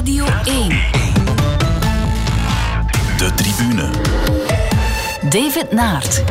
Radio 0.00 0.24
1. 0.44 0.68
De 3.18 3.34
tribune. 3.34 3.90
David 5.28 5.72
Naert. 5.72 6.22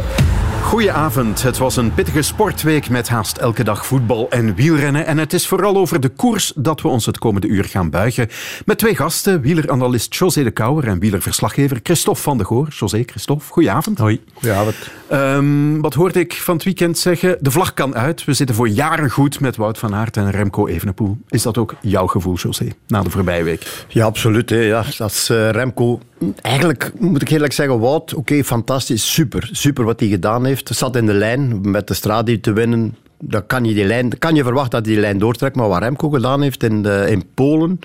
Goedenavond. 0.62 1.42
Het 1.42 1.58
was 1.58 1.78
een 1.78 1.94
pittige 1.94 2.22
sportweek 2.22 2.90
met 2.90 3.10
haast 3.10 3.38
elke 3.38 3.64
dag 3.64 3.86
voetbal 3.86 4.30
en 4.30 4.56
wielrennen. 4.56 5.06
En 5.06 5.18
het 5.18 5.34
is 5.34 5.48
vooral 5.48 5.78
over 5.78 6.00
de 6.00 6.10
koers 6.10 6.54
dat 6.56 6.82
we 6.82 6.88
ons 6.88 7.06
het 7.06 7.18
komende 7.18 7.48
uur 7.48 7.64
gaan 7.64 7.90
buigen. 7.90 8.28
Met 8.66 8.78
twee 8.78 8.96
gasten, 8.96 9.42
wieleranalist 9.42 10.16
José 10.16 10.44
de 10.44 10.52
Kouwer 10.52 10.88
en 10.88 11.00
wielerverslaggever 11.00 11.80
Christophe 11.84 12.22
van 12.22 12.38
de 12.38 12.46
Goor. 12.46 12.68
José, 12.68 13.04
Christophe, 13.06 13.46
goedenavond. 13.46 13.98
Hoi. 13.98 14.22
Goedenavond. 14.34 14.76
Um, 15.12 15.82
wat 15.82 15.94
hoorde 15.94 16.20
ik 16.20 16.34
van 16.34 16.56
het 16.56 16.64
weekend 16.64 16.98
zeggen? 16.98 17.38
De 17.40 17.52
vlag 17.52 17.74
kan 17.74 17.96
uit. 17.96 18.26
We 18.26 18.34
zitten 18.34 18.56
voor 18.56 18.70
jaren 18.70 19.10
goed 19.10 19.40
met 19.40 19.56
Wout 19.56 19.78
van 19.78 19.96
Aert 19.96 20.18
en 20.18 20.32
Remco 20.32 20.68
Evenepoel. 20.68 21.18
Is 21.30 21.42
dat 21.42 21.58
ook 21.58 21.76
jouw 21.82 22.08
gevoel, 22.08 22.36
José, 22.36 22.68
na 22.88 23.02
de 23.02 23.10
voorbije 23.10 23.44
week? 23.44 23.86
Ja, 23.88 24.06
absoluut. 24.06 24.50
Hè. 24.50 24.60
Ja, 24.60 24.84
dat 24.98 25.12
is 25.12 25.30
uh, 25.30 25.50
Remco 25.50 26.00
Eigenlijk 26.42 26.92
moet 26.98 27.22
ik 27.22 27.30
eerlijk 27.30 27.54
zeggen, 27.54 27.80
Wout, 27.80 28.14
oké, 28.14 28.44
fantastisch, 28.44 29.14
super. 29.14 29.50
Super 29.52 29.84
wat 29.84 30.00
hij 30.00 30.10
gedaan 30.10 30.46
heeft. 30.46 30.70
Zat 30.76 30.96
in 30.96 31.06
de 31.06 31.14
lijn 31.14 31.72
met 31.72 31.88
de 31.88 31.94
Stradi 31.94 32.40
te 32.40 32.54
winnen. 32.54 32.96
Dan 33.20 33.46
kan 33.46 33.66
je, 33.66 33.74
die 33.74 33.86
lijn, 33.86 34.18
kan 34.18 34.36
je 34.36 34.44
verwachten 34.44 34.72
dat 34.72 34.86
hij 34.86 34.94
die 34.94 35.02
lijn 35.04 35.18
doortrekt. 35.18 35.56
Maar 35.56 35.68
wat 35.68 35.82
Remco 35.82 36.10
gedaan 36.10 36.42
heeft 36.42 36.64
in, 36.64 36.82
de, 36.82 37.06
in 37.10 37.24
Polen, 37.34 37.80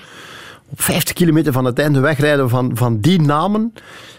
op 0.69 0.83
50 0.83 1.15
kilometer 1.15 1.52
van 1.52 1.65
het 1.65 1.78
einde 1.78 2.01
wegrijden 2.01 2.48
van, 2.48 2.70
van 2.75 3.01
die 3.01 3.20
namen. 3.20 3.73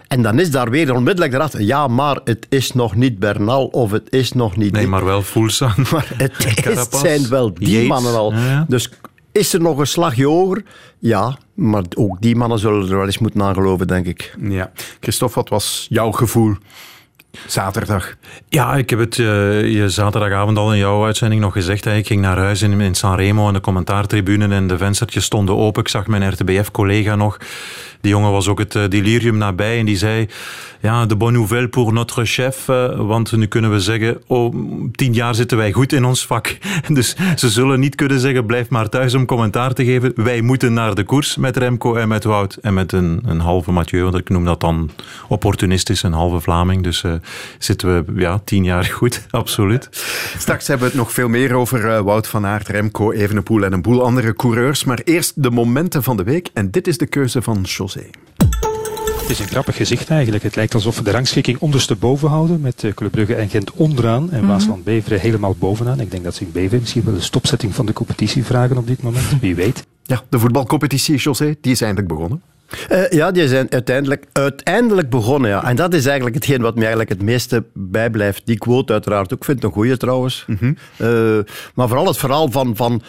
En 0.07 0.21
dan 0.21 0.39
is 0.39 0.51
daar 0.51 0.69
weer 0.69 0.93
onmiddellijk 0.93 1.33
erachter, 1.33 1.61
ja, 1.61 1.87
maar 1.87 2.19
het 2.23 2.45
is 2.49 2.73
nog 2.73 2.95
niet 2.95 3.19
Bernal 3.19 3.65
of 3.65 3.91
het 3.91 4.07
is 4.09 4.31
nog 4.31 4.57
niet... 4.57 4.71
Nee, 4.71 4.87
maar 4.87 5.05
wel 5.05 5.21
Fulsan. 5.21 5.73
Maar 5.91 6.11
het, 6.17 6.65
het 6.65 6.95
zijn 6.95 7.29
wel 7.29 7.53
die 7.53 7.87
mannen 7.87 8.15
al. 8.15 8.33
Dus 8.67 8.89
is 9.37 9.53
er 9.53 9.61
nog 9.61 9.77
een 9.77 9.87
slagje 9.87 10.25
hoger? 10.25 10.63
Ja, 10.99 11.37
maar 11.53 11.83
ook 11.95 12.21
die 12.21 12.35
mannen 12.35 12.59
zullen 12.59 12.89
er 12.89 12.95
wel 12.95 13.05
eens 13.05 13.17
moeten 13.17 13.41
aangeloven, 13.41 13.87
denk 13.87 14.05
ik. 14.05 14.35
Ja. 14.41 14.71
Christophe, 14.99 15.35
wat 15.35 15.49
was 15.49 15.85
jouw 15.89 16.11
gevoel 16.11 16.55
zaterdag? 17.47 18.15
Ja, 18.49 18.75
ik 18.75 18.89
heb 18.89 18.99
het 18.99 19.17
uh, 19.17 19.27
je 19.73 19.89
zaterdagavond 19.89 20.57
al 20.57 20.71
in 20.71 20.77
jouw 20.77 21.05
uitzending 21.05 21.41
nog 21.41 21.53
gezegd. 21.53 21.83
Hè. 21.83 21.95
Ik 21.95 22.07
ging 22.07 22.21
naar 22.21 22.37
huis 22.37 22.61
in, 22.61 22.81
in 22.81 22.95
Sanremo 22.95 23.47
en 23.47 23.53
de 23.53 23.61
commentaartribune 23.61 24.55
en 24.55 24.67
de 24.67 24.77
venstertjes 24.77 25.23
stonden 25.23 25.55
open. 25.55 25.81
Ik 25.81 25.87
zag 25.87 26.07
mijn 26.07 26.31
RTBF-collega 26.31 27.15
nog. 27.15 27.37
Die 28.05 28.13
jongen 28.13 28.31
was 28.31 28.47
ook 28.47 28.59
het 28.59 28.75
uh, 28.75 28.83
delirium 28.89 29.37
nabij 29.37 29.79
en 29.79 29.85
die 29.85 29.97
zei 29.97 30.27
ja, 30.81 31.05
de 31.05 31.15
bonne 31.15 31.37
nouvelle 31.37 31.67
pour 31.67 31.93
notre 31.93 32.25
chef. 32.25 32.67
Uh, 32.67 32.99
want 32.99 33.31
nu 33.31 33.45
kunnen 33.45 33.71
we 33.71 33.79
zeggen, 33.79 34.21
oh, 34.27 34.55
tien 34.91 35.13
jaar 35.13 35.35
zitten 35.35 35.57
wij 35.57 35.71
goed 35.71 35.93
in 35.93 36.05
ons 36.05 36.25
vak. 36.25 36.57
Dus 36.87 37.15
ze 37.35 37.49
zullen 37.49 37.79
niet 37.79 37.95
kunnen 37.95 38.19
zeggen, 38.19 38.45
blijf 38.45 38.69
maar 38.69 38.89
thuis 38.89 39.13
om 39.13 39.25
commentaar 39.25 39.73
te 39.73 39.85
geven. 39.85 40.11
Wij 40.15 40.41
moeten 40.41 40.73
naar 40.73 40.95
de 40.95 41.03
koers 41.03 41.37
met 41.37 41.57
Remco 41.57 41.95
en 41.95 42.07
met 42.07 42.23
Wout. 42.23 42.55
En 42.61 42.73
met 42.73 42.91
een, 42.91 43.21
een 43.25 43.39
halve 43.39 43.71
Mathieu, 43.71 44.03
want 44.03 44.15
ik 44.15 44.29
noem 44.29 44.45
dat 44.45 44.59
dan 44.59 44.89
opportunistisch, 45.27 46.03
een 46.03 46.13
halve 46.13 46.39
Vlaming. 46.39 46.83
Dus 46.83 47.03
uh, 47.03 47.13
zitten 47.59 48.05
we 48.05 48.19
ja, 48.21 48.41
tien 48.43 48.63
jaar 48.63 48.83
goed, 48.85 49.25
absoluut. 49.31 49.89
Straks 50.37 50.67
hebben 50.67 50.85
we 50.85 50.91
het 50.91 51.01
nog 51.01 51.13
veel 51.13 51.29
meer 51.29 51.53
over 51.53 52.03
Wout 52.03 52.27
van 52.27 52.45
Aert, 52.45 52.67
Remco, 52.67 53.11
Evenepoel 53.11 53.63
en 53.63 53.73
een 53.73 53.81
boel 53.81 54.03
andere 54.03 54.35
coureurs. 54.35 54.83
Maar 54.83 54.99
eerst 55.03 55.43
de 55.43 55.51
momenten 55.51 56.03
van 56.03 56.17
de 56.17 56.23
week. 56.23 56.49
En 56.53 56.71
dit 56.71 56.87
is 56.87 56.97
de 56.97 57.07
keuze 57.07 57.41
van 57.41 57.61
José. 57.61 57.94
Het 58.01 59.29
is 59.29 59.39
een 59.39 59.47
grappig 59.47 59.75
gezicht 59.75 60.09
eigenlijk. 60.09 60.43
Het 60.43 60.55
lijkt 60.55 60.73
alsof 60.73 60.97
we 60.97 61.03
de 61.03 61.11
rangschikking 61.11 61.59
ondersteboven 61.59 62.29
houden. 62.29 62.61
Met 62.61 62.83
eh, 62.83 62.93
Club 62.93 63.11
Brugge 63.11 63.35
en 63.35 63.49
Gent 63.49 63.71
onderaan. 63.71 64.31
En 64.31 64.41
mm 64.41 64.47
Waasland-Beveren 64.47 65.19
helemaal 65.19 65.55
bovenaan. 65.59 65.99
Ik 65.99 66.11
denk 66.11 66.23
dat 66.23 66.35
ze 66.35 66.43
in 66.43 66.51
Beveren 66.51 66.79
misschien 66.79 67.03
wel 67.03 67.13
de 67.13 67.21
stopzetting 67.21 67.75
van 67.75 67.85
de 67.85 67.93
competitie 67.93 68.45
vragen 68.45 68.77
op 68.77 68.87
dit 68.87 69.01
moment. 69.01 69.25
Wie 69.41 69.55
weet. 69.55 69.85
Ja, 70.03 70.21
de 70.29 70.39
voetbalcompetitie, 70.39 71.15
José, 71.15 71.55
die 71.61 71.71
is 71.71 71.81
eindelijk 71.81 72.07
begonnen. 72.07 72.41
Uh, 72.91 73.09
ja, 73.09 73.31
die 73.31 73.47
zijn 73.47 73.71
uiteindelijk, 73.71 74.25
uiteindelijk 74.31 75.09
begonnen. 75.09 75.49
Ja. 75.49 75.63
En 75.63 75.75
dat 75.75 75.93
is 75.93 76.05
eigenlijk 76.05 76.35
hetgeen 76.35 76.61
wat 76.61 76.73
me 76.73 76.79
eigenlijk 76.79 77.09
het 77.09 77.21
meeste 77.21 77.63
bijblijft. 77.73 78.41
Die 78.45 78.57
quote 78.57 78.93
uiteraard 78.93 79.33
ook. 79.33 79.39
Ik 79.39 79.45
vind 79.45 79.57
het 79.57 79.65
een 79.65 79.73
goeie 79.75 79.97
trouwens. 79.97 80.45
Mm 80.47 80.57
-hmm. 80.59 80.77
uh, 80.97 81.43
maar 81.73 81.87
vooral 81.87 82.07
het 82.07 82.17
verhaal 82.17 82.51
van... 82.51 82.75
van 82.75 83.01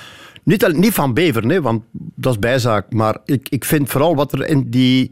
niet, 0.47 0.77
niet 0.77 0.95
van 0.95 1.15
Beveren, 1.15 1.49
hè, 1.49 1.61
want 1.61 1.83
dat 1.93 2.33
is 2.33 2.39
bijzaak. 2.39 2.93
Maar 2.93 3.19
ik, 3.25 3.49
ik 3.49 3.65
vind 3.65 3.89
vooral 3.89 4.15
wat 4.15 4.33
er 4.33 4.47
in 4.47 4.71
die 4.71 5.11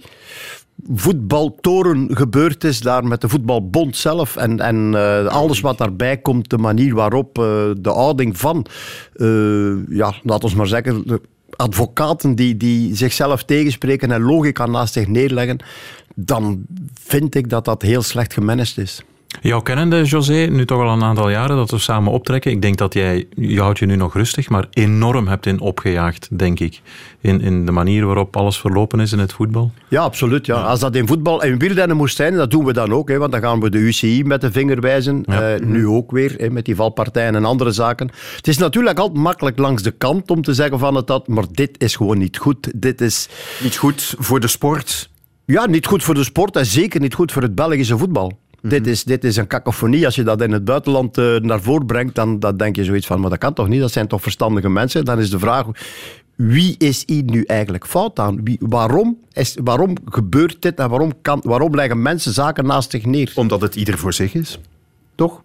voetbaltoren 0.95 2.17
gebeurd 2.17 2.65
is, 2.65 2.81
daar 2.81 3.06
met 3.06 3.21
de 3.21 3.28
voetbalbond 3.28 3.97
zelf 3.97 4.37
en, 4.37 4.61
en 4.61 4.93
uh, 4.93 5.27
alles 5.27 5.61
wat 5.61 5.78
daarbij 5.78 6.17
komt, 6.17 6.50
de 6.50 6.59
manier 6.59 6.95
waarop 6.95 7.39
uh, 7.39 7.45
de 7.78 7.91
houding 7.91 8.39
van, 8.39 8.67
uh, 9.17 9.89
ja, 9.89 10.15
laten 10.22 10.49
we 10.49 10.56
maar 10.56 10.67
zeggen, 10.67 11.06
de 11.06 11.21
advocaten 11.56 12.34
die, 12.34 12.56
die 12.56 12.97
zichzelf 12.97 13.45
tegenspreken 13.45 14.11
en 14.11 14.22
logica 14.22 14.66
naast 14.66 14.93
zich 14.93 15.09
neerleggen, 15.09 15.59
dan 16.15 16.65
vind 17.01 17.34
ik 17.34 17.49
dat 17.49 17.65
dat 17.65 17.83
heel 17.83 18.03
slecht 18.03 18.33
gemanaged 18.33 18.78
is. 18.78 19.03
Jouw 19.41 19.61
kennende, 19.61 20.03
José, 20.03 20.47
nu 20.50 20.65
toch 20.65 20.81
al 20.83 20.93
een 20.93 21.03
aantal 21.03 21.31
jaren 21.31 21.56
dat 21.56 21.71
we 21.71 21.78
samen 21.78 22.12
optrekken. 22.12 22.50
Ik 22.50 22.62
denk 22.62 22.77
dat 22.77 22.95
jij, 22.95 23.27
je 23.34 23.61
houdt 23.61 23.78
je 23.78 23.87
nu 23.87 23.97
nog 23.97 24.15
rustig, 24.15 24.49
maar 24.49 24.67
enorm 24.71 25.28
hebt 25.28 25.47
in 25.47 25.61
opgejaagd, 25.61 26.28
denk 26.39 26.61
ik. 26.61 26.81
In, 27.21 27.41
in 27.41 27.67
de 27.67 27.72
manier 27.72 28.06
waarop 28.06 28.37
alles 28.37 28.59
verlopen 28.59 29.00
is 29.00 29.12
in 29.12 29.19
het 29.19 29.33
voetbal. 29.33 29.72
Ja, 29.89 30.03
absoluut. 30.03 30.47
Ja. 30.47 30.55
Als 30.62 30.81
dat 30.81 30.95
in 30.95 31.06
voetbal 31.06 31.43
en 31.43 31.59
wielrennen 31.59 31.97
moest 31.97 32.17
zijn, 32.17 32.34
dat 32.34 32.50
doen 32.50 32.65
we 32.65 32.72
dan 32.72 32.93
ook. 32.93 33.09
Hè, 33.09 33.19
want 33.19 33.33
dan 33.33 33.41
gaan 33.41 33.61
we 33.61 33.71
de 33.71 33.78
UCI 33.78 34.25
met 34.25 34.41
de 34.41 34.53
vinger 34.53 34.81
wijzen. 34.81 35.22
Ja. 35.27 35.55
Uh, 35.55 35.66
nu 35.66 35.87
ook 35.87 36.11
weer, 36.11 36.34
hè, 36.37 36.51
met 36.51 36.65
die 36.65 36.77
valpartijen 36.77 37.34
en 37.34 37.45
andere 37.45 37.72
zaken. 37.72 38.11
Het 38.37 38.49
is 38.49 38.59
natuurlijk 38.59 38.99
altijd 38.99 39.19
makkelijk 39.19 39.59
langs 39.59 39.83
de 39.83 39.91
kant 39.91 40.31
om 40.31 40.43
te 40.43 40.55
zeggen 40.55 40.78
van 40.78 40.95
het 40.95 41.06
dat, 41.06 41.28
maar 41.28 41.45
dit 41.51 41.83
is 41.83 41.97
gewoon 41.97 42.19
niet 42.19 42.37
goed. 42.37 42.72
Dit 42.75 43.01
is... 43.01 43.28
Niet 43.62 43.77
goed 43.77 44.15
voor 44.19 44.41
de 44.41 44.49
sport. 44.49 45.11
Ja, 45.45 45.66
niet 45.66 45.87
goed 45.87 46.03
voor 46.03 46.15
de 46.15 46.25
sport 46.25 46.56
en 46.56 46.66
zeker 46.66 47.01
niet 47.01 47.15
goed 47.15 47.33
voor 47.33 47.43
het 47.43 47.55
Belgische 47.55 47.99
voetbal. 47.99 48.39
Dit, 48.69 48.87
is, 48.87 49.05
dit 49.05 49.25
is 49.25 49.37
een 49.37 49.47
kakofonie. 49.47 50.05
Als 50.05 50.15
je 50.15 50.23
dat 50.23 50.43
in 50.43 50.53
het 50.53 50.65
buitenland 50.65 51.19
uh, 51.19 51.37
naar 51.37 51.61
voren 51.61 51.87
brengt, 51.87 52.15
dan, 52.15 52.39
dan 52.39 52.57
denk 52.57 52.77
je 52.77 52.85
zoiets 52.85 53.07
van, 53.07 53.21
maar 53.21 53.31
dat 53.31 53.39
kan 53.39 53.55
toch 53.55 53.69
niet? 53.69 53.81
Dat 53.81 53.93
zijn 53.93 54.07
toch 54.07 54.23
verstandige 54.23 54.69
mensen? 54.69 55.05
Dan 55.05 55.19
is 55.19 55.31
de 55.31 55.39
vraag, 55.39 55.67
wie 56.35 56.75
is 56.79 57.03
hier 57.07 57.23
nu 57.23 57.43
eigenlijk 57.43 57.87
fout 57.87 58.19
aan? 58.19 58.45
Wie, 58.45 58.57
waarom, 58.61 59.19
is, 59.33 59.57
waarom 59.65 59.97
gebeurt 60.05 60.63
dit 60.63 60.79
en 60.79 60.89
waarom, 60.89 61.13
kan, 61.23 61.41
waarom 61.45 61.75
leggen 61.75 62.03
mensen 62.03 62.33
zaken 62.33 62.67
naast 62.67 62.91
zich 62.91 63.05
neer? 63.05 63.33
Omdat 63.35 63.61
het 63.61 63.75
ieder 63.75 63.99
voor 63.99 64.13
zich 64.13 64.35
is, 64.35 64.59
toch? 65.15 65.43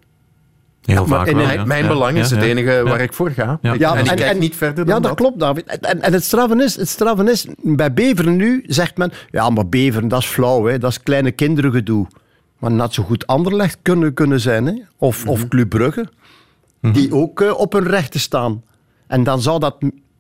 Heel 0.82 1.06
vaak 1.06 1.28
en 1.28 1.36
wel, 1.36 1.66
mijn 1.66 1.88
belang 1.88 2.18
is 2.18 2.32
het 2.32 2.42
enige 2.42 2.82
waar 2.84 3.02
ik 3.02 3.14
voor 3.14 3.30
ga. 3.30 3.60
Ja. 3.62 3.96
en 3.96 4.06
ik 4.06 4.16
kijk 4.16 4.40
niet 4.40 4.56
verder 4.56 4.86
dan 4.86 4.96
Ja, 4.96 5.02
dat, 5.02 5.16
klopt, 5.16 5.40
David. 5.40 5.66
En, 5.66 6.02
en 6.02 6.14
het, 6.14 6.24
straffen 6.24 6.62
is, 6.62 6.76
het 6.76 6.88
straffen 6.88 7.28
is, 7.28 7.46
bij 7.62 7.94
Beveren 7.94 8.36
nu 8.36 8.64
zegt 8.68 8.98
men, 8.98 9.12
ja, 9.32 9.50
maar 9.50 9.68
Beveren, 9.68 10.08
dat 10.08 10.20
is 10.20 10.28
flauw, 10.28 10.66
hè, 10.66 10.78
dat 10.78 10.92
is 10.92 11.04
kleine 11.04 11.32
kinderen 11.32 11.72
gedoe. 11.72 12.08
Maar 12.60 12.72
net 12.72 12.94
zo 12.94 13.04
goed 13.04 13.28
Anderlecht 13.28 13.78
kunnen, 13.82 14.14
kunnen 14.14 14.40
zijn. 14.40 14.66
Hè? 14.66 14.74
Of, 14.98 15.26
of 15.26 15.48
Club 15.48 15.70
Brugge. 15.70 16.08
Die 16.82 17.14
ook 17.14 17.42
uh, 17.42 17.60
op 17.60 17.74
hun 17.74 17.88
rechten 17.88 18.20
staan. 18.20 18.64
En 19.08 19.24
dan 19.24 19.42
zou 19.42 19.60
dat 19.60 19.76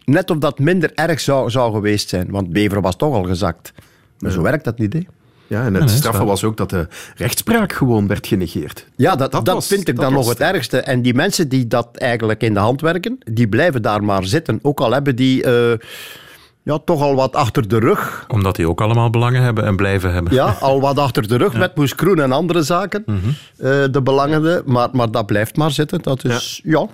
net 0.05 0.29
of 0.29 0.37
dat 0.37 0.59
minder 0.59 0.91
erg 0.93 1.19
zou, 1.19 1.49
zou 1.49 1.73
geweest 1.73 2.09
zijn. 2.09 2.31
Want 2.31 2.49
Bever 2.49 2.81
was 2.81 2.95
toch 2.95 3.13
al 3.13 3.23
gezakt. 3.23 3.73
Maar 4.19 4.31
zo 4.31 4.41
werkt 4.41 4.63
dat 4.63 4.77
niet, 4.77 4.93
hè? 4.93 5.01
Ja, 5.47 5.65
en 5.65 5.73
het 5.73 5.89
straffe 5.89 6.25
was 6.25 6.43
ook 6.43 6.57
dat 6.57 6.69
de 6.69 6.87
rechtspraak 7.15 7.73
gewoon 7.73 8.07
werd 8.07 8.27
genegeerd. 8.27 8.87
Ja, 8.95 9.15
dat, 9.15 9.31
dat, 9.31 9.45
dat 9.45 9.55
was, 9.55 9.67
vind 9.67 9.87
ik 9.87 9.95
dan 9.95 10.13
nog 10.13 10.29
het 10.29 10.39
ergste. 10.39 10.79
En 10.79 11.01
die 11.01 11.13
mensen 11.13 11.49
die 11.49 11.67
dat 11.67 11.97
eigenlijk 11.97 12.41
in 12.41 12.53
de 12.53 12.59
hand 12.59 12.81
werken, 12.81 13.17
die 13.31 13.47
blijven 13.47 13.81
daar 13.81 14.03
maar 14.03 14.25
zitten. 14.25 14.59
Ook 14.61 14.79
al 14.79 14.91
hebben 14.91 15.15
die... 15.15 15.45
Uh, 15.45 15.73
ja, 16.63 16.77
toch 16.77 17.01
al 17.01 17.15
wat 17.15 17.35
achter 17.35 17.67
de 17.67 17.79
rug. 17.79 18.25
Omdat 18.27 18.55
die 18.55 18.69
ook 18.69 18.81
allemaal 18.81 19.09
belangen 19.09 19.41
hebben 19.41 19.65
en 19.65 19.75
blijven 19.75 20.13
hebben. 20.13 20.33
Ja, 20.33 20.45
al 20.59 20.81
wat 20.81 20.97
achter 20.97 21.27
de 21.27 21.35
rug 21.35 21.53
met 21.53 21.75
Moes 21.75 21.95
Kroen 21.95 22.19
en 22.19 22.31
andere 22.31 22.63
zaken. 22.63 23.03
Mm 23.05 23.19
-hmm. 23.21 23.29
uh, 23.29 23.85
de 23.91 24.01
belangende. 24.03 24.63
Maar, 24.65 24.89
maar 24.91 25.11
dat 25.11 25.25
blijft 25.25 25.55
maar 25.55 25.71
zitten. 25.71 26.01
Dat 26.01 26.25
is, 26.25 26.61
ja, 26.63 26.79
ja 26.79 26.87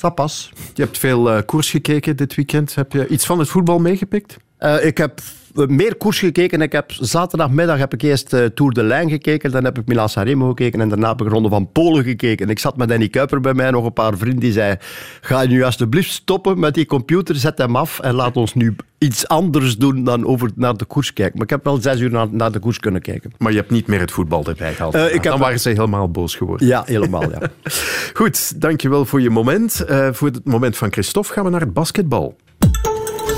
dat 0.00 0.14
pas. 0.14 0.52
Je 0.74 0.82
hebt 0.82 0.98
veel 0.98 1.36
uh, 1.36 1.38
koers 1.46 1.70
gekeken 1.70 2.16
dit 2.16 2.34
weekend. 2.34 2.74
Heb 2.74 2.92
je 2.92 3.08
iets 3.08 3.26
van 3.26 3.38
het 3.38 3.48
voetbal 3.48 3.78
meegepikt? 3.78 4.36
Uh, 4.60 4.84
ik 4.84 4.98
heb 4.98 5.20
meer 5.54 5.96
koers 5.96 6.18
gekeken. 6.18 6.60
Ik 6.60 6.72
heb, 6.72 6.92
zaterdagmiddag 6.92 7.78
heb 7.78 7.94
ik 7.94 8.02
eerst 8.02 8.32
uh, 8.32 8.44
Tour 8.44 8.72
de 8.72 8.82
Lijn 8.82 9.10
gekeken, 9.10 9.50
dan 9.50 9.64
heb 9.64 9.78
ik 9.78 9.86
Milan 9.86 10.08
Sanremo 10.08 10.48
gekeken 10.48 10.80
en 10.80 10.88
daarna 10.88 11.08
heb 11.08 11.20
ik 11.20 11.28
Ronde 11.28 11.48
van 11.48 11.72
Polen 11.72 12.04
gekeken. 12.04 12.48
Ik 12.48 12.58
zat 12.58 12.76
met 12.76 12.88
Danny 12.88 13.08
Kuiper 13.08 13.40
bij 13.40 13.54
mij, 13.54 13.70
nog 13.70 13.84
een 13.84 13.92
paar 13.92 14.16
vrienden, 14.16 14.40
die 14.40 14.52
zei 14.52 14.76
ga 15.20 15.40
je 15.40 15.48
nu 15.48 15.62
alsjeblieft 15.62 16.10
stoppen 16.10 16.58
met 16.58 16.74
die 16.74 16.86
computer, 16.86 17.36
zet 17.36 17.58
hem 17.58 17.76
af 17.76 18.00
en 18.00 18.14
laat 18.14 18.36
ons 18.36 18.54
nu 18.54 18.76
iets 18.98 19.28
anders 19.28 19.76
doen 19.76 20.04
dan 20.04 20.26
over 20.26 20.50
naar 20.54 20.76
de 20.76 20.84
koers 20.84 21.12
kijken. 21.12 21.34
Maar 21.34 21.44
ik 21.44 21.50
heb 21.50 21.64
wel 21.64 21.80
zes 21.80 22.00
uur 22.00 22.10
naar, 22.10 22.26
naar 22.30 22.52
de 22.52 22.58
koers 22.58 22.78
kunnen 22.78 23.00
kijken. 23.00 23.32
Maar 23.38 23.52
je 23.52 23.58
hebt 23.58 23.70
niet 23.70 23.86
meer 23.86 24.00
het 24.00 24.10
voetbal 24.10 24.44
erbij 24.44 24.74
gehaald. 24.74 24.94
Uh, 24.94 25.14
ik 25.14 25.22
dan 25.22 25.32
heb... 25.32 25.40
waren 25.40 25.60
ze 25.60 25.68
helemaal 25.68 26.10
boos 26.10 26.34
geworden. 26.34 26.66
Ja, 26.66 26.82
helemaal, 26.86 27.30
ja. 27.30 27.40
Goed, 28.14 28.60
dankjewel 28.60 29.04
voor 29.04 29.20
je 29.20 29.30
moment. 29.30 29.84
Uh, 29.90 30.08
voor 30.12 30.28
het 30.28 30.44
moment 30.44 30.76
van 30.76 30.92
Christophe 30.92 31.32
gaan 31.32 31.44
we 31.44 31.50
naar 31.50 31.60
het 31.60 31.72
basketbal. 31.72 32.36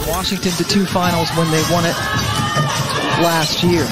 Washington 0.09 0.53
to 0.53 0.65
two 0.65 0.87
finals 0.87 1.29
when 1.37 1.51
they 1.51 1.63
won 1.71 1.85
it 1.85 1.97
last 3.23 3.63
year. 3.63 3.85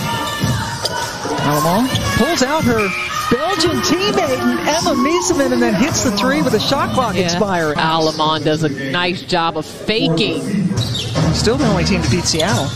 Alamon 1.43 1.89
pulls 2.17 2.43
out 2.43 2.65
her 2.65 2.89
Belgian 3.31 3.81
teammate 3.83 4.39
Emma 4.67 4.95
Mieseman 4.95 5.53
and 5.53 5.63
then 5.63 5.75
hits 5.75 6.05
the 6.05 6.11
three 6.13 6.43
with 6.43 6.53
the 6.53 6.61
shot 6.61 6.95
clock 6.95 7.15
yeah. 7.15 7.23
expiring. 7.23 7.79
Alamon 7.79 8.45
does 8.45 8.65
a 8.65 8.69
nice 8.91 9.23
job 9.23 9.57
of 9.57 9.65
faking 9.65 10.71
Still 11.35 11.57
the 11.57 11.67
only 11.69 11.85
team 11.85 12.03
to 12.03 12.11
beat 12.11 12.25
Seattle. 12.25 12.67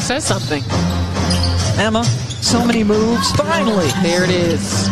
Says 0.00 0.24
something. 0.24 0.62
Emma, 1.78 2.04
so 2.04 2.66
many 2.66 2.84
moves. 2.84 3.30
Finally. 3.32 3.88
There 4.02 4.24
it 4.24 4.30
is. 4.30 4.88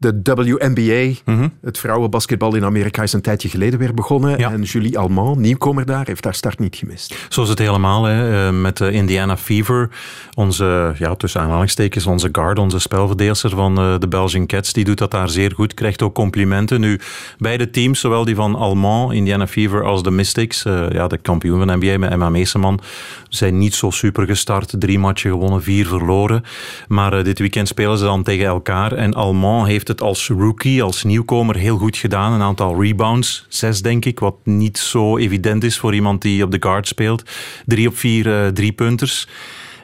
De 0.00 0.20
WNBA, 0.22 1.32
het 1.62 1.78
vrouwenbasketbal 1.78 2.54
in 2.54 2.64
Amerika, 2.64 3.02
is 3.02 3.12
een 3.12 3.20
tijdje 3.20 3.48
geleden 3.48 3.78
weer 3.78 3.94
begonnen. 3.94 4.38
Ja. 4.38 4.52
En 4.52 4.62
Julie 4.62 4.98
Almond, 4.98 5.38
nieuwkomer 5.38 5.86
daar, 5.86 6.06
heeft 6.06 6.24
haar 6.24 6.34
start 6.34 6.58
niet 6.58 6.76
gemist. 6.76 7.26
Zo 7.28 7.42
is 7.42 7.48
het 7.48 7.58
helemaal, 7.58 8.04
hè. 8.04 8.46
Eh, 8.46 8.60
met 8.60 8.76
de 8.76 8.90
Indiana 8.90 9.36
Fever. 9.36 9.90
Onze, 10.34 10.94
ja, 10.98 11.14
tussen 11.14 11.40
aanhalingstekens, 11.40 12.06
onze 12.06 12.28
guard, 12.32 12.58
onze 12.58 12.78
spelverdeelster 12.78 13.50
van 13.50 13.78
eh, 13.78 13.98
de 13.98 14.08
Belgian 14.08 14.46
Cats, 14.46 14.72
die 14.72 14.84
doet 14.84 14.98
dat 14.98 15.10
daar 15.10 15.28
zeer 15.28 15.52
goed, 15.54 15.74
krijgt 15.74 16.02
ook 16.02 16.14
complimenten. 16.14 16.80
Nu, 16.80 17.00
beide 17.38 17.70
teams, 17.70 18.00
zowel 18.00 18.24
die 18.24 18.34
van 18.34 18.54
Almond, 18.54 19.12
Indiana 19.12 19.46
Fever, 19.46 19.84
als 19.84 20.02
de 20.02 20.10
Mystics, 20.10 20.64
eh, 20.64 20.90
ja, 20.90 21.06
de 21.06 21.18
kampioen 21.18 21.58
van 21.58 21.66
de 21.66 21.86
NBA 21.86 21.98
met 21.98 22.10
Emma 22.10 22.30
Meeseman, 22.30 22.80
zijn 23.28 23.58
niet 23.58 23.74
zo 23.74 23.90
super 23.90 24.26
gestart. 24.26 24.74
Drie 24.78 24.98
matchen 24.98 25.30
gewonnen, 25.30 25.62
vier 25.62 25.86
verloren. 25.86 26.42
Maar 26.88 27.24
dit 27.24 27.38
weekend 27.38 27.68
spelen 27.68 27.98
ze 27.98 28.04
dan 28.04 28.22
tegen 28.22 28.46
elkaar. 28.46 28.92
En 28.92 29.14
Almond 29.14 29.66
heeft 29.66 29.88
het 29.90 30.00
als 30.00 30.28
rookie, 30.28 30.82
als 30.82 31.04
nieuwkomer, 31.04 31.56
heel 31.56 31.76
goed 31.76 31.96
gedaan. 31.96 32.32
Een 32.32 32.42
aantal 32.42 32.82
rebounds, 32.82 33.46
zes 33.48 33.82
denk 33.82 34.04
ik, 34.04 34.18
wat 34.18 34.36
niet 34.44 34.78
zo 34.78 35.18
evident 35.18 35.64
is 35.64 35.78
voor 35.78 35.94
iemand 35.94 36.22
die 36.22 36.44
op 36.44 36.50
de 36.50 36.56
guard 36.60 36.88
speelt. 36.88 37.22
Drie 37.66 37.88
op 37.88 37.96
vier 37.96 38.44
eh, 38.44 38.48
driepunters. 38.48 39.28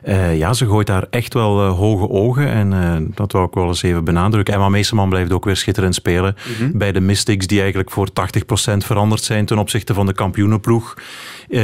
Eh, 0.07 0.39
ja, 0.39 0.53
ze 0.53 0.67
gooit 0.67 0.87
daar 0.87 1.07
echt 1.11 1.35
wel 1.35 1.63
eh, 1.63 1.77
hoge 1.77 2.09
ogen. 2.09 2.49
En 2.49 2.73
eh, 2.73 2.97
dat 3.15 3.33
wou 3.33 3.47
ik 3.47 3.55
wel 3.55 3.67
eens 3.67 3.83
even 3.83 4.05
benadrukken. 4.05 4.55
Emma 4.55 4.69
Meeseman 4.69 5.09
blijft 5.09 5.33
ook 5.33 5.45
weer 5.45 5.57
schitterend 5.57 5.95
spelen. 5.95 6.37
Bij 6.73 6.93
de 6.93 7.01
Mystics, 7.01 7.47
die 7.47 7.59
eigenlijk 7.61 7.91
voor 7.91 8.09
80% 8.09 8.13
veranderd 8.77 9.23
zijn 9.23 9.47
ten 9.47 9.59
opzichte 9.59 9.95
van 9.95 10.07
de 10.07 10.13
kampioenenploeg 10.13 10.95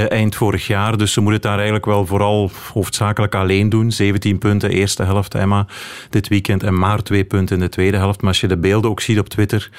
eind 0.08 0.34
vorig 0.34 0.66
jaar. 0.66 0.96
Dus 0.96 1.12
ze 1.12 1.20
moet 1.20 1.32
het 1.32 1.42
daar 1.42 1.54
eigenlijk 1.54 1.84
wel 1.84 2.06
vooral 2.06 2.50
hoofdzakelijk 2.72 3.34
alleen 3.34 3.68
doen. 3.68 3.92
17 3.92 4.38
punten, 4.38 4.70
eerste 4.70 5.02
helft 5.02 5.34
Emma 5.34 5.66
dit 6.10 6.28
weekend. 6.28 6.62
En 6.62 6.78
maar 6.78 7.02
twee 7.02 7.24
punten 7.24 7.56
in 7.56 7.62
de 7.62 7.68
tweede 7.68 7.96
helft. 7.96 8.20
Maar 8.20 8.30
als 8.30 8.40
je 8.40 8.48
de 8.48 8.58
beelden 8.58 8.90
ook 8.90 9.00
ziet 9.00 9.18
op 9.18 9.28
Twitter... 9.28 9.70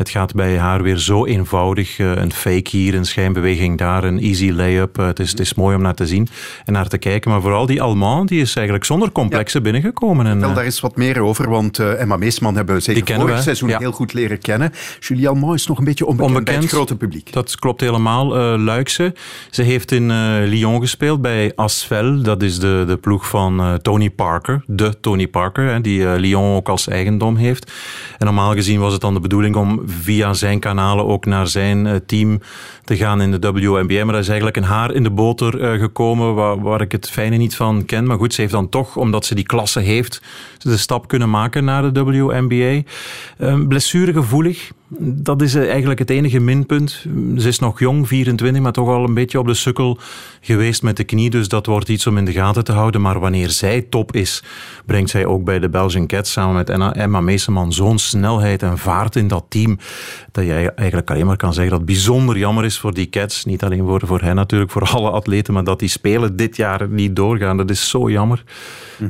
Het 0.00 0.08
gaat 0.08 0.34
bij 0.34 0.58
haar 0.58 0.82
weer 0.82 0.96
zo 0.98 1.26
eenvoudig. 1.26 1.98
eh, 1.98 2.10
Een 2.16 2.32
fake 2.32 2.70
hier, 2.70 2.94
een 2.94 3.04
schijnbeweging 3.04 3.78
daar, 3.78 4.04
een 4.04 4.18
easy 4.20 4.50
layup. 4.50 4.98
Eh, 4.98 5.06
Het 5.06 5.18
is, 5.18 5.30
het 5.30 5.40
is 5.40 5.54
mooi 5.54 5.76
om 5.76 5.82
naar 5.82 5.94
te 5.94 6.06
zien 6.06 6.28
en 6.64 6.72
naar 6.72 6.88
te 6.88 6.98
kijken. 6.98 7.30
Maar 7.30 7.40
vooral 7.40 7.66
die 7.66 7.82
Alman, 7.82 8.26
die 8.26 8.40
is 8.40 8.54
eigenlijk 8.54 8.86
zonder 8.86 9.12
complexen 9.12 9.62
binnengekomen. 9.62 10.26
En, 10.26 10.40
Wel, 10.40 10.48
eh, 10.48 10.54
daar 10.54 10.64
is 10.64 10.80
wat 10.80 10.96
meer 10.96 11.20
over, 11.20 11.50
want 11.50 11.78
Emma 11.78 12.16
Meesman 12.16 12.56
hebben 12.56 12.74
we 12.74 12.80
zeker 12.80 13.14
vorig 13.14 13.36
we, 13.36 13.42
seizoen 13.42 13.68
ja. 13.68 13.78
heel 13.78 13.92
goed 13.92 14.12
leren 14.12 14.38
kennen. 14.38 14.72
Julie 15.00 15.28
Almond 15.28 15.54
is 15.54 15.66
nog 15.66 15.78
een 15.78 15.84
beetje 15.84 16.06
onbekend, 16.06 16.32
bij 16.32 16.38
Onbekend. 16.38 16.62
het 16.70 16.72
grote 16.72 16.96
publiek. 16.96 17.32
Dat 17.32 17.56
klopt 17.58 17.80
helemaal. 17.80 18.36
eh 18.36 18.58
Luikse. 18.58 19.14
Ze 19.50 19.62
heeft 19.62 19.92
in 19.92 20.06
Lyon 20.48 20.80
gespeeld 20.80 21.22
bij 21.22 21.52
Asvel. 21.54 22.22
Dat 22.22 22.42
is 22.42 22.58
de, 22.58 22.84
de 22.86 22.96
ploeg 22.96 23.28
van 23.28 23.78
Tony 23.82 24.10
Parker. 24.10 24.62
De 24.66 25.00
Tony 25.00 25.28
Parker, 25.28 25.64
hè, 25.72 25.80
die 25.80 26.06
Lyon 26.18 26.54
ook 26.56 26.68
als 26.68 26.88
eigendom 26.88 27.36
heeft. 27.36 27.72
En 28.18 28.26
normaal 28.26 28.52
gezien 28.52 28.80
was 28.80 28.92
het 28.92 29.00
dan 29.00 29.14
de 29.14 29.20
bedoeling 29.20 29.56
om 29.56 29.82
via 29.90 30.32
zijn 30.34 30.60
kanalen 30.60 31.06
ook 31.06 31.26
naar 31.26 31.46
zijn 31.46 31.86
eh, 31.86 31.94
team 32.06 32.40
te 32.84 32.96
gaan 32.96 33.20
in 33.20 33.30
de 33.30 33.52
WNBA. 33.52 34.04
Maar 34.04 34.14
dat 34.14 34.22
is 34.22 34.28
eigenlijk 34.28 34.56
een 34.56 34.62
haar 34.62 34.94
in 34.94 35.02
de 35.02 35.10
boter 35.10 35.60
eh, 35.60 35.80
gekomen 35.80 36.34
waar, 36.34 36.60
waar 36.60 36.80
ik 36.80 36.92
het 36.92 37.10
fijne 37.10 37.36
niet 37.36 37.56
van 37.56 37.84
ken. 37.84 38.06
Maar 38.06 38.18
goed, 38.18 38.34
ze 38.34 38.40
heeft 38.40 38.52
dan 38.52 38.68
toch, 38.68 38.96
omdat 38.96 39.24
ze 39.24 39.34
die 39.34 39.46
klasse 39.46 39.80
heeft, 39.80 40.22
de 40.62 40.76
stap 40.76 41.08
kunnen 41.08 41.30
maken 41.30 41.64
naar 41.64 41.92
de 41.92 42.04
WNBA. 42.04 42.82
Eh, 43.38 43.66
blessuregevoelig, 43.68 44.70
dat 44.98 45.42
is 45.42 45.54
eh, 45.54 45.68
eigenlijk 45.68 45.98
het 45.98 46.10
enige 46.10 46.40
minpunt. 46.40 47.06
Ze 47.36 47.48
is 47.48 47.58
nog 47.58 47.78
jong, 47.78 48.08
24, 48.08 48.62
maar 48.62 48.72
toch 48.72 48.88
al 48.88 49.04
een 49.04 49.14
beetje 49.14 49.38
op 49.38 49.46
de 49.46 49.54
sukkel 49.54 49.98
geweest 50.40 50.82
met 50.82 50.96
de 50.96 51.04
knie. 51.04 51.30
Dus 51.30 51.48
dat 51.48 51.66
wordt 51.66 51.88
iets 51.88 52.06
om 52.06 52.16
in 52.16 52.24
de 52.24 52.32
gaten 52.32 52.64
te 52.64 52.72
houden. 52.72 53.00
Maar 53.00 53.20
wanneer 53.20 53.50
zij 53.50 53.80
top 53.80 54.14
is, 54.14 54.42
brengt 54.86 55.10
zij 55.10 55.26
ook 55.26 55.44
bij 55.44 55.58
de 55.58 55.68
Belgian 55.68 56.06
Cats 56.06 56.32
samen 56.32 56.54
met 56.54 56.70
Emma- 56.96 57.20
Meeseman 57.20 57.72
zo'n 57.72 57.98
snelheid 57.98 58.62
en 58.62 58.78
vaart 58.78 59.16
in 59.16 59.28
dat 59.28 59.44
team. 59.48 59.78
Dat 60.32 60.44
je 60.44 60.72
eigenlijk 60.74 61.10
alleen 61.10 61.26
maar 61.26 61.36
kan 61.36 61.52
zeggen 61.52 61.70
dat 61.70 61.80
het 61.80 61.88
bijzonder 61.88 62.38
jammer 62.38 62.64
is 62.64 62.78
voor 62.78 62.94
die 62.94 63.08
Cats. 63.08 63.44
Niet 63.44 63.62
alleen 63.62 63.86
voor, 63.86 64.00
voor 64.04 64.20
hen 64.20 64.34
natuurlijk, 64.34 64.70
voor 64.70 64.90
alle 64.94 65.10
atleten. 65.10 65.54
Maar 65.54 65.64
dat 65.64 65.78
die 65.78 65.88
spelen 65.88 66.36
dit 66.36 66.56
jaar 66.56 66.88
niet 66.88 67.16
doorgaan. 67.16 67.56
Dat 67.56 67.70
is 67.70 67.88
zo 67.88 68.10
jammer. 68.10 68.44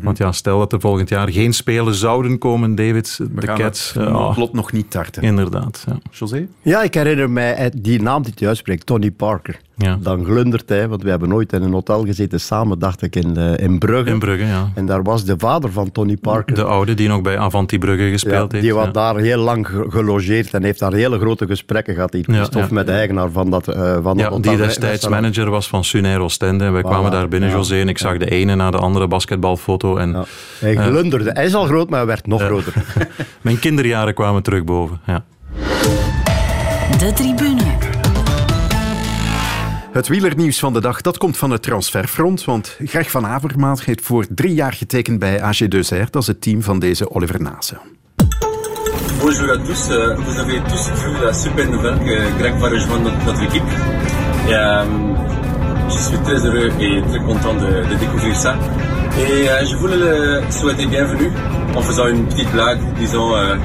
Want 0.03 0.19
ja, 0.19 0.33
stel 0.33 0.59
dat 0.59 0.73
er 0.73 0.81
volgend 0.81 1.09
jaar 1.09 1.31
geen 1.31 1.40
spelen 1.49 1.95
zouden 1.95 2.39
komen, 2.39 2.75
David. 2.75 3.17
We 3.33 3.41
de 3.41 3.47
gaan 3.47 3.57
Cats. 3.59 3.93
het 3.93 4.37
lot 4.37 4.53
nog 4.53 4.73
niet 4.73 4.91
tarten. 4.91 5.23
inderdaad. 5.23 5.85
Ja. 5.87 5.99
José? 6.11 6.47
Ja, 6.63 6.83
ik 6.83 6.95
herinner 6.95 7.31
mij 7.31 7.55
eh, 7.55 7.71
die 7.77 8.03
naam 8.03 8.23
die 8.23 8.33
hij 8.37 8.49
uitspreekt, 8.49 8.87
Tony 8.87 9.11
Parker. 9.11 9.61
Ja. 9.85 9.99
Dan 10.01 10.25
glundert 10.25 10.69
hij, 10.69 10.89
want 10.89 11.03
we 11.03 11.11
hebben 11.11 11.29
nooit 11.29 11.53
in 11.53 11.63
een 11.63 11.73
hotel 11.73 12.05
gezeten 12.05 12.41
samen, 12.41 12.79
dacht 12.79 13.03
ik, 13.03 13.17
in, 13.17 13.37
eh, 13.37 13.65
in 13.65 13.79
Brugge. 13.79 14.11
In 14.11 14.19
Brugge, 14.19 14.45
ja. 14.47 14.71
En 14.75 14.87
daar 14.87 15.03
was 15.03 15.25
de 15.25 15.35
vader 15.39 15.73
van 15.73 15.93
Tony 15.93 16.17
Parker. 16.17 16.55
De 16.55 16.65
oude 16.65 16.95
die 16.95 17.09
nog 17.09 17.23
bij 17.23 17.39
Avanti 17.39 17.79
Brugge 17.79 18.03
Ja, 18.05 18.11
gespeeld 18.11 18.53
heeft. 18.53 18.65
die 18.65 18.75
was 18.75 18.85
ja. 18.85 18.91
daar 18.93 19.17
heel 19.17 19.39
lang 19.39 19.67
ge- 19.67 19.87
gelogeerd 19.89 20.55
en 20.55 20.63
heeft 20.65 20.79
daar 20.79 20.93
hele 20.93 21.19
grote 21.19 21.47
gesprekken 21.47 21.95
gehad. 21.95 22.17
Christophe, 22.23 22.59
ja. 22.59 22.67
met 22.75 22.87
de 22.87 22.93
eigenaar 22.93 23.31
van 23.31 23.51
dat, 23.51 23.69
eh 23.69 23.93
van 23.93 24.03
dat 24.03 24.17
Ja, 24.19 24.29
hotel- 24.31 24.53
die 24.53 24.57
destijds 24.67 25.09
manager 25.09 25.51
was 25.51 25.69
van 25.69 25.85
Sunair 25.85 26.21
Oostende. 26.21 26.65
En 26.65 26.73
wij 26.73 26.83
kwamen 26.83 27.11
daar 27.11 27.29
binnen, 27.29 27.49
ja. 27.49 27.55
José, 27.55 27.81
en 27.81 27.89
ik 27.89 27.99
zag 27.99 28.17
de 28.17 28.31
ene 28.31 28.55
na 28.55 28.71
de 28.71 28.79
andere 28.79 29.09
basketbalfoto. 29.09 29.97
En 29.97 30.11
Ja. 30.11 30.25
Hij 30.59 30.77
glunderde. 30.77 31.31
Hij 31.33 31.45
is 31.45 31.55
al 31.55 31.65
groot, 31.65 31.89
maar 31.91 31.99
hij 31.99 32.09
werd 32.09 32.27
nog 32.27 32.43
groter. 32.43 32.73
mijn 33.41 33.59
kinderjaren 33.59 34.15
kwamen 34.15 34.43
terug 34.43 34.65
boven. 34.65 35.01
Ja. 35.07 35.25
De 36.99 37.13
tribune. 37.15 37.90
Het 39.93 40.09
wielernieuws 40.09 40.59
van 40.59 40.73
de 40.73 40.81
dag 40.81 41.01
dat 41.01 41.19
komt 41.19 41.37
van 41.37 41.51
het 41.51 41.63
transferfront. 41.63 42.45
Want 42.45 42.77
Greg 42.85 43.11
van 43.11 43.27
Avermaat 43.27 43.83
heeft 43.85 44.01
voor 44.01 44.27
drie 44.29 44.55
jaar 44.55 44.73
getekend 44.73 45.19
bij 45.19 45.43
AG 45.43 45.69
Deuxer. 45.69 46.09
Dat 46.11 46.23
is 46.23 46.29
het 46.29 46.41
team 46.41 46.63
van 46.63 46.79
deze 46.79 47.11
Oliver 47.11 47.43
Nase. 47.43 47.77
Bonjour 49.21 49.51
à 49.51 49.65
tous. 49.65 49.89
Euh, 49.89 50.17
Vous 50.17 50.39
avez 50.39 50.63
tous 50.69 50.91
vu 51.03 51.25
la 51.25 51.33
super 51.33 51.69
nouvelle 51.69 51.99
que 51.99 52.39
Greg 52.39 52.59
va 52.59 52.69
rejoindre 52.69 53.11
notre, 53.27 53.43
équipe. 53.43 53.69
Euh, 54.49 54.85
je 55.89 55.99
suis 55.99 56.19
très 56.19 56.45
heureux 56.45 56.71
et 56.79 57.03
très 57.09 57.21
content 57.25 57.55
de, 57.55 57.99
découvrir 57.99 58.37
ça. 58.37 58.55
Et 59.19 59.49
euh, 59.49 59.65
je 59.71 59.77
voulais 59.77 59.99
le 59.99 60.41
souhaiter 60.51 60.87
bienvenue 60.87 61.31
en 61.77 61.83
faisant 61.83 62.07
une 62.09 62.27
petite 62.27 62.51
blague, 62.53 62.81
euh, 62.81 63.57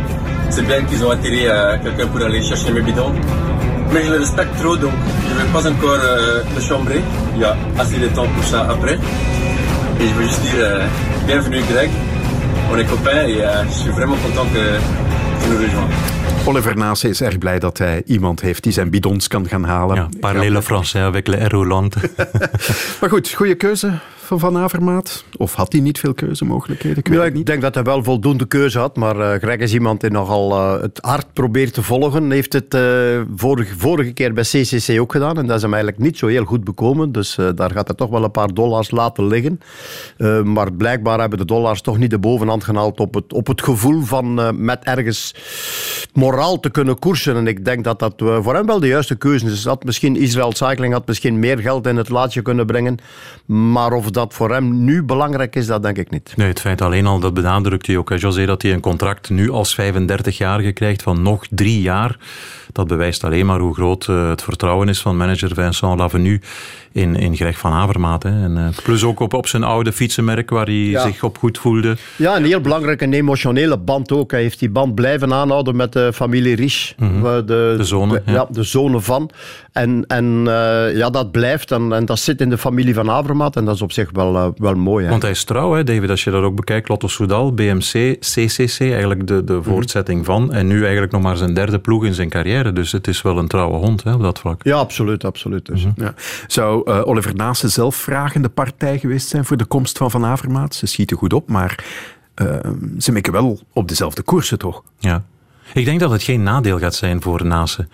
c'est 0.49 0.65
bien 0.65 0.83
qu'ils 0.83 1.03
ont 1.05 1.11
atterri 1.11 1.47
à 1.47 1.77
quelqu'un 1.77 2.07
pour 2.07 2.21
aller 2.21 2.41
chercher 2.41 2.71
mes 2.71 2.81
bidons. 2.81 3.13
Mais 3.95 4.03
je 4.03 4.11
le 4.11 4.17
respecte 4.17 4.53
trop, 4.59 4.75
donc 4.75 4.91
je 5.25 5.33
ne 5.33 5.39
vais 5.39 5.53
pas 5.53 5.65
encore 5.65 5.97
euh, 6.03 6.43
le 6.53 6.61
chambrer. 6.61 7.01
Il 7.33 7.41
y 7.41 7.45
a 7.45 7.55
assez 7.79 7.97
de 7.97 8.09
temps 8.09 8.27
pour 8.27 8.43
ça 8.43 8.67
après. 8.69 8.95
Et 10.01 10.07
je 10.09 10.13
veux 10.15 10.23
juste 10.23 10.41
dire 10.41 10.55
euh, 10.57 10.85
bienvenue 11.25 11.61
Greg. 11.71 11.89
On 12.73 12.77
est 12.77 12.83
copains 12.83 13.25
et 13.25 13.41
euh, 13.41 13.63
je 13.69 13.73
suis 13.73 13.91
vraiment 13.91 14.17
content 14.17 14.45
que 14.53 14.65
tu 15.41 15.49
nous 15.49 15.59
rejoins. 15.63 15.87
Oliver 16.45 16.75
Nase 16.75 17.09
is 17.09 17.21
erg 17.21 17.37
blij 17.37 17.59
dat 17.59 17.77
hij 17.77 18.03
iemand 18.05 18.41
heeft 18.41 18.63
die 18.63 18.73
zijn 18.73 18.89
bidons 18.89 19.27
kan 19.27 19.47
gaan 19.47 19.63
halen. 19.63 19.95
Ja, 19.95 20.09
parler 20.19 20.51
le 20.51 20.61
français 20.61 21.01
avec 21.01 21.27
le 21.27 21.47
Roland. 21.49 21.95
Maar 22.99 23.09
goed, 23.09 23.31
goede 23.31 23.55
keuze 23.55 23.91
van 24.25 24.39
Van 24.39 24.57
Avermaat. 24.57 25.23
Of 25.37 25.53
had 25.53 25.71
hij 25.71 25.81
niet 25.81 25.99
veel 25.99 26.13
keuzemogelijkheden? 26.13 26.97
Ik 26.97 27.07
weet 27.07 27.13
Ja, 27.17 27.21
het 27.23 27.29
ik 27.31 27.37
niet. 27.37 27.45
denk 27.45 27.61
dat 27.61 27.73
hij 27.73 27.83
wel 27.83 28.03
voldoende 28.03 28.45
keuze 28.45 28.79
had, 28.79 28.95
maar 28.95 29.19
eh, 29.19 29.39
Greg 29.41 29.57
is 29.57 29.73
iemand 29.73 30.01
die 30.01 30.09
nogal 30.11 30.51
eh, 30.51 30.81
het 30.81 30.99
hard 31.01 31.33
probeert 31.33 31.73
te 31.73 31.81
volgen. 31.83 32.31
Heeft 32.31 32.53
het 32.53 32.73
eh, 32.73 32.81
vorige, 33.35 33.77
vorige 33.77 34.11
keer 34.11 34.33
bij 34.33 34.43
CCC 34.43 34.99
ook 34.99 35.11
gedaan 35.11 35.37
en 35.37 35.47
dat 35.47 35.55
is 35.55 35.61
hem 35.61 35.73
eigenlijk 35.73 36.03
niet 36.03 36.17
zo 36.17 36.27
heel 36.27 36.45
goed 36.45 36.63
bekomen. 36.63 37.11
Dus 37.11 37.37
daar 37.55 37.71
gaat 37.71 37.87
hij 37.87 37.95
toch 37.95 38.09
wel 38.09 38.23
een 38.23 38.31
paar 38.31 38.53
dollars 38.53 38.91
laten 38.91 39.27
liggen. 39.27 39.59
Maar 40.43 40.73
blijkbaar 40.73 41.19
hebben 41.19 41.37
de 41.39 41.45
dollars 41.45 41.81
toch 41.81 41.97
niet 41.97 42.09
de 42.09 42.19
bovenhand 42.19 42.63
gehaald 42.63 42.99
op 42.99 43.13
het, 43.13 43.33
op 43.33 43.47
het 43.47 43.61
gevoel 43.63 44.01
van 44.01 44.55
met 44.65 44.83
ergens 44.83 45.35
moraal 46.13 46.59
te 46.59 46.69
kunnen 46.69 46.99
koersen. 46.99 47.35
En 47.35 47.47
ik 47.47 47.65
denk 47.65 47.83
dat 47.83 47.99
dat 47.99 48.13
voor 48.17 48.55
hem 48.55 48.65
wel 48.65 48.79
de 48.79 48.87
juiste 48.87 49.15
keuze 49.15 49.45
is. 49.45 49.65
Had 49.65 49.83
misschien 49.83 50.15
Israel 50.15 50.51
Cycling 50.55 50.93
had 50.93 51.07
misschien 51.07 51.39
meer 51.39 51.57
geld 51.57 51.87
in 51.87 51.97
het 51.97 52.09
laadje 52.09 52.41
kunnen 52.41 52.65
brengen. 52.65 52.97
Maar 53.45 53.93
of 53.93 54.11
dat 54.15 54.33
voor 54.33 54.51
hem 54.51 54.83
nu 54.83 55.03
belangrijk 55.03 55.55
is, 55.55 55.67
dat 55.67 55.83
denk 55.83 55.97
ik 55.97 56.09
niet. 56.09 56.33
Nee, 56.35 56.47
het 56.47 56.59
feit 56.59 56.81
alleen 56.81 57.05
al, 57.05 57.19
dat 57.19 57.33
benadrukt 57.33 57.87
hij 57.87 57.97
ook, 57.97 58.09
hè, 58.09 58.15
José, 58.15 58.45
dat 58.45 58.61
hij 58.61 58.73
een 58.73 58.79
contract 58.79 59.29
nu 59.29 59.49
als 59.49 59.77
35-jarige 59.81 60.71
krijgt 60.71 61.01
van 61.03 61.21
nog 61.21 61.45
drie 61.49 61.81
jaar. 61.81 62.17
Dat 62.71 62.87
bewijst 62.87 63.23
alleen 63.23 63.45
maar 63.45 63.59
hoe 63.59 63.73
groot 63.73 64.07
eh, 64.07 64.29
het 64.29 64.41
vertrouwen 64.41 64.89
is 64.89 65.01
van 65.01 65.17
manager 65.17 65.53
Vincent 65.53 65.99
Lavenu 65.99 66.41
in, 66.95 67.15
in 67.15 67.35
Greg 67.35 67.57
van 67.57 67.71
Avermaat. 67.71 68.23
Hè. 68.23 68.29
En, 68.43 68.57
eh, 68.57 68.67
plus 68.83 69.03
ook 69.03 69.19
op, 69.19 69.33
op 69.33 69.47
zijn 69.47 69.63
oude 69.63 69.91
fietsenmerk, 69.91 70.49
waar 70.49 70.65
hij 70.65 70.73
Ja. 70.75 71.01
zich 71.01 71.23
op 71.23 71.37
goed 71.37 71.57
voelde. 71.57 71.95
Ja, 72.15 72.35
een 72.35 72.45
heel 72.45 72.61
belangrijke 72.61 73.09
emotionele 73.09 73.77
band 73.77 74.11
ook. 74.11 74.31
Hij 74.31 74.41
heeft 74.41 74.59
die 74.59 74.69
band 74.69 74.95
blijven 74.95 75.33
aanhouden 75.33 75.75
met 75.75 75.93
de 75.93 76.13
familie 76.13 76.55
Rich. 76.55 76.93
de, 76.95 77.43
De 77.77 77.83
zonen, 77.83 78.21
ja. 78.25 78.31
ja. 78.33 78.47
de 78.51 78.63
zonen 78.63 79.03
van. 79.03 79.29
En, 79.71 80.03
en 80.07 80.43
eh, 80.47 80.95
ja, 80.97 81.09
dat 81.09 81.31
blijft 81.31 81.71
en, 81.71 81.93
en 81.93 82.05
dat 82.05 82.19
zit 82.19 82.41
in 82.41 82.49
de 82.49 82.57
familie 82.57 82.93
van 82.93 83.09
Avermaat. 83.11 83.55
En 83.55 83.65
dat 83.65 83.75
is 83.75 83.81
op 83.81 83.91
zich 83.91 84.09
wel, 84.13 84.35
uh, 84.35 84.47
wel 84.57 84.73
mooi. 84.75 85.03
Hè. 85.03 85.09
Want 85.09 85.21
hij 85.21 85.31
is 85.31 85.43
trouw, 85.43 85.73
hè, 85.73 85.83
David, 85.83 86.09
als 86.09 86.23
je 86.23 86.31
dat 86.31 86.43
ook 86.43 86.55
bekijkt. 86.55 86.89
Lotto 86.89 87.07
Soudal, 87.07 87.53
BMC, 87.53 88.17
CCC, 88.19 88.79
eigenlijk 88.79 89.27
de, 89.27 89.43
de 89.43 89.53
Mhm. 89.53 89.63
voortzetting 89.63 90.25
van. 90.25 90.53
En 90.53 90.67
nu 90.67 90.81
eigenlijk 90.81 91.11
nog 91.11 91.21
maar 91.21 91.37
zijn 91.37 91.53
derde 91.53 91.79
ploeg 91.79 92.05
in 92.05 92.13
zijn 92.13 92.29
carrière. 92.29 92.73
Dus 92.73 92.91
het 92.91 93.07
is 93.07 93.21
wel 93.21 93.37
een 93.37 93.47
trouwe 93.47 93.77
hond 93.77 94.03
hè, 94.03 94.13
op 94.13 94.21
dat 94.21 94.39
vlak. 94.39 94.63
Ja, 94.63 94.75
absoluut. 94.75 95.23
absoluut 95.25 95.65
dus. 95.65 95.85
Ja. 95.95 96.13
Zou 96.47 96.84
uh, 96.85 97.07
Oliver 97.07 97.35
Naassen 97.35 97.69
zelf 97.69 97.95
vragende 97.95 98.49
partij 98.49 98.99
geweest 98.99 99.27
zijn 99.27 99.45
voor 99.45 99.57
de 99.57 99.65
komst 99.65 99.97
van 99.97 100.11
Van 100.11 100.25
Avermaat? 100.25 100.75
Ze 100.75 100.85
schieten 100.85 101.17
goed 101.17 101.33
op, 101.33 101.49
maar 101.49 101.83
uh, 102.41 102.55
ze 102.97 103.11
mikken 103.11 103.33
wel 103.33 103.59
op 103.73 103.87
dezelfde 103.87 104.21
koersen, 104.21 104.57
toch? 104.57 104.83
Ja. 104.99 105.23
Ik 105.73 105.85
denk 105.85 105.99
dat 105.99 106.11
het 106.11 106.23
geen 106.23 106.43
nadeel 106.43 106.79
gaat 106.79 106.95
zijn 106.95 107.21
voor 107.21 107.45
Nase. 107.45 107.87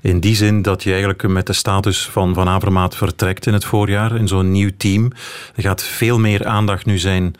In 0.00 0.20
die 0.20 0.34
zin 0.34 0.62
dat 0.62 0.82
je 0.82 0.90
eigenlijk 0.90 1.28
met 1.28 1.46
de 1.46 1.52
status 1.52 2.08
van 2.08 2.34
Van 2.34 2.48
Avermaat 2.48 2.96
vertrekt 2.96 3.46
in 3.46 3.52
het 3.52 3.64
voorjaar, 3.64 4.16
in 4.16 4.28
zo'n 4.28 4.50
nieuw 4.50 4.70
team. 4.76 5.12
Er 5.54 5.62
gaat 5.62 5.82
veel 5.82 6.18
meer 6.18 6.46
aandacht 6.46 6.86
nu 6.86 6.98
zijn 6.98 7.34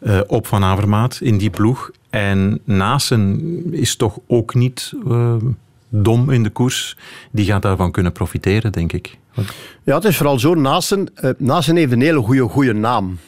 uh, 0.00 0.20
op 0.26 0.46
Van 0.46 0.64
Avermaat 0.64 1.18
in 1.22 1.38
die 1.38 1.50
ploeg. 1.50 1.90
En 2.10 2.60
Nasen 2.64 3.40
is 3.70 3.96
toch 3.96 4.18
ook 4.26 4.54
niet 4.54 4.92
uh, 5.06 5.34
dom 6.02 6.30
in 6.30 6.42
de 6.42 6.50
koers. 6.50 6.96
Die 7.30 7.44
gaat 7.44 7.62
daarvan 7.62 7.92
kunnen 7.92 8.12
profiteren, 8.12 8.72
denk 8.72 8.92
ik. 8.92 9.18
Ja, 9.82 9.94
het 9.94 10.04
is 10.04 10.16
vooral 10.16 10.38
zo. 10.38 10.54
Nasen, 10.54 11.08
uh, 11.22 11.30
Nasen 11.38 11.76
heeft 11.76 11.92
een 11.92 12.00
hele 12.00 12.20
goede, 12.20 12.42
goede 12.42 12.72
naam. 12.72 13.18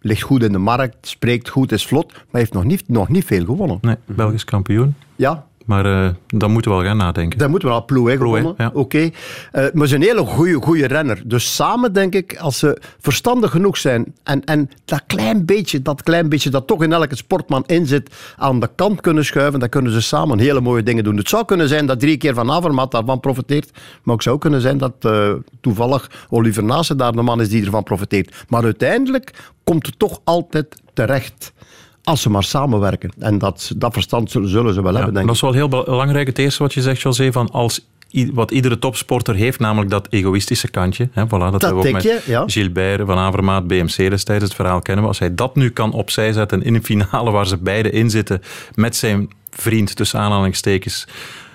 Ligt 0.00 0.22
goed 0.22 0.42
in 0.42 0.52
de 0.52 0.58
markt, 0.58 1.08
spreekt 1.08 1.48
goed, 1.48 1.72
is 1.72 1.86
vlot, 1.86 2.12
maar 2.12 2.40
heeft 2.40 2.52
nog 2.52 2.64
niet, 2.64 2.88
nog 2.88 3.08
niet 3.08 3.24
veel 3.24 3.44
gewonnen. 3.44 3.78
Nee, 3.80 3.96
Belgisch 4.04 4.44
kampioen. 4.44 4.94
Ja, 5.16 5.46
maar 5.68 5.86
uh, 5.86 6.08
dan 6.26 6.50
moeten 6.50 6.70
we 6.70 6.76
wel 6.76 6.86
gaan 6.86 6.96
nadenken. 6.96 7.38
Dan 7.38 7.50
moeten 7.50 7.68
we 7.68 7.74
wel 7.74 7.84
Plouet 7.84 8.16
gewonnen. 8.16 8.54
Ja. 8.58 8.66
Oké. 8.66 8.78
Okay. 8.78 9.04
Uh, 9.04 9.12
maar 9.52 9.86
ze 9.86 9.98
is 9.98 10.06
een 10.06 10.16
hele 10.16 10.24
goede 10.60 10.86
renner. 10.86 11.22
Dus 11.24 11.54
samen 11.54 11.92
denk 11.92 12.14
ik, 12.14 12.36
als 12.36 12.58
ze 12.58 12.80
verstandig 13.00 13.50
genoeg 13.50 13.76
zijn 13.76 14.14
en, 14.22 14.44
en 14.44 14.70
dat 14.84 15.02
klein 15.06 15.44
beetje, 15.44 15.82
dat 15.82 16.02
klein 16.02 16.28
beetje 16.28 16.50
dat 16.50 16.66
toch 16.66 16.82
in 16.82 16.92
elke 16.92 17.16
sportman 17.16 17.64
in 17.66 17.86
zit, 17.86 18.14
aan 18.36 18.60
de 18.60 18.70
kant 18.74 19.00
kunnen 19.00 19.24
schuiven, 19.24 19.60
dan 19.60 19.68
kunnen 19.68 19.92
ze 19.92 20.00
samen 20.00 20.38
hele 20.38 20.60
mooie 20.60 20.82
dingen 20.82 21.04
doen. 21.04 21.16
Het 21.16 21.28
zou 21.28 21.44
kunnen 21.44 21.68
zijn 21.68 21.86
dat 21.86 22.00
drie 22.00 22.16
keer 22.16 22.34
Van 22.34 22.50
Avermaat 22.50 22.90
daarvan 22.90 23.20
profiteert, 23.20 23.70
maar 24.02 24.14
ook 24.14 24.22
zou 24.22 24.38
kunnen 24.38 24.60
zijn 24.60 24.78
dat 24.78 24.94
uh, 25.06 25.32
toevallig 25.60 26.10
Oliver 26.28 26.64
Naassen 26.64 26.96
daar 26.96 27.12
de 27.12 27.22
man 27.22 27.40
is 27.40 27.48
die 27.48 27.64
ervan 27.64 27.82
profiteert. 27.82 28.44
Maar 28.48 28.62
uiteindelijk 28.62 29.32
komt 29.64 29.86
het 29.86 29.98
toch 29.98 30.20
altijd 30.24 30.82
terecht 30.92 31.52
als 32.08 32.22
ze 32.22 32.30
maar 32.30 32.44
samenwerken. 32.44 33.10
En 33.18 33.38
dat, 33.38 33.72
dat 33.76 33.92
verstand 33.92 34.30
zullen, 34.30 34.48
zullen 34.48 34.74
ze 34.74 34.82
wel 34.82 34.90
ja, 34.90 34.96
hebben, 34.96 35.14
denk 35.14 35.26
Dat 35.26 35.34
is 35.34 35.40
wel 35.40 35.52
heel 35.52 35.68
belangrijk, 35.68 36.26
het 36.26 36.38
eerste 36.38 36.62
wat 36.62 36.74
je 36.74 36.82
zegt, 36.82 37.00
José, 37.00 37.32
van 37.32 37.50
als 37.50 37.86
wat 38.32 38.50
iedere 38.50 38.78
topsporter 38.78 39.34
heeft, 39.34 39.58
namelijk 39.58 39.90
dat 39.90 40.06
egoïstische 40.10 40.68
kantje. 40.68 41.08
Hè, 41.12 41.24
voilà, 41.26 41.28
dat, 41.28 41.52
dat 41.52 41.62
hebben 41.62 41.82
we 41.82 41.86
ook 41.86 41.94
met 41.94 42.02
je, 42.02 42.20
ja. 42.26 42.44
Gilbert, 42.46 43.06
Van 43.06 43.18
Avermaat, 43.18 43.66
BMC 43.66 43.96
destijds, 43.96 44.44
het 44.44 44.54
verhaal 44.54 44.80
kennen 44.80 45.02
we. 45.02 45.08
Als 45.08 45.18
hij 45.18 45.34
dat 45.34 45.54
nu 45.54 45.70
kan 45.70 45.92
opzij 45.92 46.32
zetten 46.32 46.62
in 46.62 46.74
een 46.74 46.84
finale 46.84 47.30
waar 47.30 47.46
ze 47.46 47.56
beide 47.56 47.90
in 47.90 48.10
zitten, 48.10 48.42
met 48.74 48.96
zijn 48.96 49.30
vriend, 49.50 49.96
tussen 49.96 50.20
aanhalingstekens, 50.20 51.06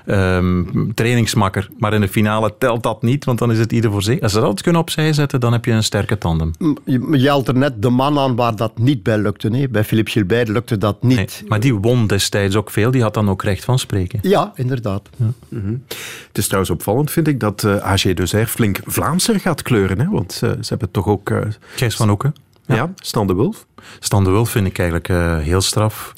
um, 0.05 0.91
trainingsmakker. 0.93 1.69
Maar 1.77 1.93
in 1.93 2.01
de 2.01 2.07
finale 2.07 2.53
telt 2.57 2.83
dat 2.83 3.01
niet, 3.01 3.25
want 3.25 3.39
dan 3.39 3.51
is 3.51 3.60
het 3.60 3.72
ieder 3.72 3.91
voor 3.91 4.03
zich. 4.03 4.22
Als 4.22 4.31
ze 4.31 4.39
dat 4.39 4.62
kunnen 4.62 4.81
opzij 4.81 5.13
zetten, 5.13 5.39
dan 5.39 5.51
heb 5.51 5.65
je 5.65 5.72
een 5.72 5.83
sterke 5.83 6.17
tandem. 6.17 6.51
Je, 6.86 7.07
je 7.12 7.29
haalt 7.29 7.48
er 7.48 7.57
net 7.57 7.81
de 7.81 7.89
man 7.89 8.19
aan 8.19 8.36
waar 8.36 8.55
dat 8.55 8.77
niet 8.77 9.03
bij 9.03 9.17
lukte. 9.17 9.50
Nee? 9.50 9.69
Bij 9.69 9.83
Philippe 9.83 10.12
Gilbert 10.12 10.48
lukte 10.48 10.77
dat 10.77 11.03
niet. 11.03 11.15
Nee, 11.15 11.27
maar 11.48 11.60
die 11.60 11.74
won 11.74 12.07
destijds 12.07 12.55
ook 12.55 12.69
veel. 12.69 12.91
Die 12.91 13.01
had 13.01 13.13
dan 13.13 13.29
ook 13.29 13.43
recht 13.43 13.63
van 13.63 13.79
spreken. 13.79 14.19
Ja, 14.22 14.51
inderdaad. 14.55 15.10
Ja. 15.15 15.25
Mm-hmm. 15.50 15.83
Het 16.27 16.38
is 16.38 16.45
trouwens 16.45 16.74
opvallend, 16.74 17.12
vind 17.12 17.27
ik, 17.27 17.39
dat 17.39 17.63
uh, 17.63 17.75
AG 17.75 18.01
Deuzer 18.13 18.48
flink 18.48 18.79
Vlaamser 18.86 19.39
gaat 19.39 19.62
kleuren. 19.62 20.00
Hè? 20.00 20.10
Want 20.10 20.41
uh, 20.43 20.50
ze 20.50 20.67
hebben 20.67 20.91
toch 20.91 21.07
ook... 21.07 21.29
Uh, 21.29 21.39
Gijs 21.75 21.95
van 21.95 22.07
Hoeken. 22.07 22.36
Ja, 22.65 22.75
ja 22.75 22.91
Stan 22.95 23.27
de 23.27 23.36
Wulf. 23.36 23.65
Stan 24.00 24.24
de 24.24 24.30
Wulf 24.30 24.50
vind 24.50 24.68
ik 24.68 24.78
eigenlijk 24.78 25.10
uh, 25.10 25.38
heel 25.38 25.62
straf. 25.62 26.13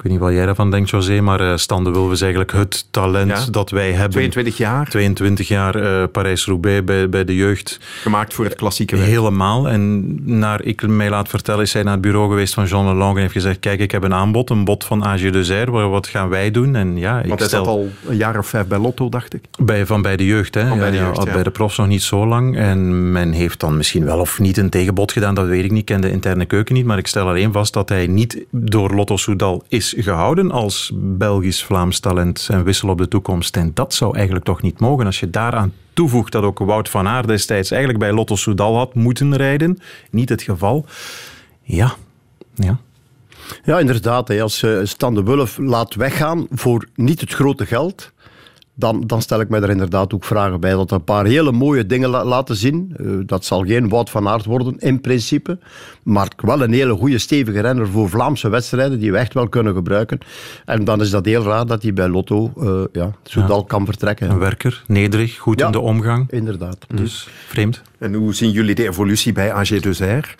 Ik 0.00 0.06
weet 0.06 0.14
niet 0.14 0.24
wat 0.24 0.32
jij 0.32 0.46
daarvan 0.46 0.70
denkt, 0.70 0.90
José, 0.90 1.20
maar 1.20 1.40
uh, 1.40 1.56
Stan 1.56 1.84
de 1.84 1.90
Wulf 1.90 2.12
is 2.12 2.20
eigenlijk 2.20 2.52
het 2.52 2.86
talent 2.90 3.30
ja. 3.30 3.50
dat 3.50 3.70
wij 3.70 3.92
hebben. 3.92 4.10
22 4.10 4.56
jaar. 4.56 4.88
22 4.88 5.48
jaar 5.48 5.76
uh, 5.76 6.04
Parijs-Roubaix 6.12 6.84
bij, 6.84 7.08
bij 7.08 7.24
de 7.24 7.34
jeugd. 7.34 7.78
Gemaakt 8.02 8.34
voor 8.34 8.44
het 8.44 8.54
klassieke 8.54 8.96
werk. 8.96 9.08
Helemaal. 9.08 9.68
En 9.68 10.16
naar 10.38 10.62
ik 10.62 10.86
mij 10.86 11.10
laat 11.10 11.28
vertellen, 11.28 11.62
is 11.62 11.72
hij 11.72 11.82
naar 11.82 11.92
het 11.92 12.02
bureau 12.02 12.28
geweest 12.28 12.54
van 12.54 12.64
Jean 12.64 12.86
Lelang 12.86 13.14
en 13.14 13.20
heeft 13.20 13.32
gezegd, 13.32 13.58
kijk, 13.58 13.80
ik 13.80 13.90
heb 13.90 14.02
een 14.02 14.14
aanbod, 14.14 14.50
een 14.50 14.64
bod 14.64 14.84
van 14.84 15.04
AG 15.04 15.30
Deuzer, 15.30 15.70
wat 15.70 16.06
gaan 16.06 16.28
wij 16.28 16.50
doen? 16.50 16.76
En 16.76 16.96
ja, 16.96 17.20
ik 17.20 17.28
Want 17.28 17.38
hij 17.38 17.48
stel... 17.48 17.64
zat 17.64 17.74
al 17.74 17.88
een 18.06 18.16
jaar 18.16 18.38
of 18.38 18.46
vijf 18.46 18.66
bij 18.66 18.78
Lotto, 18.78 19.08
dacht 19.08 19.34
ik. 19.34 19.44
Bij, 19.58 19.86
van 19.86 20.02
bij 20.02 20.16
de 20.16 20.26
jeugd, 20.26 20.54
hè. 20.54 20.68
Van 20.68 20.78
bij 20.78 20.90
de, 20.90 20.96
ja, 20.96 21.02
jeugd, 21.02 21.24
ja. 21.24 21.32
bij 21.32 21.42
de 21.42 21.50
profs 21.50 21.76
nog 21.76 21.86
niet 21.86 22.02
zo 22.02 22.26
lang. 22.26 22.56
En 22.56 23.12
men 23.12 23.32
heeft 23.32 23.60
dan 23.60 23.76
misschien 23.76 24.04
wel 24.04 24.18
of 24.18 24.38
niet 24.38 24.56
een 24.56 24.70
tegenbod 24.70 25.12
gedaan, 25.12 25.34
dat 25.34 25.46
weet 25.46 25.64
ik 25.64 25.70
niet. 25.70 25.78
Ik 25.80 25.86
ken 25.86 26.00
de 26.00 26.10
interne 26.10 26.44
keuken 26.44 26.74
niet, 26.74 26.84
maar 26.84 26.98
ik 26.98 27.06
stel 27.10 27.28
alleen 27.28 27.52
vast 27.52 27.72
dat 27.72 27.88
hij 27.88 28.06
niet 28.06 28.44
door 28.50 28.94
Lotto 28.94 29.16
Soudal 29.16 29.64
is 29.68 29.94
gehouden 29.96 30.50
als 30.50 30.92
Belgisch-Vlaams 30.94 31.98
talent 32.00 32.48
en 32.50 32.64
wissel 32.64 32.88
op 32.88 32.98
de 32.98 33.08
toekomst. 33.08 33.56
En 33.56 33.70
dat 33.74 33.94
zou 33.94 34.14
eigenlijk 34.16 34.44
toch 34.44 34.62
niet 34.62 34.80
mogen. 34.80 35.06
Als 35.06 35.20
je 35.20 35.30
daaraan 35.30 35.72
toevoegt 35.92 36.32
dat 36.32 36.42
ook 36.42 36.58
Wout 36.58 36.88
van 36.88 37.08
Aert 37.08 37.26
destijds 37.26 37.70
eigenlijk 37.70 38.02
bij 38.02 38.12
Lotto 38.12 38.36
Soudal 38.36 38.76
had 38.76 38.94
moeten 38.94 39.36
rijden, 39.36 39.78
niet 40.10 40.28
het 40.28 40.42
geval. 40.42 40.86
Ja, 41.62 41.94
ja. 42.54 42.78
Ja, 43.64 43.78
inderdaad. 43.78 44.40
Als 44.40 44.64
Stan 44.82 45.14
de 45.14 45.22
Wulf 45.22 45.58
laat 45.58 45.94
weggaan 45.94 46.46
voor 46.50 46.88
niet 46.94 47.20
het 47.20 47.32
grote 47.32 47.66
geld, 47.66 48.12
dan, 48.74 49.06
dan 49.06 49.22
stel 49.22 49.40
ik 49.40 49.48
mij 49.48 49.60
er 49.60 49.70
inderdaad 49.70 50.14
ook 50.14 50.24
vragen 50.24 50.60
bij. 50.60 50.70
Dat 50.70 50.90
er 50.90 50.96
een 50.96 51.04
paar 51.04 51.24
hele 51.24 51.52
mooie 51.52 51.86
dingen 51.86 52.08
la 52.08 52.24
laten 52.24 52.56
zien. 52.56 52.94
Uh, 53.00 53.16
dat 53.26 53.44
zal 53.44 53.64
geen 53.64 53.88
Wout 53.88 54.10
van 54.10 54.28
Aert 54.28 54.44
worden, 54.44 54.78
in 54.78 55.00
principe. 55.00 55.58
Maar 56.02 56.28
wel 56.36 56.62
een 56.62 56.72
hele 56.72 56.94
goede, 56.94 57.18
stevige 57.18 57.60
renner 57.60 57.88
voor 57.88 58.08
Vlaamse 58.08 58.48
wedstrijden, 58.48 58.98
die 58.98 59.12
we 59.12 59.18
echt 59.18 59.34
wel 59.34 59.48
kunnen 59.48 59.74
gebruiken. 59.74 60.18
En 60.64 60.84
dan 60.84 61.00
is 61.00 61.10
dat 61.10 61.24
heel 61.24 61.42
raar 61.42 61.66
dat 61.66 61.82
hij 61.82 61.92
bij 61.92 62.08
Lotto 62.08 62.52
uh, 62.56 62.84
ja, 62.92 63.12
ja. 63.22 63.62
kan 63.66 63.84
vertrekken. 63.84 64.30
Een 64.30 64.38
werker, 64.38 64.82
nederig, 64.86 65.36
goed 65.36 65.58
ja, 65.58 65.66
in 65.66 65.72
de 65.72 65.80
omgang. 65.80 66.30
Inderdaad. 66.30 66.86
Dus 66.94 67.28
vreemd. 67.46 67.82
En 67.98 68.14
hoe 68.14 68.34
zien 68.34 68.50
jullie 68.50 68.74
de 68.74 68.88
evolutie 68.88 69.32
bij 69.32 69.52
AG 69.52 69.68
Deuzer? 69.68 70.36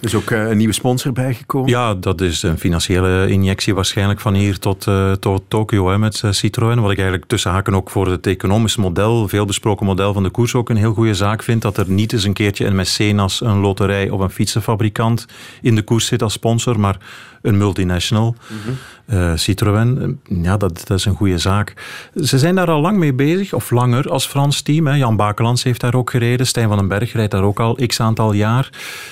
Is 0.00 0.14
ook 0.14 0.30
uh, 0.30 0.48
een 0.48 0.56
nieuwe 0.56 0.72
sponsor 0.72 1.12
bijgekomen. 1.12 1.70
Ja, 1.70 1.94
dat 1.94 2.20
is 2.20 2.42
een 2.42 2.58
financiële 2.58 3.28
injectie 3.28 3.74
waarschijnlijk 3.74 4.20
van 4.20 4.34
hier 4.34 4.58
tot, 4.58 4.86
uh, 4.86 5.12
tot 5.12 5.42
Tokio 5.48 5.98
met 5.98 6.22
uh, 6.24 6.30
Citroën. 6.30 6.80
Wat 6.80 6.90
ik 6.90 6.98
eigenlijk 6.98 7.28
tussen 7.28 7.50
haken 7.50 7.74
ook 7.74 7.90
voor 7.90 8.08
het 8.08 8.26
economisch 8.26 8.76
model, 8.76 9.28
veel 9.28 9.44
besproken 9.44 9.86
model 9.86 10.12
van 10.12 10.22
de 10.22 10.30
koers 10.30 10.54
ook 10.54 10.68
een 10.68 10.76
heel 10.76 10.92
goede 10.92 11.14
zaak 11.14 11.42
vind. 11.42 11.62
Dat 11.62 11.76
er 11.76 11.90
niet 11.90 12.12
eens 12.12 12.24
een 12.24 12.32
keertje 12.32 12.66
een 12.66 12.76
mecenas, 12.76 13.40
een 13.40 13.58
loterij 13.58 14.10
of 14.10 14.20
een 14.20 14.30
fietsenfabrikant 14.30 15.26
in 15.62 15.74
de 15.74 15.82
koers 15.82 16.06
zit 16.06 16.22
als 16.22 16.32
sponsor, 16.32 16.80
maar 16.80 16.98
een 17.46 17.56
multinational. 17.56 18.34
Mm 18.48 18.56
-hmm. 18.64 19.18
uh, 19.18 19.32
Citroën, 19.34 20.20
ja, 20.42 20.56
dat, 20.56 20.86
dat, 20.86 20.98
is 20.98 21.04
een 21.04 21.14
goede 21.14 21.38
zaak. 21.38 21.74
Ze 22.14 22.38
zijn 22.38 22.54
daar 22.54 22.70
al 22.70 22.80
lang 22.80 22.98
mee 22.98 23.14
bezig, 23.14 23.52
of 23.52 23.70
langer 23.70 24.10
als 24.10 24.26
Frans 24.26 24.62
team. 24.62 24.86
Hè. 24.86 24.94
Jan 24.94 25.16
Bakelands 25.16 25.62
heeft 25.62 25.80
daar 25.80 25.94
ook 25.94 26.10
gereden. 26.10 26.46
Stijn 26.46 26.68
van 26.68 26.76
den 26.76 26.88
Berg 26.88 27.12
rijdt 27.12 27.30
daar 27.30 27.42
ook 27.42 27.60
al 27.60 27.78
x 27.86 28.00
aantal 28.00 28.32
jaar. 28.32 28.70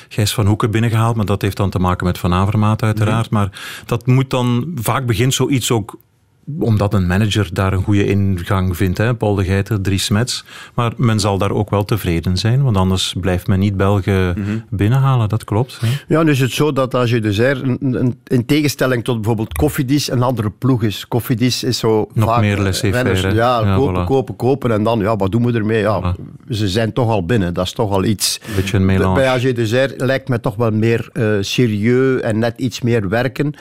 Gijs 0.08 0.34
van 0.34 0.46
Hoeken 0.46 0.70
binnengehaald, 0.70 1.16
maar 1.16 1.24
dat 1.24 1.42
heeft 1.42 1.56
dan 1.56 1.70
te 1.70 1.78
maken 1.78 2.06
met 2.06 2.18
Van 2.18 2.32
Avermaat 2.32 2.82
uiteraard. 2.82 3.30
Mm 3.30 3.38
-hmm. 3.38 3.48
Maar 3.50 3.82
dat 3.86 4.06
moet 4.06 4.30
dan, 4.30 4.72
vaak 4.74 5.06
begint 5.06 5.34
zoiets 5.34 5.70
ook 5.70 5.96
omdat 6.58 6.94
een 6.94 7.06
manager 7.06 7.48
daar 7.52 7.72
een 7.72 7.82
goede 7.82 8.06
ingang 8.06 8.76
vindt. 8.76 8.98
Hè? 8.98 9.14
Paul 9.14 9.34
de 9.34 9.44
Geiter, 9.44 9.80
Dries 9.80 10.04
Smets. 10.04 10.44
Maar 10.74 10.92
men 10.96 11.20
zal 11.20 11.38
daar 11.38 11.50
ook 11.50 11.70
wel 11.70 11.84
tevreden 11.84 12.36
zijn, 12.36 12.62
want 12.62 12.76
anders 12.76 13.14
blijft 13.20 13.46
men 13.46 13.58
niet 13.58 13.76
Belgen 13.76 14.34
mm 14.36 14.44
-hmm. 14.44 14.64
binnenhalen. 14.70 15.28
Dat 15.28 15.44
klopt. 15.44 15.80
Hè? 15.80 15.86
Ja, 16.08 16.22
nu 16.22 16.30
is 16.30 16.40
het 16.40 16.52
zo 16.52 16.72
dat 16.72 16.94
als 16.94 17.10
je 17.10 17.20
dus 17.20 17.38
er, 17.38 17.62
in 18.24 18.46
tegenstelling 18.46 19.04
tot 19.04 19.14
bijvoorbeeld 19.14 19.52
Koffiedis, 19.52 20.10
een 20.10 20.22
andere 20.22 20.50
ploeg 20.50 20.82
is. 20.82 21.08
Koffiedis 21.08 21.64
is 21.64 21.78
zo 21.78 22.08
Nog 22.12 22.28
vaak 22.28 22.40
meer 22.40 22.58
laissez-faire. 22.58 23.34
Ja, 23.34 23.60
ja, 23.60 23.76
kopen, 23.76 24.02
voilà. 24.02 24.06
kopen, 24.06 24.36
kopen 24.36 24.72
en 24.72 24.82
dan, 24.82 24.98
ja, 24.98 25.16
wat 25.16 25.32
doen 25.32 25.46
we 25.46 25.52
ermee? 25.52 25.80
Ja, 25.80 26.14
Voilà. 26.14 26.34
Ze 26.48 26.68
zijn 26.68 26.92
toch 26.92 27.08
al 27.08 27.24
binnen, 27.24 27.54
dat 27.54 27.64
is 27.64 27.72
toch 27.72 27.90
al 27.90 28.04
iets. 28.04 28.40
Beetje 28.56 28.76
een 28.76 28.84
melange. 28.84 29.14
Bij 29.14 29.28
AG 29.28 29.42
lijkt 29.96 30.28
me 30.28 30.40
toch 30.40 30.56
wel 30.56 30.70
meer 30.70 31.10
uh, 31.12 31.36
serieus 31.40 32.20
en 32.20 32.38
net 32.38 32.58
iets 32.58 32.80
meer 32.80 33.08
werken. 33.08 33.54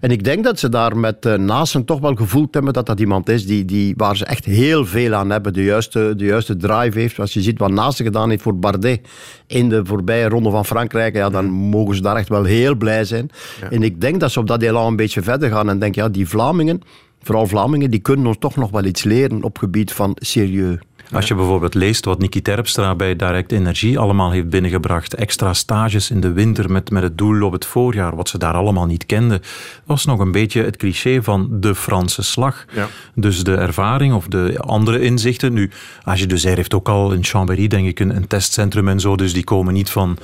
En 0.00 0.10
ik 0.10 0.24
denk 0.24 0.44
dat 0.44 0.58
ze 0.58 0.68
daar 0.68 0.96
met 0.96 1.26
uh, 1.26 1.34
Nasen 1.34 1.84
toch 1.84 2.00
wel 2.00 2.14
gevoeld 2.28 2.54
hebben 2.54 2.72
dat 2.72 2.86
dat 2.86 3.00
iemand 3.00 3.28
is 3.28 3.46
die, 3.46 3.64
die, 3.64 3.94
waar 3.96 4.16
ze 4.16 4.24
echt 4.24 4.44
heel 4.44 4.86
veel 4.86 5.14
aan 5.14 5.30
hebben, 5.30 5.52
de 5.52 5.64
juiste, 5.64 6.14
de 6.16 6.24
juiste 6.24 6.56
drive 6.56 6.98
heeft. 6.98 7.18
Als 7.18 7.32
je 7.32 7.40
ziet 7.40 7.58
wat 7.58 7.70
Nasen 7.70 8.04
gedaan 8.04 8.30
heeft 8.30 8.42
voor 8.42 8.58
Bardet 8.58 9.00
in 9.46 9.68
de 9.68 9.84
voorbije 9.84 10.28
ronde 10.28 10.50
van 10.50 10.64
Frankrijk, 10.64 11.14
ja, 11.14 11.30
dan 11.30 11.50
mogen 11.50 11.94
ze 11.94 12.02
daar 12.02 12.16
echt 12.16 12.28
wel 12.28 12.44
heel 12.44 12.74
blij 12.74 13.04
zijn. 13.04 13.30
Ja. 13.60 13.70
En 13.70 13.82
ik 13.82 14.00
denk 14.00 14.20
dat 14.20 14.30
ze 14.30 14.40
op 14.40 14.46
dat 14.46 14.62
elan 14.62 14.86
een 14.86 14.96
beetje 14.96 15.22
verder 15.22 15.50
gaan 15.50 15.68
en 15.68 15.78
denken, 15.78 16.02
ja, 16.02 16.08
die 16.08 16.28
Vlamingen, 16.28 16.80
vooral 17.22 17.46
Vlamingen, 17.46 17.90
die 17.90 18.00
kunnen 18.00 18.26
ons 18.26 18.38
toch 18.38 18.56
nog 18.56 18.70
wel 18.70 18.84
iets 18.84 19.04
leren 19.04 19.42
op 19.42 19.58
gebied 19.58 19.92
van 19.92 20.16
serieus. 20.20 20.78
Als 21.12 21.28
je 21.28 21.34
bijvoorbeeld 21.34 21.74
leest 21.74 22.04
wat 22.04 22.18
Niki 22.18 22.42
Terpstra 22.42 22.94
bij 22.94 23.16
Direct 23.16 23.52
Energie 23.52 23.98
allemaal 23.98 24.30
heeft 24.30 24.48
binnengebracht, 24.48 25.14
extra 25.14 25.54
stages 25.54 26.10
in 26.10 26.20
de 26.20 26.32
winter 26.32 26.70
met, 26.70 26.90
met 26.90 27.02
het 27.02 27.18
doel 27.18 27.42
op 27.42 27.52
het 27.52 27.66
voorjaar, 27.66 28.16
wat 28.16 28.28
ze 28.28 28.38
daar 28.38 28.54
allemaal 28.54 28.86
niet 28.86 29.06
kenden, 29.06 29.40
was 29.84 30.04
nog 30.04 30.18
een 30.18 30.32
beetje 30.32 30.62
het 30.62 30.76
cliché 30.76 31.22
van 31.22 31.48
de 31.50 31.74
Franse 31.74 32.22
slag. 32.22 32.64
Ja. 32.74 32.88
Dus 33.14 33.44
de 33.44 33.54
ervaring 33.54 34.14
of 34.14 34.26
de 34.26 34.58
andere 34.58 35.00
inzichten. 35.00 35.52
Nu, 35.52 35.70
als 36.04 36.20
je 36.20 36.26
dus 36.26 36.44
heeft 36.44 36.74
ook 36.74 36.88
al 36.88 37.12
in 37.12 37.24
Chambéry, 37.24 37.66
denk 37.66 37.86
ik, 37.86 38.00
een, 38.00 38.16
een 38.16 38.26
testcentrum 38.26 38.88
en 38.88 39.00
zo, 39.00 39.16
dus 39.16 39.32
die 39.32 39.44
komen 39.44 39.74
niet 39.74 39.90
van 39.90 40.18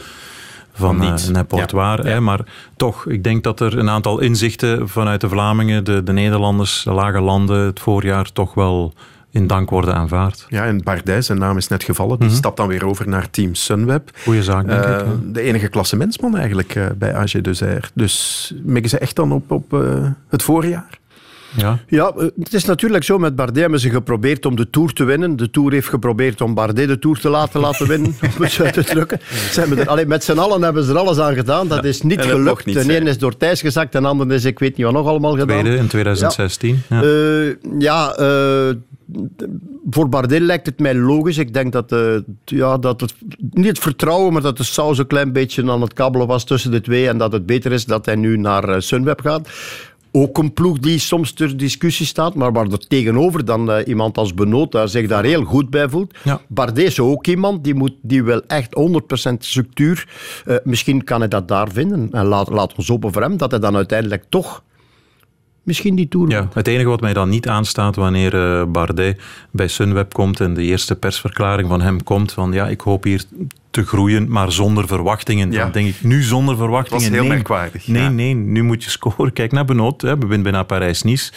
van. 0.74 1.18
Ja. 1.58 1.96
Hè, 2.02 2.20
maar 2.20 2.40
toch, 2.76 3.06
ik 3.06 3.24
denk 3.24 3.42
dat 3.42 3.60
er 3.60 3.78
een 3.78 3.90
aantal 3.90 4.20
inzichten 4.20 4.88
vanuit 4.88 5.20
de 5.20 5.28
Vlamingen, 5.28 5.84
de, 5.84 6.02
de 6.02 6.12
Nederlanders, 6.12 6.82
de 6.82 6.92
lage 6.92 7.20
landen 7.20 7.58
het 7.58 7.80
voorjaar 7.80 8.32
toch 8.32 8.54
wel 8.54 8.94
in 9.34 9.46
dank 9.46 9.70
worden 9.70 9.94
aanvaard. 9.94 10.46
Ja, 10.48 10.64
en 10.64 10.82
Bardet, 10.82 11.24
zijn 11.24 11.38
naam 11.38 11.56
is 11.56 11.68
net 11.68 11.84
gevallen. 11.84 12.18
Die 12.18 12.30
stapt 12.30 12.56
dan 12.56 12.68
weer 12.68 12.86
over 12.86 13.08
naar 13.08 13.30
Team 13.30 13.54
Sunweb. 13.54 14.10
Goeie 14.24 14.42
zaak, 14.42 14.66
denk 14.66 14.84
Eh, 14.84 14.90
ik. 14.90 14.98
ja. 14.98 15.04
De 15.32 15.40
enige 15.40 15.68
klassementsman 15.68 16.36
eigenlijk 16.36 16.74
eh, 16.74 16.86
bij 16.98 17.14
AG 17.14 17.30
Deser. 17.32 17.90
Dus 17.94 18.52
mikken 18.62 18.90
ze 18.90 18.98
echt 18.98 19.16
dan 19.16 19.32
op, 19.32 19.50
op 19.50 19.72
eh, 19.74 20.06
het 20.28 20.42
voorjaar? 20.42 21.02
Ja. 21.56 21.78
Ja, 21.86 22.12
eh, 22.16 22.26
het 22.38 22.54
is 22.54 22.64
natuurlijk 22.64 23.04
zo. 23.04 23.18
Met 23.18 23.36
Bardet 23.36 23.56
hebben 23.56 23.80
ze 23.80 23.90
geprobeerd 23.90 24.46
om 24.46 24.56
de 24.56 24.70
Tour 24.70 24.92
te 24.92 25.04
winnen. 25.04 25.36
De 25.36 25.50
Tour 25.50 25.72
heeft 25.72 25.88
geprobeerd 25.88 26.40
om 26.40 26.54
Bardet 26.54 26.88
de 26.88 26.98
Tour 26.98 27.18
te 27.20 27.28
laten 27.28 27.60
laten 27.60 27.86
winnen. 27.88 28.14
om 28.36 28.42
het 28.42 28.52
zo 28.52 28.70
te 28.70 28.84
drukken. 28.84 29.20
Ze 29.50 29.60
hebben 29.60 29.78
er, 29.78 29.88
allee, 29.88 30.06
met 30.06 30.24
z'n 30.24 30.38
allen 30.38 30.62
hebben 30.62 30.84
ze 30.84 30.90
er 30.92 30.98
alles 30.98 31.18
aan 31.18 31.34
gedaan. 31.34 31.68
Dat 31.68 31.84
is 31.84 32.02
niet 32.02 32.18
en 32.18 32.28
gelukt. 32.28 32.64
niet 32.66 32.86
de 32.86 32.96
ene 32.96 33.10
is 33.10 33.18
door 33.18 33.36
Thijs 33.36 33.60
gezakt, 33.60 33.92
de 33.92 33.98
andere 33.98 34.34
is 34.34 34.44
ik 34.44 34.58
weet 34.58 34.76
niet 34.76 34.86
wat 34.86 34.94
nog 34.94 35.06
allemaal 35.06 35.36
gedaan. 35.36 35.60
Tweede 35.60 35.76
in 35.78 35.86
2016. 35.86 36.82
Ja. 36.88 37.02
Eh, 37.02 37.54
ja, 37.78 38.14
eh, 38.14 38.74
voor 39.90 40.08
Bardet 40.08 40.40
lijkt 40.40 40.66
het 40.66 40.78
mij 40.78 40.94
logisch. 40.94 41.38
Ik 41.38 41.54
denk 41.54 41.72
dat, 41.72 41.92
eh, 41.92 42.16
ja, 42.44 42.78
dat 42.78 43.00
het, 43.00 43.14
niet 43.50 43.66
het 43.66 43.78
vertrouwen, 43.78 44.32
maar 44.32 44.42
dat 44.42 44.56
de 44.56 44.64
saus 44.64 44.98
een 44.98 45.06
klein 45.06 45.32
beetje 45.32 45.70
aan 45.70 45.80
het 45.80 45.92
kabbelen 45.92 46.26
was 46.26 46.44
tussen 46.44 46.70
de 46.70 46.80
twee. 46.80 47.08
En 47.08 47.18
dat 47.18 47.32
het 47.32 47.46
beter 47.46 47.72
is 47.72 47.84
dat 47.84 48.06
hij 48.06 48.14
nu 48.14 48.36
naar 48.36 48.68
eh, 48.68 48.80
Sunweb 48.80 49.20
gaat. 49.20 49.48
Ook 50.12 50.38
een 50.38 50.52
ploeg 50.52 50.78
die 50.78 50.98
soms 50.98 51.32
ter 51.32 51.56
discussie 51.56 52.06
staat, 52.06 52.34
maar 52.34 52.52
waar 52.52 52.66
er 52.66 52.86
tegenover 52.86 53.44
dan 53.44 53.70
eh, 53.70 53.86
iemand 53.86 54.18
als 54.18 54.34
Benoot 54.34 54.72
daar 54.72 54.88
zich 54.88 55.08
daar 55.08 55.24
heel 55.24 55.44
goed 55.44 55.70
bij 55.70 55.88
voelt. 55.88 56.14
Ja. 56.24 56.40
Bardet 56.48 56.84
is 56.84 57.00
ook 57.00 57.26
iemand 57.26 57.64
die, 57.64 57.74
moet, 57.74 57.94
die 58.02 58.22
wil 58.22 58.42
echt 58.46 58.76
100% 59.30 59.32
structuur. 59.38 60.08
Misschien 60.64 61.04
kan 61.04 61.18
hij 61.18 61.28
dat 61.28 61.48
daar 61.48 61.68
vinden. 61.70 62.08
En 62.12 62.26
laat, 62.26 62.48
laat 62.48 62.74
ons 62.74 62.88
hopen 62.88 63.12
voor 63.12 63.22
hem 63.22 63.36
dat 63.36 63.50
hij 63.50 63.60
dan 63.60 63.76
uiteindelijk 63.76 64.24
toch 64.28 64.62
misschien 65.64 65.94
die 65.94 66.08
Tour 66.08 66.30
Ja, 66.30 66.48
het 66.52 66.66
enige 66.66 66.88
wat 66.88 67.00
mij 67.00 67.12
dan 67.12 67.28
niet 67.28 67.48
aanstaat 67.48 67.96
wanneer 67.96 68.34
eh, 68.34 68.64
Bardet 68.66 69.20
bij 69.50 69.68
Sunweb 69.68 70.12
komt 70.12 70.40
en 70.40 70.54
de 70.54 70.62
eerste 70.62 70.96
persverklaring 70.96 71.68
van 71.68 71.80
hem 71.80 72.02
komt 72.02 72.32
van 72.32 72.52
ja, 72.52 72.68
ik 72.68 72.80
hoop 72.80 73.04
hier 73.04 73.24
te 73.70 73.84
groeien, 73.84 74.28
maar 74.28 74.52
zonder 74.52 74.86
verwachtingen. 74.86 75.52
Ja. 75.52 75.62
Dan 75.62 75.72
denk 75.72 75.88
ik, 75.88 76.02
nu 76.02 76.22
zonder 76.22 76.56
verwachtingen. 76.56 77.02
Dat 77.02 77.10
was 77.10 77.18
heel 77.18 77.28
nee. 77.28 77.36
merkwaardig, 77.36 77.86
Nee, 77.86 78.02
ja. 78.02 78.08
nee, 78.08 78.34
nu 78.34 78.62
moet 78.62 78.84
je 78.84 78.90
scoren. 78.90 79.32
Kijk 79.32 79.52
naar 79.52 79.64
Benoot, 79.64 80.02
hè, 80.02 80.18
we 80.18 80.26
winnen 80.26 80.42
bijna 80.42 80.62
Parijs-Nice. 80.62 81.32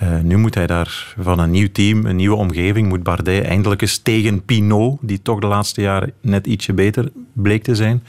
Eh, 0.00 0.18
nu 0.20 0.36
moet 0.36 0.54
hij 0.54 0.66
daar 0.66 1.14
van 1.18 1.38
een 1.38 1.50
nieuw 1.50 1.68
team, 1.72 2.06
een 2.06 2.16
nieuwe 2.16 2.36
omgeving, 2.36 2.88
moet 2.88 3.02
Bardet 3.02 3.44
eindelijk 3.44 3.82
eens 3.82 3.98
tegen 3.98 4.44
Pinot, 4.44 4.98
die 5.00 5.22
toch 5.22 5.40
de 5.40 5.46
laatste 5.46 5.80
jaren 5.80 6.12
net 6.20 6.46
ietsje 6.46 6.72
beter 6.72 7.10
bleek 7.32 7.62
te 7.62 7.74
zijn, 7.74 8.02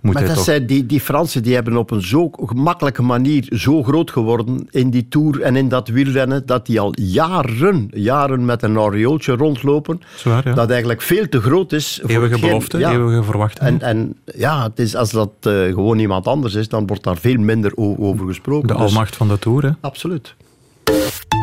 moet 0.00 0.12
Maar 0.14 0.22
hij 0.22 0.24
dat 0.34 0.34
toch... 0.34 0.44
zijn 0.54 0.66
die, 0.66 0.86
die 0.86 1.00
Fransen 1.00 1.42
die 1.42 1.54
hebben 1.54 1.76
op 1.76 1.90
een 1.90 2.02
zo 2.02 2.30
gemakkelijke 2.44 3.02
manier 3.02 3.46
zo 3.50 3.82
groot 3.82 4.10
geworden 4.10 4.66
in 4.70 4.90
die 4.90 5.08
Tour 5.08 5.40
en 5.42 5.56
in 5.56 5.68
dat 5.68 5.88
wielrennen, 5.88 6.46
dat 6.46 6.66
die 6.66 6.80
al 6.80 6.92
jaren, 7.00 7.88
jaren 7.94 8.44
met 8.44 8.62
een 8.62 8.76
aureooltje 8.76 9.32
rondlopen, 9.36 10.00
Zwaar, 10.16 10.48
ja. 10.48 10.54
dat 10.54 10.70
eigenlijk 10.70 11.02
veel 11.02 11.28
te 11.28 11.40
groot 11.40 11.72
is. 11.72 11.98
voor 12.00 12.10
Eeuwige 12.10 12.30
hetgeen- 12.32 12.48
belofte, 12.50 12.78
ja. 12.78 12.92
eeuwige 12.92 13.22
verwachtingen. 13.22 13.72
En, 13.72 13.80
en 13.88 14.16
ja, 14.36 14.62
het 14.62 14.78
is, 14.78 14.94
als 14.96 15.10
dat 15.10 15.30
eh, 15.40 15.52
gewoon 15.64 15.98
iemand 15.98 16.26
anders 16.26 16.54
is, 16.54 16.68
dan 16.68 16.86
wordt 16.86 17.02
daar 17.02 17.16
veel 17.18 17.38
minder 17.38 17.72
over 17.76 18.26
gesproken. 18.26 18.68
de 18.68 18.74
Dus- 18.74 18.82
almacht 18.82 19.16
van 19.16 19.28
de 19.28 19.38
Tour, 19.38 19.62
hè. 19.62 19.70
Absoluut. 19.80 20.34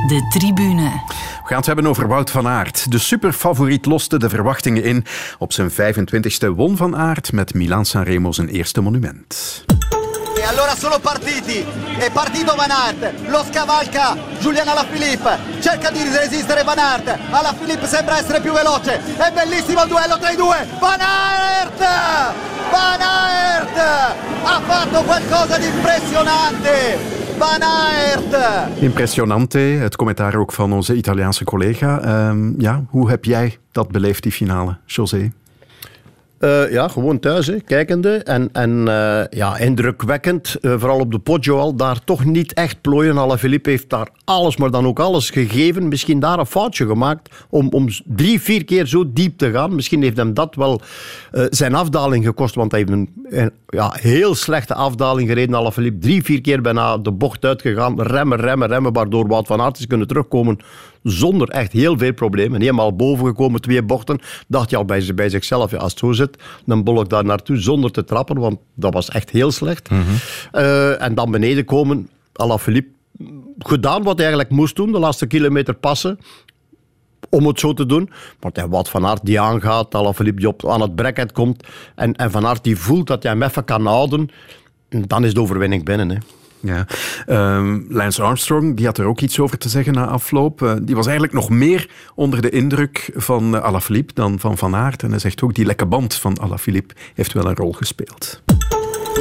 De 0.08 0.27
tribune. 0.30 1.01
We 1.44 1.54
gaan 1.54 1.58
het 1.58 1.66
hebben 1.66 1.88
over 1.88 2.08
Wout 2.08 2.30
van 2.30 2.48
Aert. 2.48 2.92
De 2.92 2.98
superfavoriet 2.98 3.86
loste 3.86 4.20
de 4.20 4.30
verwachtingen 4.30 4.84
in. 4.84 5.06
Op 5.38 5.54
zijn 5.54 5.72
25e 5.72 6.56
won 6.56 6.77
Van 6.77 6.96
Aert 6.96 7.32
met 7.32 7.54
Milan 7.54 7.86
Sanremo 7.86 8.32
zijn 8.32 8.48
eerste 8.48 8.82
monument. 8.82 9.63
E 10.38 10.44
allora 10.44 10.75
sono 10.75 11.00
partiti, 11.00 11.66
è 11.98 12.12
partito 12.12 12.56
Van 12.56 12.70
Aert, 12.70 13.13
lo 13.27 13.44
scavalca 13.50 14.16
Giuliano 14.39 14.72
Alaphilippe, 14.72 15.38
cerca 15.60 15.89
di 15.89 16.04
resistere 16.04 16.63
Van 16.63 16.77
Aert, 16.77 17.18
Alaphilippe 17.32 17.88
sembra 17.88 18.20
essere 18.20 18.39
più 18.39 18.54
veloce, 18.54 19.01
è 19.18 19.32
bellissimo 19.32 19.82
il 19.82 19.88
duello 19.88 20.20
tra 20.20 20.30
i 20.30 20.36
due, 20.36 20.68
Van 20.80 21.00
Aert! 21.00 21.80
Van 22.70 23.01
Aert! 23.01 23.77
Ha 24.44 24.62
fatto 24.68 25.01
qualcosa 25.01 25.58
di 25.58 25.66
impressionante! 25.66 27.27
Van 27.38 27.63
Aert! 27.63 28.80
Impressionante, 28.80 29.58
het 29.58 29.95
commentaar 29.95 30.36
ook 30.36 30.52
van 30.52 30.73
onze 30.73 30.95
Italiaanse 30.95 31.43
collega. 31.43 32.02
Ehm, 32.02 32.62
ja, 32.62 32.84
hoe 32.89 33.10
heb 33.10 33.26
jij 33.26 33.58
dat 33.71 33.88
beleefd, 33.88 34.23
die 34.23 34.32
finale, 34.32 34.78
José? 34.86 35.32
Eh, 36.39 36.71
ja, 36.71 36.88
gewoon 36.88 37.19
thuis, 37.19 37.47
hè, 37.47 37.60
kijkende. 37.60 38.17
En, 38.17 38.50
en 38.52 38.88
eh, 38.88 39.23
ja, 39.30 39.58
indrukwekkend, 39.58 40.56
eh, 40.62 40.73
vooral 40.78 41.00
op 41.00 41.12
de 41.12 41.19
Poggio 41.19 41.58
al, 41.58 41.76
daar 41.76 42.04
toch 42.04 42.26
niet 42.26 42.54
echt 42.54 42.82
plooien. 42.82 43.17
Alaphilippe 43.17 43.69
heeft 43.69 43.89
daar 43.89 44.10
alles, 44.23 44.58
maar 44.58 44.71
dan 44.71 44.86
ook 44.86 45.00
alles 45.00 45.30
gegeven. 45.30 45.88
Misschien 45.88 46.19
daar 46.19 46.39
een 46.39 46.45
foutje 46.45 46.86
gemaakt 46.86 47.45
om, 47.50 47.69
om 47.69 47.88
drie, 48.06 48.41
vier 48.41 48.65
keer 48.65 48.86
zo 48.86 49.04
diep 49.13 49.38
te 49.38 49.52
gaan. 49.52 49.76
Misschien 49.76 50.02
heeft 50.02 50.17
hem 50.17 50.34
dat 50.34 50.56
wel 50.56 50.82
zijn 51.50 51.76
afdaling 51.76 52.26
gekost, 52.26 52.56
want 52.56 52.71
hij 52.71 52.80
heeft 52.80 52.91
een, 52.91 53.10
een 53.23 53.52
ja, 53.67 53.93
heel 54.00 54.36
slechte 54.36 54.73
afdaling 54.73 55.28
gereden. 55.30 55.56
Alaphilippe 55.56 56.00
drie, 56.00 56.23
vier 56.23 56.41
keer 56.41 56.62
bijna 56.62 56.97
de 56.97 57.12
bocht 57.12 57.45
uitgegaan. 57.45 58.02
Remmen, 58.02 58.39
remmen, 58.39 58.67
remmen, 58.67 58.93
waardoor 58.93 59.28
Wout 59.28 59.47
van 59.47 59.62
Aert 59.62 59.80
is 59.80 59.88
kunnen 59.88 60.08
terugkomen 60.08 60.58
zonder 61.10 61.50
echt 61.50 61.72
heel 61.72 61.98
veel 61.98 62.13
problemen. 62.13 62.62
Helemaal 62.62 62.96
boven 62.96 63.26
gekomen, 63.26 63.62
twee 63.62 63.84
bochten. 63.84 64.20
Dacht 64.48 64.70
je 64.70 64.78
al 64.78 64.86
bij, 64.86 65.12
bij 65.15 65.30
zichzelf, 65.30 65.72
ja, 65.72 65.78
als 65.78 65.91
het 65.91 66.00
zo 66.00 66.12
zit, 66.12 66.38
dan 66.65 66.84
bol 66.84 67.02
ik 67.02 67.10
daar 67.10 67.26
naartoe 67.26 67.58
zonder 67.58 67.91
te 67.91 68.04
trappen, 68.04 68.39
want 68.39 68.60
dat 68.74 68.93
was 68.93 69.10
echt 69.10 69.30
heel 69.30 69.52
slecht. 69.52 69.89
Eh, 70.52 71.02
en 71.02 71.15
dan 71.15 71.32
beneden 71.32 71.65
komen, 71.65 72.10
Alaphilippe, 72.34 72.89
gedaan 73.60 74.04
wat 74.04 74.17
hij 74.17 74.26
eigenlijk 74.28 74.56
moest 74.56 74.76
doen, 74.76 74.91
de 74.91 75.00
laatste 75.00 75.28
kilometer 75.28 75.74
passen 75.74 76.20
om 77.30 77.48
het 77.48 77.60
zo 77.60 77.74
te 77.74 77.86
doen. 77.86 78.10
Want 78.39 78.56
hij 78.56 78.67
wat 78.67 78.89
Van 78.89 79.06
Aert 79.06 79.26
die 79.26 79.39
aangaat, 79.39 79.96
Alaphilippe 79.96 80.39
die 80.39 80.50
op, 80.50 80.67
aan 80.67 80.82
het 80.82 80.96
bracket 80.96 81.32
komt 81.32 81.63
en, 81.96 82.15
en 82.15 82.32
Van 82.32 82.46
Aert 82.46 82.63
die 82.63 82.78
voelt 82.78 83.08
dat 83.08 83.24
hij 83.24 83.32
hem 83.32 83.43
even 83.43 83.63
kan 83.63 83.86
houden, 83.86 84.30
dan 84.89 85.26
is 85.26 85.34
de 85.34 85.41
overwinning 85.41 85.86
binnen. 85.86 86.10
Hè. 86.10 86.17
Ja. 86.60 86.86
Ehm, 87.26 87.82
Lance 87.89 88.22
Armstrong 88.22 88.76
die 88.76 88.86
had 88.86 88.98
er 88.98 89.06
ook 89.06 89.22
iets 89.22 89.39
over 89.39 89.58
te 89.58 89.70
zeggen 89.70 89.93
na 89.93 90.08
afloop. 90.08 90.62
Eh, 90.62 90.76
die 90.82 90.96
was 90.96 91.06
eigenlijk 91.06 91.36
nog 91.36 91.50
meer 91.50 91.89
onder 92.15 92.41
de 92.41 92.50
indruk 92.50 93.10
van 93.13 93.56
uh, 93.56 93.63
Alaphilippe 93.63 94.13
dan 94.13 94.39
van 94.39 94.58
Van 94.58 94.76
Aert. 94.76 95.04
En 95.04 95.10
hij 95.10 95.20
zegt 95.20 95.41
ook, 95.41 95.54
die 95.54 95.65
lekke 95.65 95.86
band 95.86 96.15
van 96.15 96.39
Alaphilippe 96.39 96.93
heeft 97.13 97.34
wel 97.34 97.46
een 97.46 97.56
rol 97.56 97.72
gespeeld. 97.72 98.41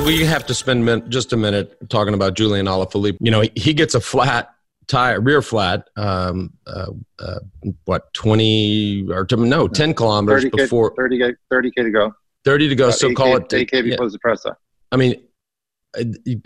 We 0.04 0.26
have 0.26 0.44
to 0.44 0.54
spend 0.54 0.82
min- 0.82 1.04
just 1.08 1.32
a 1.32 1.36
minute 1.36 1.76
talking 1.86 2.14
about 2.14 2.38
Julian 2.38 2.68
Alaphilippe. 2.68 3.24
You 3.24 3.30
know, 3.30 3.64
he, 3.64 3.72
gets 3.74 3.94
a 3.94 4.00
flat 4.00 4.48
tire, 4.86 5.20
rear 5.20 5.42
flat, 5.42 5.90
um, 5.96 6.50
uh, 6.66 6.90
uh, 7.18 7.38
what, 7.84 8.12
20 8.12 9.08
or 9.10 9.26
no, 9.36 9.68
10 9.68 9.94
kilometers 9.94 10.44
30K, 10.44 10.50
before 10.50 10.94
30K, 10.94 11.36
30K 11.48 11.74
to 11.74 11.90
go. 11.90 12.14
30 12.44 12.68
to 12.68 12.74
go. 12.74 12.88
Uh, 12.88 12.92
so 12.92 13.08
8K, 13.08 13.14
call 13.14 13.36
it 13.36 13.48
8K 13.48 13.72
yeah. 13.72 13.82
before 13.82 14.10
the 14.10 14.18
presser. 14.18 14.56
I 14.92 14.96
mean, 14.96 15.14
uh, 15.14 15.18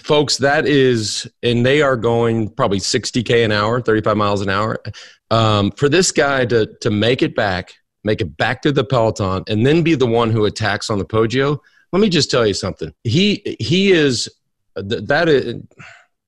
folks, 0.03 0.37
that 0.39 0.67
is, 0.67 1.31
and 1.43 1.65
they 1.65 1.83
are 1.83 1.97
going 1.97 2.49
probably 2.49 2.79
60k 2.79 3.45
an 3.45 3.53
hour, 3.53 3.81
35 3.81 4.17
miles 4.17 4.41
an 4.41 4.49
hour. 4.49 4.83
Um, 5.31 5.71
for 5.73 5.89
this 5.89 6.13
guy 6.13 6.47
to 6.47 6.67
to 6.81 6.91
make 6.91 7.23
it 7.23 7.35
back, 7.35 7.75
make 8.05 8.21
it 8.21 8.37
back 8.37 8.63
to 8.63 8.73
the 8.73 8.85
peloton, 8.85 9.45
and 9.49 9.65
then 9.65 9.83
be 9.83 9.95
the 9.95 10.07
one 10.07 10.31
who 10.31 10.45
attacks 10.45 10.91
on 10.91 10.99
the 10.99 11.05
Poggio. 11.05 11.59
Let 11.93 12.01
me 12.01 12.09
just 12.09 12.31
tell 12.31 12.47
you 12.47 12.55
something. 12.55 12.93
He 13.05 13.57
he 13.61 13.93
is 13.93 14.29
th- 14.77 15.05
that 15.05 15.29
is 15.29 15.63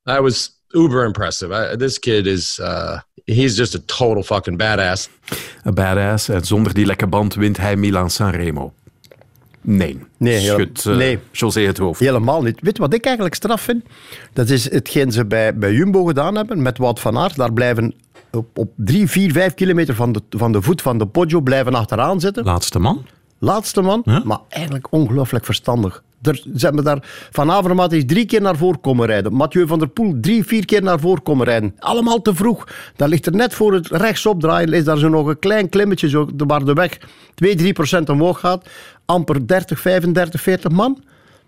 that 0.06 0.22
was 0.22 0.50
uber 0.74 1.04
impressive. 1.04 1.52
I, 1.52 1.76
this 1.76 1.98
kid 1.98 2.26
is 2.26 2.58
uh, 2.60 3.00
he's 3.26 3.56
just 3.56 3.74
a 3.74 3.80
total 3.80 4.22
fucking 4.22 4.58
badass. 4.58 5.08
A 5.64 5.72
badass. 5.72 6.28
En 6.28 6.44
zonder 6.44 6.74
die 6.74 6.86
lekke 6.86 7.06
band 7.06 7.34
wint 7.34 7.56
hij 7.56 7.76
Milan 7.76 8.10
Sanremo. 8.10 8.72
Nee. 9.62 9.98
Nee, 10.16 10.40
Schudt 10.40 10.84
uh, 10.84 10.96
nee. 10.96 11.18
José 11.32 11.60
het 11.60 11.78
hoofd. 11.78 12.00
Helemaal 12.00 12.42
niet. 12.42 12.60
Weet 12.60 12.78
wat 12.78 12.94
ik 12.94 13.04
eigenlijk 13.04 13.34
straf 13.34 13.60
vind? 13.60 13.84
Dat 14.32 14.48
is 14.48 14.70
hetgeen 14.70 15.12
ze 15.12 15.24
bij, 15.26 15.56
bij 15.56 15.72
Jumbo 15.72 16.04
gedaan 16.04 16.34
hebben 16.34 16.62
met 16.62 16.78
Wout 16.78 17.00
van 17.00 17.18
Aert. 17.18 17.36
Daar 17.36 17.52
blijven 17.52 17.94
op, 18.30 18.58
op 18.58 18.72
drie, 18.76 19.06
vier, 19.08 19.32
vijf 19.32 19.54
kilometer 19.54 19.94
van 19.94 20.12
de, 20.12 20.22
van 20.30 20.52
de 20.52 20.62
voet 20.62 20.82
van 20.82 20.98
de 20.98 21.06
Poggio 21.06 21.40
blijven 21.40 21.74
achteraan 21.74 22.20
zitten. 22.20 22.44
Laatste 22.44 22.78
man. 22.78 23.06
Laatste 23.38 23.80
man, 23.80 24.02
Ja. 24.04 24.22
maar 24.24 24.38
eigenlijk 24.48 24.86
ongelooflijk 24.92 25.44
verstandig. 25.44 26.02
Er, 26.22 26.42
ze 26.56 26.82
daar, 26.82 26.98
van 27.30 27.50
Avermaat 27.50 27.92
is 27.92 28.04
drie 28.06 28.26
keer 28.26 28.40
naar 28.40 28.56
voren 28.56 28.80
komen 28.80 29.06
rijden. 29.06 29.32
Mathieu 29.32 29.66
van 29.66 29.78
der 29.78 29.88
Poel 29.88 30.16
drie, 30.20 30.44
vier 30.44 30.64
keer 30.64 30.82
naar 30.82 31.00
voren 31.00 31.22
komen 31.22 31.46
rijden. 31.46 31.74
Allemaal 31.78 32.22
te 32.22 32.34
vroeg. 32.34 32.68
Dan 32.96 33.08
ligt 33.08 33.26
er 33.26 33.34
net 33.34 33.54
voor 33.54 33.72
het 33.74 33.86
rechtsop 33.86 34.40
draaien, 34.40 34.72
is 34.72 34.84
daar 34.84 34.98
zo 34.98 35.08
nog 35.08 35.26
een 35.26 35.38
klein 35.38 35.68
klimmetje 35.68 36.08
zo, 36.08 36.28
waar 36.36 36.64
de 36.64 36.72
weg 36.72 36.98
2, 37.34 37.54
3 37.54 37.72
procent 37.72 38.08
omhoog 38.08 38.40
gaat. 38.40 38.68
Amper 39.04 39.46
30, 39.46 39.80
35, 39.80 40.40
40 40.40 40.70
man. 40.70 41.02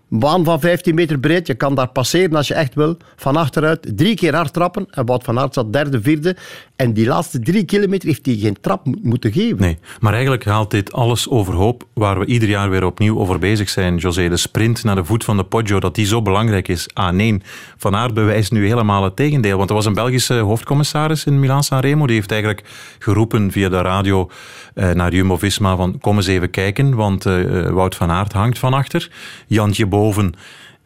Baan 0.09 0.43
van 0.43 0.59
15 0.59 0.95
meter 0.95 1.19
breed. 1.19 1.47
Je 1.47 1.53
kan 1.55 1.75
daar 1.75 1.87
passeren 1.87 2.35
als 2.35 2.47
je 2.47 2.53
echt 2.53 2.75
wil. 2.75 2.97
Van 3.15 3.35
achteruit. 3.35 3.91
Drie 3.95 4.15
keer 4.15 4.35
hard 4.35 4.53
trappen. 4.53 4.87
En 4.91 5.05
Wout 5.05 5.23
van 5.23 5.39
Aert 5.39 5.53
zat 5.53 5.73
derde, 5.73 6.01
vierde. 6.01 6.35
En 6.75 6.93
die 6.93 7.07
laatste 7.07 7.39
drie 7.39 7.63
kilometer 7.63 8.07
heeft 8.07 8.25
hij 8.25 8.35
geen 8.35 8.57
trap 8.61 8.85
mo- 8.85 8.93
moeten 9.01 9.31
geven. 9.31 9.57
Nee, 9.59 9.77
maar 9.99 10.13
eigenlijk 10.13 10.45
haalt 10.45 10.71
dit 10.71 10.93
alles 10.93 11.29
overhoop 11.29 11.87
waar 11.93 12.19
we 12.19 12.25
ieder 12.25 12.49
jaar 12.49 12.69
weer 12.69 12.85
opnieuw 12.85 13.17
over 13.19 13.39
bezig 13.39 13.69
zijn. 13.69 13.97
José, 13.97 14.29
de 14.29 14.37
sprint 14.37 14.83
naar 14.83 14.95
de 14.95 15.05
voet 15.05 15.23
van 15.23 15.37
de 15.37 15.43
Poggio, 15.43 15.79
dat 15.79 15.95
die 15.95 16.05
zo 16.05 16.21
belangrijk 16.21 16.67
is. 16.67 16.87
Ah 16.93 17.13
nee, 17.13 17.41
Van 17.77 17.95
Aert 17.95 18.13
bewijst 18.13 18.51
nu 18.51 18.67
helemaal 18.67 19.03
het 19.03 19.15
tegendeel. 19.15 19.57
Want 19.57 19.69
er 19.69 19.75
was 19.75 19.85
een 19.85 19.93
Belgische 19.93 20.33
hoofdcommissaris 20.33 21.25
in 21.25 21.39
Milaan-San 21.39 21.79
Remo, 21.79 22.05
die 22.05 22.15
heeft 22.15 22.31
eigenlijk 22.31 22.63
geroepen 22.99 23.51
via 23.51 23.69
de 23.69 23.81
radio 23.81 24.29
naar 24.75 25.13
Jumbo-Visma 25.13 25.75
van 25.75 25.97
kom 26.01 26.15
eens 26.15 26.27
even 26.27 26.49
kijken, 26.49 26.95
want 26.95 27.25
eh, 27.25 27.65
eh, 27.65 27.71
Wout 27.73 27.95
van 27.95 28.11
Aert 28.11 28.33
hangt 28.33 28.59
van 28.59 28.73
achter. 28.73 29.09
Jantje 29.47 29.85
boven 29.85 30.33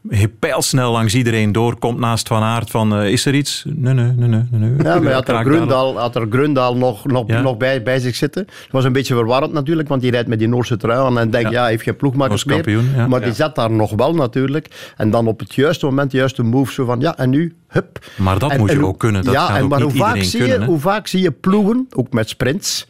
hij 0.09 0.27
pijlsnel 0.27 0.91
langs 0.91 1.15
iedereen 1.15 1.51
door, 1.51 1.79
komt 1.79 1.99
naast 1.99 2.27
Van 2.27 2.41
Aert 2.43 2.69
van 2.69 2.95
eh, 2.95 3.11
is 3.11 3.25
er 3.25 3.33
iets? 3.33 3.63
Nee, 3.67 3.93
nee, 3.93 4.05
nee, 4.15 4.27
nee. 4.27 4.43
nee. 4.51 4.71
Ja, 4.83 4.99
maar 4.99 5.13
had 5.13 5.29
er 5.29 5.43
Grundaal, 5.43 5.97
had 5.99 6.15
er 6.15 6.25
Grundaal 6.29 6.77
nog, 6.77 7.05
nog, 7.05 7.27
Ja. 7.27 7.41
nog 7.41 7.57
bij, 7.57 7.83
bij 7.83 7.99
zich 7.99 8.15
zitten. 8.15 8.41
Het 8.41 8.71
was 8.71 8.83
een 8.83 8.91
beetje 8.93 9.13
verwarrend 9.13 9.53
natuurlijk, 9.53 9.87
want 9.87 10.01
die 10.01 10.11
rijdt 10.11 10.27
met 10.27 10.39
die 10.39 10.47
Noorse 10.47 10.77
trui 10.77 10.99
aan 10.99 11.19
en 11.19 11.29
denkt, 11.29 11.51
ja, 11.51 11.61
hij 11.61 11.69
heeft 11.69 11.83
geen 11.83 11.95
ploegmakers 11.95 12.45
Noors 12.45 12.65
meer. 12.65 12.75
kampioen, 12.75 12.95
ja. 13.01 13.07
Maar 13.07 13.19
die 13.19 13.29
Ja. 13.29 13.35
zat 13.35 13.55
daar 13.55 13.71
nog 13.71 13.91
wel 13.95 14.13
natuurlijk. 14.15 14.93
En 14.97 15.09
dan 15.09 15.27
op 15.27 15.39
het 15.39 15.55
juiste 15.55 15.85
moment, 15.85 16.11
de 16.11 16.17
juiste 16.17 16.43
move, 16.43 16.71
zo 16.73 16.85
van, 16.85 16.99
ja, 16.99 17.17
en 17.17 17.29
nu, 17.29 17.55
hup. 17.67 18.05
Maar 18.17 18.39
dat 18.39 18.51
En- 18.51 18.59
moet 18.59 18.71
je 18.71 18.85
ook 18.85 18.99
kunnen. 18.99 19.23
Dat 19.23 19.33
ja, 19.33 19.45
gaat 19.45 19.57
en 19.57 19.63
ook 19.63 19.69
maar 19.69 19.79
niet 19.79 19.91
hoe 19.91 19.97
vaak, 19.97 20.07
iedereen 20.07 20.29
zie 20.29 20.39
kunnen. 20.39 20.57
je, 20.57 20.63
hè. 20.63 20.69
hoe 20.71 20.79
vaak 20.79 21.07
zie 21.07 21.21
je 21.21 21.31
ploegen, 21.31 21.87
ook 21.95 22.13
met 22.13 22.29
sprints, 22.29 22.87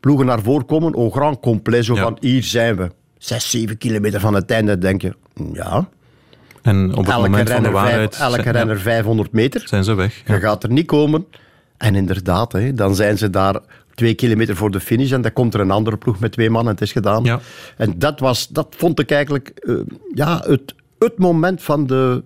ploegen 0.00 0.26
naar 0.26 0.42
voren 0.42 0.66
komen, 0.66 0.94
au 0.94 1.10
grand 1.10 1.40
complet, 1.40 1.84
zo 1.84 1.94
Ja. 1.94 2.02
van, 2.02 2.16
hier 2.20 2.42
zijn 2.42 2.76
we. 2.76 2.90
Zes, 3.18 3.50
zeven 3.50 3.78
kilometer 3.78 4.20
van 4.20 4.34
het 4.34 4.50
einde, 4.50 4.78
denk 4.78 5.02
je, 5.02 5.14
ja. 5.52 5.88
En 6.62 6.90
op 6.90 6.96
het 7.04 7.08
Elke 7.14 7.20
moment 7.28 7.34
van 7.34 7.44
de 7.44 7.52
renner, 7.52 7.72
waarheid 7.72 8.16
vijf, 8.16 8.30
elke 8.30 8.42
zijn, 8.42 8.54
renner 8.54 8.80
500 8.80 9.32
meter. 9.32 9.62
zijn 9.68 9.84
ze 9.84 9.94
weg. 9.94 10.22
Je 10.26 10.40
gaat 10.40 10.62
er 10.62 10.70
niet 10.70 10.86
komen. 10.86 11.26
En 11.76 11.94
inderdaad, 11.94 12.52
hè, 12.52 12.74
dan 12.74 12.94
zijn 12.94 13.18
ze 13.18 13.30
daar 13.30 13.60
twee 13.94 14.14
kilometer 14.14 14.56
voor 14.56 14.70
de 14.70 14.80
finish 14.80 15.12
en 15.12 15.20
dan 15.22 15.32
komt 15.32 15.54
er 15.54 15.60
een 15.60 15.70
andere 15.70 15.96
ploeg 15.96 16.18
met 16.20 16.32
twee 16.32 16.50
man 16.50 16.64
en 16.64 16.70
het 16.70 16.80
is 16.80 16.92
gedaan. 16.92 17.24
Ja. 17.24 17.40
En 17.76 17.98
dat, 17.98 18.20
was, 18.20 18.48
dat 18.48 18.74
vond 18.76 19.00
ik 19.00 19.10
eigenlijk 19.10 19.48
eh, 19.48 19.74
ja, 20.14 20.42
het, 20.46 20.74
het 20.98 21.18
moment 21.18 21.62
van 21.62 21.86
de, 21.86 22.22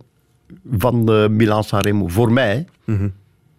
van 0.71 1.07
de 1.07 1.27
Milan-San 1.31 1.81
Remo. 1.81 2.09
Voor 2.09 2.33
mij. 2.33 2.65
Ja, 2.85 2.95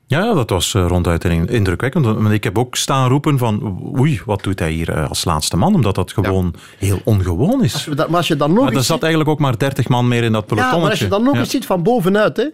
ja, 0.08 0.34
dat 0.34 0.50
was 0.50 0.74
eh, 0.74 0.86
ronduit 0.88 1.24
in- 1.26 1.48
indrukwekkend. 1.48 2.06
Want 2.06 2.32
ik 2.32 2.44
heb 2.44 2.58
ook 2.58 2.76
staan 2.76 3.10
roepen 3.10 3.38
van 3.38 3.80
oei, 4.00 4.22
wat 4.26 4.44
doet 4.44 4.60
hij 4.60 4.72
hier 4.72 4.90
eh, 4.92 5.10
als 5.10 5.26
laatste 5.26 5.58
man? 5.58 5.74
Omdat 5.76 5.96
dat 5.96 6.12
gewoon 6.14 6.54
heel 6.78 7.02
ongewoon 7.04 7.64
is. 7.64 7.74
Als 7.74 7.86
dat, 7.96 8.08
maar 8.08 8.18
als 8.18 8.28
je 8.28 8.36
dan 8.36 8.54
nog 8.54 8.64
Maar 8.64 8.74
er 8.74 8.84
zat 8.84 9.02
eigenlijk 9.02 9.32
ook 9.32 9.40
maar 9.40 9.58
30 9.58 9.88
man 9.88 10.08
meer 10.08 10.24
in 10.24 10.32
dat 10.32 10.42
Ja, 10.42 10.48
pelotonnetje. 10.48 10.82
maar 10.82 10.90
als 10.92 11.00
je 11.00 11.08
dan 11.08 11.24
nog 11.24 11.34
Ja. 11.34 11.40
eens 11.40 11.50
ziet 11.50 11.66
van 11.66 11.84
bovenuit, 11.84 12.38
hè. 12.38 12.50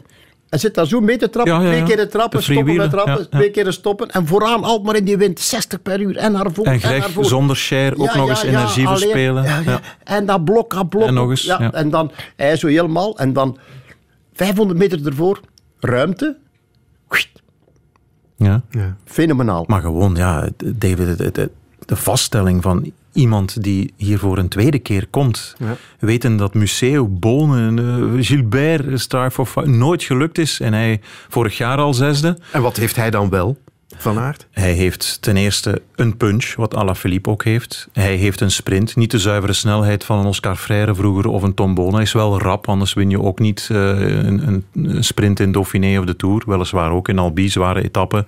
Hij 0.50 0.60
zit 0.60 0.76
daar 0.76 0.88
zo 0.88 1.00
mee 1.02 1.18
te 1.18 1.30
trappen, 1.30 1.54
Ja, 1.54 1.62
ja, 1.62 1.68
twee 1.68 1.80
ja. 1.80 1.86
keer 1.86 2.10
trappen, 2.10 2.40
De 2.40 2.46
stoppen 2.46 2.76
met 2.76 2.90
trappen, 2.90 3.14
ja, 3.14 3.20
ja. 3.20 3.38
twee 3.38 3.52
keer 3.52 3.74
stoppen. 3.74 4.10
En 4.10 4.28
vooraan 4.28 4.64
altijd 4.64 4.86
maar 4.86 4.96
in 4.96 5.06
die 5.06 5.18
wind, 5.18 5.40
60 5.40 5.82
per 5.82 6.00
uur 6.02 6.18
en 6.18 6.32
naar 6.32 6.48
voren 6.54 6.72
En 6.72 6.82
en, 6.82 6.88
Greg 6.88 7.10
voren. 7.12 7.30
zonder 7.30 7.56
share 7.56 7.98
ook 7.98 8.06
Ja, 8.12 8.16
nog 8.16 8.26
ja, 8.26 8.30
eens 8.32 8.42
ja, 8.42 8.48
energie 8.48 8.88
verspelen. 8.88 9.44
ja, 9.44 9.58
ja. 9.58 9.72
Ja. 9.72 9.80
En 10.04 10.26
dat 10.26 10.44
blok, 10.46 10.74
dat 10.74 10.90
blok. 10.90 11.08
En 11.08 11.14
nog 11.14 11.30
eens, 11.30 11.42
Ja, 11.42 11.58
ja. 11.62 11.72
En 11.74 11.90
dan 11.90 12.12
hij 12.36 12.56
zo 12.58 12.68
helemaal. 12.68 13.18
En 13.18 13.34
dan 13.34 13.58
500 14.34 14.80
meter 14.80 15.06
ervoor, 15.08 15.40
ruimte. 15.80 16.38
Ja. 18.42 18.62
Fenomenaal. 19.06 19.64
Maar 19.68 19.82
gewoon, 19.82 20.16
ja, 20.16 20.50
David, 20.76 21.20
het- 21.20 21.50
de 21.86 21.96
vaststelling 21.96 22.62
van 22.62 22.92
iemand 23.14 23.64
die 23.64 23.94
hier 23.96 24.20
voor 24.20 24.38
een 24.38 24.48
tweede 24.48 24.80
keer 24.80 25.08
komt, 25.10 25.56
Ja. 25.60 25.76
weten 26.00 26.38
dat 26.38 26.54
Museo, 26.54 27.08
Bonen, 27.08 27.80
eh, 27.80 28.26
Gilbert, 28.26 29.00
Star 29.00 29.32
for 29.32 29.46
Fi- 29.46 29.66
nooit 29.70 30.04
gelukt 30.04 30.38
is 30.38 30.60
en 30.60 30.74
hij 30.74 31.00
vorig 31.30 31.58
jaar 31.58 31.78
al 31.78 31.94
zesde. 31.94 32.38
En 32.52 32.62
wat 32.62 32.78
heeft 32.78 32.96
hij 32.96 33.10
dan 33.10 33.30
wel, 33.30 33.58
Van 33.98 34.20
Aert? 34.20 34.48
Hij 34.52 34.74
heeft 34.74 35.22
ten 35.22 35.38
eerste 35.38 35.82
een 35.96 36.18
punch, 36.18 36.56
wat 36.56 36.76
Alaphilippe 36.76 37.30
ook 37.30 37.44
heeft. 37.44 37.88
Hij 37.94 38.16
heeft 38.16 38.42
een 38.42 38.52
sprint, 38.52 38.96
niet 38.96 39.12
de 39.12 39.20
zuivere 39.20 39.54
snelheid 39.54 40.04
van 40.04 40.20
een 40.20 40.26
Oscar 40.26 40.56
Freire 40.56 40.96
vroeger 40.96 41.28
of 41.28 41.44
een 41.44 41.54
Tom 41.54 41.74
Bonen. 41.74 41.94
Hij 41.94 42.04
is 42.04 42.14
wel 42.14 42.40
rap, 42.40 42.68
anders 42.68 42.94
win 42.94 43.10
je 43.10 43.22
ook 43.22 43.40
niet 43.40 43.68
eh, 43.72 43.78
een, 43.78 44.48
een, 44.48 44.66
een 44.74 45.04
sprint 45.04 45.40
in 45.40 45.52
Dauphiné 45.52 46.00
of 46.00 46.06
de 46.06 46.16
Tour. 46.16 46.44
Weliswaar 46.46 46.92
ook 46.92 47.10
in 47.10 47.20
Albi, 47.20 47.50
zware 47.50 47.84
etappen. 47.84 48.28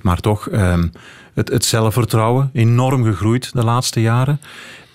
Maar 0.00 0.20
toch, 0.20 0.48
ehm, 0.48 0.88
het, 1.34 1.48
het 1.48 1.64
zelfvertrouwen 1.64 2.50
enorm 2.52 3.04
gegroeid 3.04 3.52
de 3.52 3.64
laatste 3.64 4.00
jaren. 4.00 4.40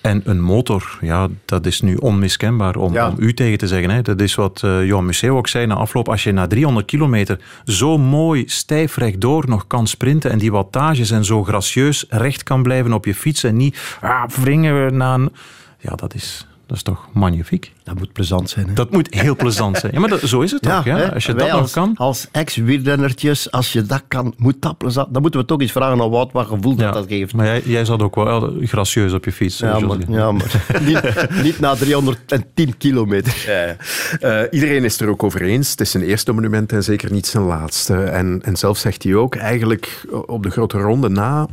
En 0.00 0.20
een 0.24 0.40
motor, 0.40 0.98
ja, 1.00 1.28
dat 1.44 1.66
is 1.66 1.80
nu 1.80 1.94
onmiskenbaar 1.96 2.76
om, 2.76 2.92
Ja. 2.92 3.08
om 3.08 3.14
u 3.18 3.34
tegen 3.34 3.58
te 3.58 3.66
zeggen. 3.66 3.90
Hè. 3.90 4.02
Dat 4.02 4.20
is 4.20 4.34
wat 4.34 4.62
eh 4.64 4.86
Johan 4.86 5.04
Museo 5.06 5.36
ook 5.36 5.48
zei 5.48 5.66
na 5.66 5.74
afloop. 5.74 6.08
Als 6.08 6.24
je 6.24 6.32
na 6.32 6.46
300 6.46 6.86
kilometer 6.86 7.38
zo 7.64 7.98
mooi 7.98 8.42
stijf 8.46 8.96
rechtdoor 8.96 9.44
nog 9.48 9.66
kan 9.66 9.86
sprinten 9.86 10.30
en 10.30 10.38
die 10.38 10.52
wattages 10.52 11.10
en 11.10 11.24
zo 11.24 11.44
gracieus 11.44 12.04
recht 12.08 12.42
kan 12.42 12.62
blijven 12.62 12.92
op 12.92 13.04
je 13.04 13.14
fiets 13.14 13.44
en 13.44 13.56
niet 13.56 13.96
ah, 14.00 14.28
wringen 14.28 14.84
we 14.84 14.90
naar 14.90 15.14
een... 15.14 15.32
Ja, 15.78 15.94
dat 15.94 16.14
is, 16.14 16.46
dat 16.70 16.78
is 16.78 16.84
toch 16.84 17.08
magnifiek. 17.12 17.72
Dat 17.82 17.98
moet 17.98 18.12
plezant 18.12 18.50
zijn. 18.50 18.66
Hè? 18.68 18.72
Dat 18.72 18.90
moet 18.90 19.14
heel 19.14 19.36
plezant 19.36 19.78
zijn. 19.78 19.92
Ja, 19.92 20.00
maar 20.00 20.08
dat, 20.08 20.20
zo 20.20 20.40
is 20.40 20.50
het 20.50 20.62
toch? 20.62 20.84
Ja? 20.84 21.06
Als 21.06 21.26
je 21.26 21.34
dat 21.34 21.48
nog 21.48 21.60
als, 21.60 21.72
kan. 21.72 21.92
Als 21.96 22.28
ex-wielrennertjes, 22.32 23.50
als 23.50 23.72
je 23.72 23.82
dat 23.82 24.02
kan, 24.08 24.34
moet 24.36 24.62
dat 24.62 24.78
plezant. 24.78 25.12
Dan 25.12 25.22
moeten 25.22 25.40
we 25.40 25.46
toch 25.46 25.60
eens 25.60 25.72
vragen 25.72 26.00
aan 26.00 26.10
Wout 26.10 26.32
wat 26.32 26.46
gevoel 26.46 26.74
dat 26.74 26.86
Ja. 26.86 26.92
dat 26.92 27.06
geeft. 27.08 27.34
Maar 27.34 27.46
jij, 27.46 27.62
jij 27.64 27.84
zat 27.84 28.02
ook 28.02 28.14
wel 28.14 28.60
eh, 28.60 28.68
gracieus 28.68 29.12
op 29.12 29.24
je 29.24 29.32
fiets. 29.32 29.58
Ja, 29.58 29.78
maar, 29.78 29.96
ja, 30.08 30.32
maar 30.32 30.64
niet, 30.86 31.26
niet 31.42 31.60
na 31.60 31.74
310 31.74 32.76
kilometer. 32.78 33.44
Ja, 33.46 33.62
ja. 33.62 33.76
Eh, 34.20 34.48
iedereen 34.50 34.84
is 34.84 35.00
er 35.00 35.08
ook 35.08 35.22
over 35.22 35.42
eens. 35.42 35.70
Het 35.70 35.80
is 35.80 35.90
zijn 35.90 36.04
eerste 36.04 36.32
monument 36.32 36.72
en 36.72 36.82
zeker 36.82 37.12
niet 37.12 37.26
zijn 37.26 37.44
laatste. 37.44 37.94
En, 37.94 38.40
en 38.44 38.56
zelf 38.56 38.78
zegt 38.78 39.02
hij 39.02 39.14
ook, 39.14 39.34
eigenlijk 39.34 40.06
op 40.26 40.42
de 40.42 40.50
grote 40.50 40.78
ronde 40.78 41.08
na... 41.08 41.46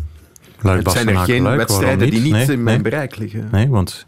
Luik, 0.61 0.83
het 0.83 0.91
zijn 0.91 1.09
er 1.09 1.17
geen 1.17 1.41
Luik, 1.41 1.57
wedstrijden 1.57 2.09
die 2.09 2.21
niet 2.21 2.31
Nee, 2.31 2.41
in 2.41 2.63
mijn 2.63 2.81
nee. 2.81 2.91
bereik 2.91 3.17
liggen. 3.17 3.47
Nee, 3.51 3.69
want 3.69 4.05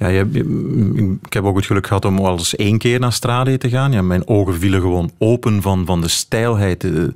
ja, 0.00 0.08
je, 0.08 0.28
je- 0.32 1.16
ik 1.24 1.32
heb 1.32 1.44
ook 1.44 1.56
het 1.56 1.66
geluk 1.66 1.86
gehad 1.86 2.04
om 2.04 2.18
al 2.18 2.38
eens 2.38 2.56
één 2.56 2.78
keer 2.78 3.00
naar 3.00 3.12
Strade 3.12 3.58
te 3.58 3.68
gaan. 3.68 3.92
Ja, 3.92 4.02
mijn 4.02 4.28
ogen 4.28 4.54
vielen 4.58 4.80
gewoon 4.80 5.10
open 5.18 5.62
van, 5.62 5.86
van 5.86 6.00
de 6.00 6.08
stijlheid, 6.08 6.80
de, 6.80 7.12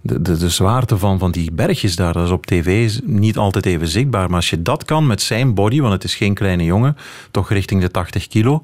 de, 0.00 0.22
de, 0.22 0.36
de 0.36 0.48
zwaarte 0.48 0.98
van, 0.98 1.18
van 1.18 1.30
die 1.30 1.52
bergjes 1.52 1.96
daar. 1.96 2.12
Dat 2.12 2.24
is 2.24 2.30
op 2.30 2.46
tv 2.46 2.98
niet 3.04 3.36
altijd 3.36 3.66
even 3.66 3.88
zichtbaar. 3.88 4.26
Maar 4.26 4.36
als 4.36 4.50
je 4.50 4.62
dat 4.62 4.84
kan 4.84 5.06
met 5.06 5.22
zijn 5.22 5.54
body, 5.54 5.80
want 5.80 5.92
het 5.92 6.04
is 6.04 6.14
geen 6.14 6.34
kleine 6.34 6.64
jongen, 6.64 6.96
toch 7.30 7.50
richting 7.50 7.80
de 7.80 7.90
80 7.90 8.28
kilo. 8.28 8.62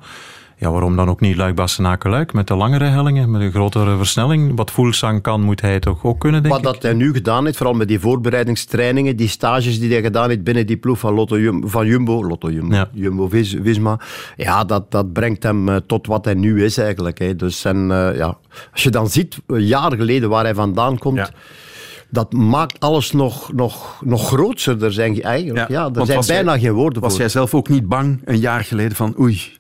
Ja, 0.61 0.71
waarom 0.71 0.97
dan 0.97 1.09
ook 1.09 1.21
niet 1.21 1.37
luik 1.37 1.55
bastenaken 1.55 2.11
luik 2.11 2.33
met 2.33 2.47
de 2.47 2.55
langere 2.55 2.85
hellingen, 2.85 3.31
met 3.31 3.41
een 3.41 3.51
grotere 3.51 3.97
versnelling? 3.97 4.57
Wat 4.57 4.71
Voelsang 4.71 5.23
kan, 5.23 5.41
moet 5.43 5.61
hij 5.61 5.81
toch 5.81 6.05
ook 6.05 6.21
kunnen, 6.21 6.43
denk 6.43 6.55
Wat 6.55 6.65
ik? 6.67 6.73
dat 6.73 6.83
hij 6.83 6.93
nu 6.93 7.13
gedaan 7.13 7.45
heeft, 7.45 7.57
vooral 7.57 7.75
met 7.75 7.89
die 7.89 8.01
voorbereidingstrainingen, 8.01 9.17
die 9.17 9.29
stages 9.29 9.81
die 9.81 9.93
hij 9.93 10.03
gedaan 10.03 10.29
heeft 10.29 10.45
binnen 10.45 10.67
die 10.67 10.77
ploeg 10.77 10.99
van, 10.99 11.15
Lotto 11.15 11.39
Jum- 11.39 11.69
van 11.69 11.87
Jumbo, 11.87 12.25
Lotto 12.27 12.51
Jumbo, 12.51 12.75
Ja. 12.75 12.89
Jumbo 12.93 13.29
Vis- 13.29 13.57
Visma, 13.63 14.01
ja, 14.37 14.65
dat, 14.65 14.91
dat 14.91 15.13
brengt 15.13 15.43
hem 15.43 15.69
eh, 15.69 15.77
tot 15.87 16.07
wat 16.07 16.25
hij 16.25 16.35
nu 16.35 16.65
is 16.65 16.79
eigenlijk. 16.79 17.19
Hè. 17.19 17.37
Dus 17.37 17.65
en, 17.65 17.77
eh, 17.91 18.17
ja, 18.17 18.37
als 18.73 18.83
je 18.83 18.91
dan 18.91 19.09
ziet, 19.09 19.39
een 19.47 19.67
jaar 19.67 19.93
geleden 19.97 20.29
waar 20.29 20.45
hij 20.45 20.55
vandaan 20.55 20.99
komt, 20.99 21.17
Ja. 21.17 21.29
dat 22.11 22.33
maakt 22.33 22.81
alles 22.81 23.13
nog, 23.13 23.53
nog, 23.53 24.01
nog 24.05 24.27
grootser. 24.27 24.85
Er 24.85 24.93
zijn, 24.93 25.23
eigenlijk, 25.23 25.69
ja, 25.69 25.85
er 25.95 26.05
zijn 26.05 26.17
was 26.17 26.27
bijna 26.27 26.51
jij- 26.53 26.61
geen 26.61 26.73
woorden 26.73 27.03
Was 27.03 27.11
voor. 27.11 27.21
jij 27.21 27.29
zelf 27.31 27.55
ook 27.55 27.69
niet 27.69 27.89
bang 27.89 28.21
een 28.25 28.39
jaar 28.39 28.65
geleden 28.65 28.97
van 28.97 29.15
oei, 29.21 29.59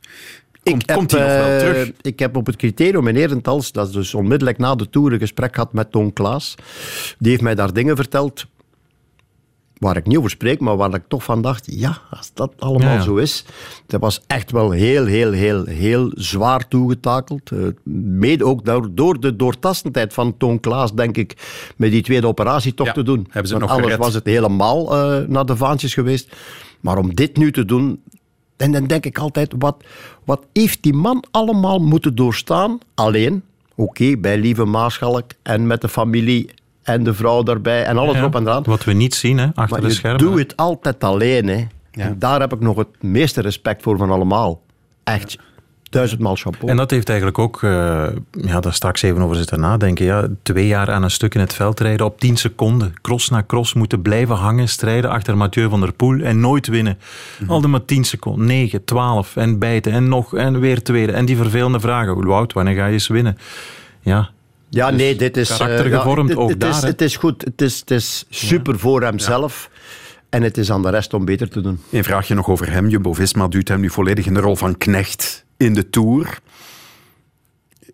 komt, 0.62 0.86
heb, 0.86 0.96
komt 0.96 1.10
hij 1.10 1.20
nog 1.20 1.28
wel 1.46 1.48
eh, 1.50 1.58
terug? 1.58 1.92
Ik 2.00 2.18
heb 2.18 2.36
op 2.36 2.46
het 2.46 2.56
criterium 2.56 3.06
in 3.08 3.16
Herentals, 3.16 3.72
dat 3.72 3.86
is 3.88 3.92
dus 3.92 4.14
onmiddellijk 4.14 4.58
na 4.58 4.74
de 4.74 4.90
Tour, 4.90 5.12
een 5.12 5.18
gesprek 5.18 5.54
gehad 5.54 5.72
met 5.72 5.90
Toon 5.92 6.12
Klaas. 6.12 6.54
Die 7.18 7.30
heeft 7.30 7.42
mij 7.42 7.54
daar 7.54 7.72
dingen 7.72 7.96
verteld 7.96 8.46
waar 9.78 9.96
ik 9.96 10.06
niet 10.06 10.16
over 10.18 10.30
spreek, 10.30 10.60
maar 10.60 10.76
waar 10.76 10.94
ik 10.94 11.02
toch 11.08 11.22
van 11.24 11.42
dacht, 11.42 11.66
ja, 11.70 11.98
als 12.10 12.30
dat 12.34 12.52
allemaal 12.58 12.88
Ja, 12.88 12.94
ja. 12.94 13.00
zo 13.02 13.16
is. 13.16 13.44
Dat 13.86 14.00
was 14.00 14.20
echt 14.26 14.50
wel 14.50 14.70
heel, 14.70 15.04
heel, 15.06 15.32
heel, 15.32 15.64
heel 15.64 16.10
zwaar 16.14 16.68
toegetakeld. 16.68 17.50
Eh, 17.50 17.58
mede 17.84 18.44
ook 18.44 18.64
door, 18.64 18.88
door 18.94 19.20
de 19.20 19.36
doortastendheid 19.36 20.12
van 20.12 20.36
Toon 20.36 20.60
Klaas, 20.60 20.94
denk 20.94 21.16
ik, 21.16 21.36
met 21.76 21.90
die 21.90 22.02
tweede 22.02 22.26
operatie 22.26 22.74
toch 22.74 22.86
Ja, 22.86 22.92
te 22.92 23.02
doen. 23.02 23.26
hebben 23.30 23.32
ze 23.32 23.38
het 23.40 23.50
Want 23.50 23.60
nog 23.60 23.70
anders 23.70 23.86
gered. 23.92 24.04
was 24.04 24.14
het 24.14 24.26
helemaal 24.26 24.94
eh, 24.96 25.28
naar 25.28 25.46
de 25.46 25.56
vaantjes 25.56 25.94
geweest. 25.94 26.36
Maar 26.80 26.98
om 26.98 27.14
dit 27.14 27.36
nu 27.36 27.52
te 27.52 27.64
doen, 27.64 28.02
en 28.60 28.72
dan 28.72 28.86
denk 28.86 29.06
ik 29.06 29.18
altijd, 29.18 29.54
wat, 29.58 29.76
wat 30.24 30.46
heeft 30.52 30.82
die 30.82 30.92
man 30.94 31.24
allemaal 31.30 31.78
moeten 31.78 32.14
doorstaan? 32.14 32.78
Alleen, 32.94 33.42
oké, 33.74 34.16
bij 34.16 34.38
Lieve 34.38 34.64
Maarschalk 34.64 35.24
en 35.42 35.66
met 35.66 35.80
de 35.80 35.88
familie 35.88 36.50
en 36.82 37.04
de 37.04 37.14
vrouw 37.14 37.42
daarbij 37.42 37.84
en 37.84 37.96
alles 37.96 38.14
Ja, 38.14 38.20
erop 38.20 38.34
en 38.34 38.42
eraan. 38.42 38.62
Wat 38.62 38.84
we 38.84 38.92
niet 38.92 39.14
zien, 39.14 39.38
hè, 39.38 39.46
achter 39.54 39.80
Maar 39.80 39.88
de 39.88 39.94
schermen. 39.94 40.20
doet 40.20 40.38
het 40.38 40.56
altijd 40.56 41.04
alleen. 41.04 41.48
Hè. 41.48 41.66
En 41.90 42.18
daar 42.18 42.40
heb 42.40 42.52
ik 42.52 42.60
nog 42.60 42.76
het 42.76 43.02
meeste 43.02 43.40
respect 43.40 43.82
voor 43.82 43.96
van 43.96 44.10
allemaal. 44.10 44.60
Echt. 45.04 45.38
Duizendmaal 45.90 46.36
chapeau. 46.36 46.70
En 46.70 46.76
dat 46.76 46.90
heeft 46.90 47.08
eigenlijk 47.08 47.38
ook, 47.38 47.62
uh, 47.62 48.06
ja, 48.30 48.60
daar 48.60 48.74
straks 48.74 49.02
even 49.02 49.22
over 49.22 49.36
zitten 49.36 49.60
nadenken. 49.60 50.04
Ja, 50.04 50.28
twee 50.42 50.66
jaar 50.66 50.90
aan 50.90 51.02
een 51.02 51.10
stuk 51.10 51.34
in 51.34 51.40
het 51.40 51.54
veld 51.54 51.80
rijden 51.80 52.06
op 52.06 52.20
10 52.20 52.36
seconden. 52.36 52.94
Cross 53.02 53.28
na 53.28 53.44
cross 53.46 53.74
moeten 53.74 54.02
blijven 54.02 54.36
hangen, 54.36 54.68
strijden 54.68 55.10
achter 55.10 55.36
Mathieu 55.36 55.68
van 55.68 55.80
der 55.80 55.92
Poel 55.92 56.20
en 56.20 56.40
nooit 56.40 56.66
winnen. 56.66 56.98
Mm 57.38 57.50
Al 57.50 57.60
maar 57.60 57.84
10 57.84 58.04
seconden, 58.04 58.46
9, 58.46 58.84
12 58.84 59.36
en 59.36 59.58
bijten 59.58 59.92
en 59.92 60.08
nog 60.08 60.34
en 60.34 60.60
weer 60.60 60.82
tweede. 60.82 61.12
En 61.12 61.24
die 61.24 61.36
vervelende 61.36 61.80
vragen. 61.80 62.26
Wout, 62.26 62.52
wanneer 62.52 62.74
ga 62.74 62.86
je 62.86 62.92
eens 62.92 63.08
winnen? 63.08 63.38
Ja, 64.00 64.30
ja, 64.70 64.90
dus 64.90 65.00
nee, 65.00 65.16
dit 65.16 65.36
is... 65.36 65.56
Karakter 65.56 65.90
gevormd, 65.90 66.28
ja, 66.28 66.34
ook 66.34 66.48
het 66.48 66.60
daar. 66.60 66.70
Is, 66.70 66.82
het 66.82 67.00
is 67.00 67.16
goed. 67.16 67.44
Het 67.44 67.62
is, 67.62 67.80
het 67.80 67.90
is 67.90 68.24
super 68.28 68.72
ja. 68.72 68.78
voor 68.78 69.02
hemzelf. 69.02 69.70
En 70.28 70.42
het 70.42 70.58
is 70.58 70.70
aan 70.70 70.82
de 70.82 70.90
rest 70.90 71.14
om 71.14 71.24
beter 71.24 71.48
te 71.48 71.60
doen. 71.60 71.80
Een 71.90 72.04
vraagje 72.04 72.34
nog 72.34 72.48
over 72.48 72.70
hem. 72.72 72.88
Jumbo-Visma 72.88 73.48
duwt 73.48 73.68
hem 73.68 73.80
nu 73.80 73.90
volledig 73.90 74.26
in 74.26 74.34
de 74.34 74.40
rol 74.40 74.56
van 74.56 74.78
knecht 74.78 75.44
in 75.60 75.74
de 75.74 75.90
Tour. 75.90 76.38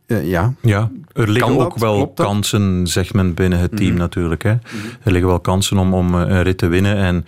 Uh, 0.07 0.29
ja. 0.29 0.55
ja, 0.63 0.91
er 1.13 1.31
liggen 1.31 1.59
ook 1.59 1.79
wel 1.79 2.09
kansen, 2.09 2.87
zegt 2.87 3.15
men 3.15 3.35
binnen 3.35 3.59
het 3.59 3.71
team 3.71 3.83
mm 3.83 3.91
-hmm. 3.91 3.99
natuurlijk. 3.99 4.43
Hè. 4.43 4.53
Mm 4.53 4.59
-hmm. 4.63 4.91
Er 5.03 5.13
liggen 5.13 5.29
wel 5.29 5.41
kansen 5.41 5.79
om, 5.79 5.95
om 5.95 6.15
een 6.15 6.43
rit 6.43 6.59
te 6.59 6.67
winnen. 6.67 6.97
En 6.97 7.25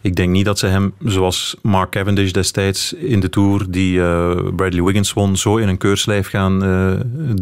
ik 0.00 0.16
denk 0.16 0.30
niet 0.30 0.44
dat 0.44 0.58
ze 0.58 0.66
hem, 0.66 0.92
zoals 1.04 1.56
Mark 1.62 1.90
Cavendish 1.90 2.30
destijds 2.30 2.92
in 2.92 3.20
de 3.20 3.28
Tour, 3.28 3.66
die 3.68 3.94
uh, 3.94 4.30
Bradley 4.56 4.82
Wiggins 4.82 5.12
won, 5.12 5.36
zo 5.36 5.56
in 5.56 5.68
een 5.68 5.78
keurslijf 5.78 6.28
gaan 6.28 6.64
uh, 6.64 6.92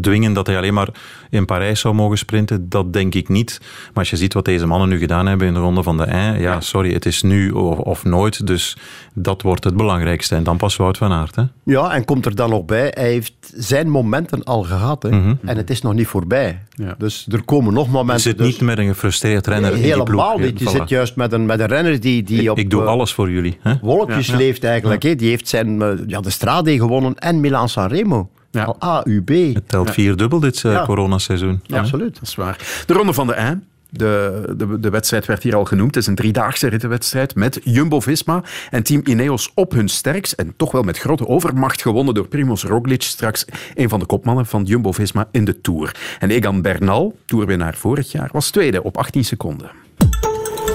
dwingen 0.01 0.33
dat 0.33 0.47
hij 0.47 0.57
alleen 0.57 0.73
maar 0.73 0.89
in 1.29 1.45
Parijs 1.45 1.79
zou 1.79 1.93
mogen 1.93 2.17
sprinten. 2.17 2.69
Dat 2.69 2.93
denk 2.93 3.15
ik 3.15 3.29
niet. 3.29 3.59
Maar 3.61 3.93
als 3.93 4.09
je 4.09 4.17
ziet 4.17 4.33
wat 4.33 4.45
deze 4.45 4.65
mannen 4.65 4.89
nu 4.89 4.97
gedaan 4.97 5.25
hebben 5.25 5.47
in 5.47 5.53
de 5.53 5.59
ronde 5.59 5.83
van 5.83 5.97
de 5.97 6.03
Ein, 6.03 6.39
ja, 6.39 6.61
sorry, 6.61 6.93
het 6.93 7.05
is 7.05 7.21
nu 7.21 7.51
of, 7.51 7.77
of, 7.77 8.03
nooit. 8.03 8.47
Dus 8.47 8.77
dat 9.13 9.41
wordt 9.41 9.63
het 9.63 9.77
belangrijkste. 9.77 10.35
En 10.35 10.43
dan 10.43 10.57
pas 10.57 10.75
Wout 10.75 10.97
van 10.97 11.11
Aert. 11.11 11.35
Hè? 11.35 11.43
Ja, 11.63 11.91
en 11.93 12.05
komt 12.05 12.25
er 12.25 12.35
dan 12.35 12.49
nog 12.49 12.65
bij, 12.65 12.91
hij 12.93 13.09
heeft 13.09 13.33
zijn 13.55 13.89
momenten 13.89 14.43
al 14.43 14.63
gehad. 14.63 15.03
Hè? 15.03 15.09
Mm 15.09 15.23
-hmm. 15.23 15.39
En 15.45 15.57
het 15.57 15.69
is 15.69 15.81
nog 15.81 15.93
niet 15.93 16.07
voorbij. 16.07 16.59
Ja. 16.79 16.95
Dus 16.97 17.27
er 17.31 17.43
komen 17.43 17.73
nog 17.73 17.87
momenten. 17.87 18.15
Je 18.15 18.21
zit 18.21 18.37
dus... 18.37 18.47
niet 18.47 18.61
met 18.61 18.77
een 18.77 18.87
gefrustreerd 18.87 19.47
renner 19.47 19.71
nee, 19.71 19.79
in 19.79 19.85
die 19.85 19.91
helemaal 19.91 20.35
ploeg. 20.35 20.45
niet. 20.45 20.59
Je 20.59 20.69
zit 20.69 20.89
juist 20.89 21.15
met 21.15 21.33
een, 21.33 21.45
met 21.45 21.59
een 21.59 21.67
renner 21.67 21.99
die, 21.99 22.23
die 22.23 22.41
ik, 22.41 22.49
op... 22.49 22.57
Ik 22.57 22.69
doe 22.69 22.83
alles 22.83 23.13
voor 23.13 23.31
jullie. 23.31 23.57
Hè? 23.61 23.73
Wolkjes 23.81 24.27
ja, 24.27 24.33
ja. 24.33 24.39
leeft 24.39 24.63
eigenlijk. 24.63 25.03
Hè? 25.03 25.15
Die 25.15 25.29
heeft 25.29 25.47
zijn, 25.47 26.03
ja, 26.07 26.21
de 26.21 26.29
Strade 26.29 26.77
gewonnen 26.77 27.15
en 27.15 27.39
Milan 27.39 27.69
Sanremo. 27.69 28.29
Ja. 28.51 28.63
Al 28.63 28.75
AUB. 28.79 29.29
Het 29.53 29.69
telt 29.69 29.91
vierdubbel 29.91 30.39
dit 30.39 30.63
uh, 30.63 30.85
coronaseizoen. 30.85 31.61
Ja, 31.63 31.79
absoluut. 31.79 32.13
Dat 32.13 32.23
is 32.23 32.35
waar. 32.35 32.83
De 32.85 32.93
Ronde 32.93 33.13
van 33.13 33.27
de 33.27 33.33
Ein. 33.33 33.63
De, 33.91 34.53
de, 34.57 34.79
de, 34.79 34.89
wedstrijd 34.89 35.25
werd 35.25 35.43
hier 35.43 35.55
al 35.55 35.65
genoemd. 35.65 35.95
Het 35.95 36.03
is 36.03 36.09
een 36.09 36.15
driedaagse 36.15 36.67
rittenwedstrijd 36.67 37.35
met 37.35 37.59
Jumbo-Visma 37.63 38.43
en 38.69 38.83
team 38.83 39.01
Ineos 39.05 39.51
op 39.55 39.71
hun 39.71 39.87
sterkst 39.87 40.33
en 40.33 40.53
toch 40.57 40.71
wel 40.71 40.83
met 40.83 40.97
grote 40.97 41.27
overmacht 41.27 41.81
gewonnen 41.81 42.13
door 42.13 42.27
Primoz 42.27 42.63
Roglic, 42.63 43.01
straks 43.01 43.45
een 43.73 43.89
van 43.89 43.99
de 43.99 44.05
kopmannen 44.05 44.45
van 44.45 44.63
Jumbo-Visma 44.63 45.27
in 45.31 45.45
de 45.45 45.61
Tour. 45.61 45.95
En 46.19 46.29
Egan 46.29 46.61
Bernal, 46.61 47.17
toerwinnaar 47.25 47.75
vorig 47.75 48.11
jaar, 48.11 48.29
was 48.31 48.49
tweede 48.49 48.83
op 48.83 48.97
18 48.97 49.25
seconden. 49.25 49.71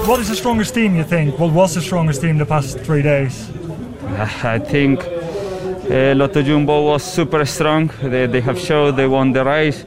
What 0.07 0.18
is 0.18 0.27
the 0.27 0.35
strongest 0.35 0.72
team 0.72 0.94
you 0.94 1.07
think? 1.07 1.37
What 1.37 1.53
was 1.53 1.72
the 1.72 1.81
strongest 1.81 2.20
team 2.20 2.38
the 2.38 2.44
past 2.44 2.85
three 2.85 3.03
days? 3.03 3.35
I 4.44 4.59
think 4.59 5.03
uh, 5.90 6.14
Lotto 6.14 6.42
Jumbo 6.42 6.85
was 6.85 7.14
super 7.14 7.46
strong. 7.46 7.90
They, 8.00 8.27
they 8.27 8.40
have 8.40 8.59
showed 8.59 8.96
they 8.96 9.09
won 9.09 9.33
the 9.33 9.42
race. 9.42 9.85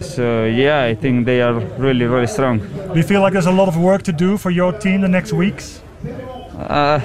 So 0.00 0.46
yeah, 0.46 0.82
I 0.82 0.94
think 0.94 1.26
they 1.26 1.42
are 1.42 1.54
really, 1.78 2.06
really 2.06 2.26
strong. 2.26 2.58
Do 2.58 2.96
you 2.96 3.02
feel 3.02 3.20
like 3.20 3.32
there's 3.32 3.46
a 3.46 3.52
lot 3.52 3.68
of 3.68 3.76
work 3.76 4.02
to 4.02 4.12
do 4.12 4.36
for 4.36 4.50
your 4.50 4.72
team 4.72 5.02
the 5.02 5.08
next 5.08 5.32
weeks? 5.32 5.82
Uh, 6.58 7.00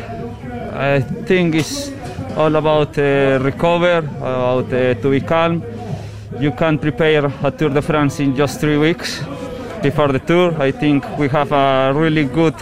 I 0.73 1.01
think 1.25 1.55
it's 1.55 1.91
all 2.36 2.55
about 2.55 2.97
uh, 2.97 3.39
recover, 3.41 3.97
about 3.97 4.73
uh, 4.73 4.93
to 4.95 5.10
be 5.10 5.21
calm. 5.21 5.63
You 6.39 6.51
can't 6.51 6.81
prepare 6.81 7.25
a 7.43 7.51
Tour 7.51 7.69
de 7.69 7.81
France 7.81 8.19
in 8.19 8.36
just 8.36 8.60
three 8.60 8.77
weeks 8.77 9.21
before 9.81 10.12
the 10.12 10.19
tour. 10.19 10.53
I 10.62 10.71
think 10.71 11.05
we 11.17 11.29
have 11.29 11.51
a 11.51 11.93
really 11.93 12.25
good 12.25 12.55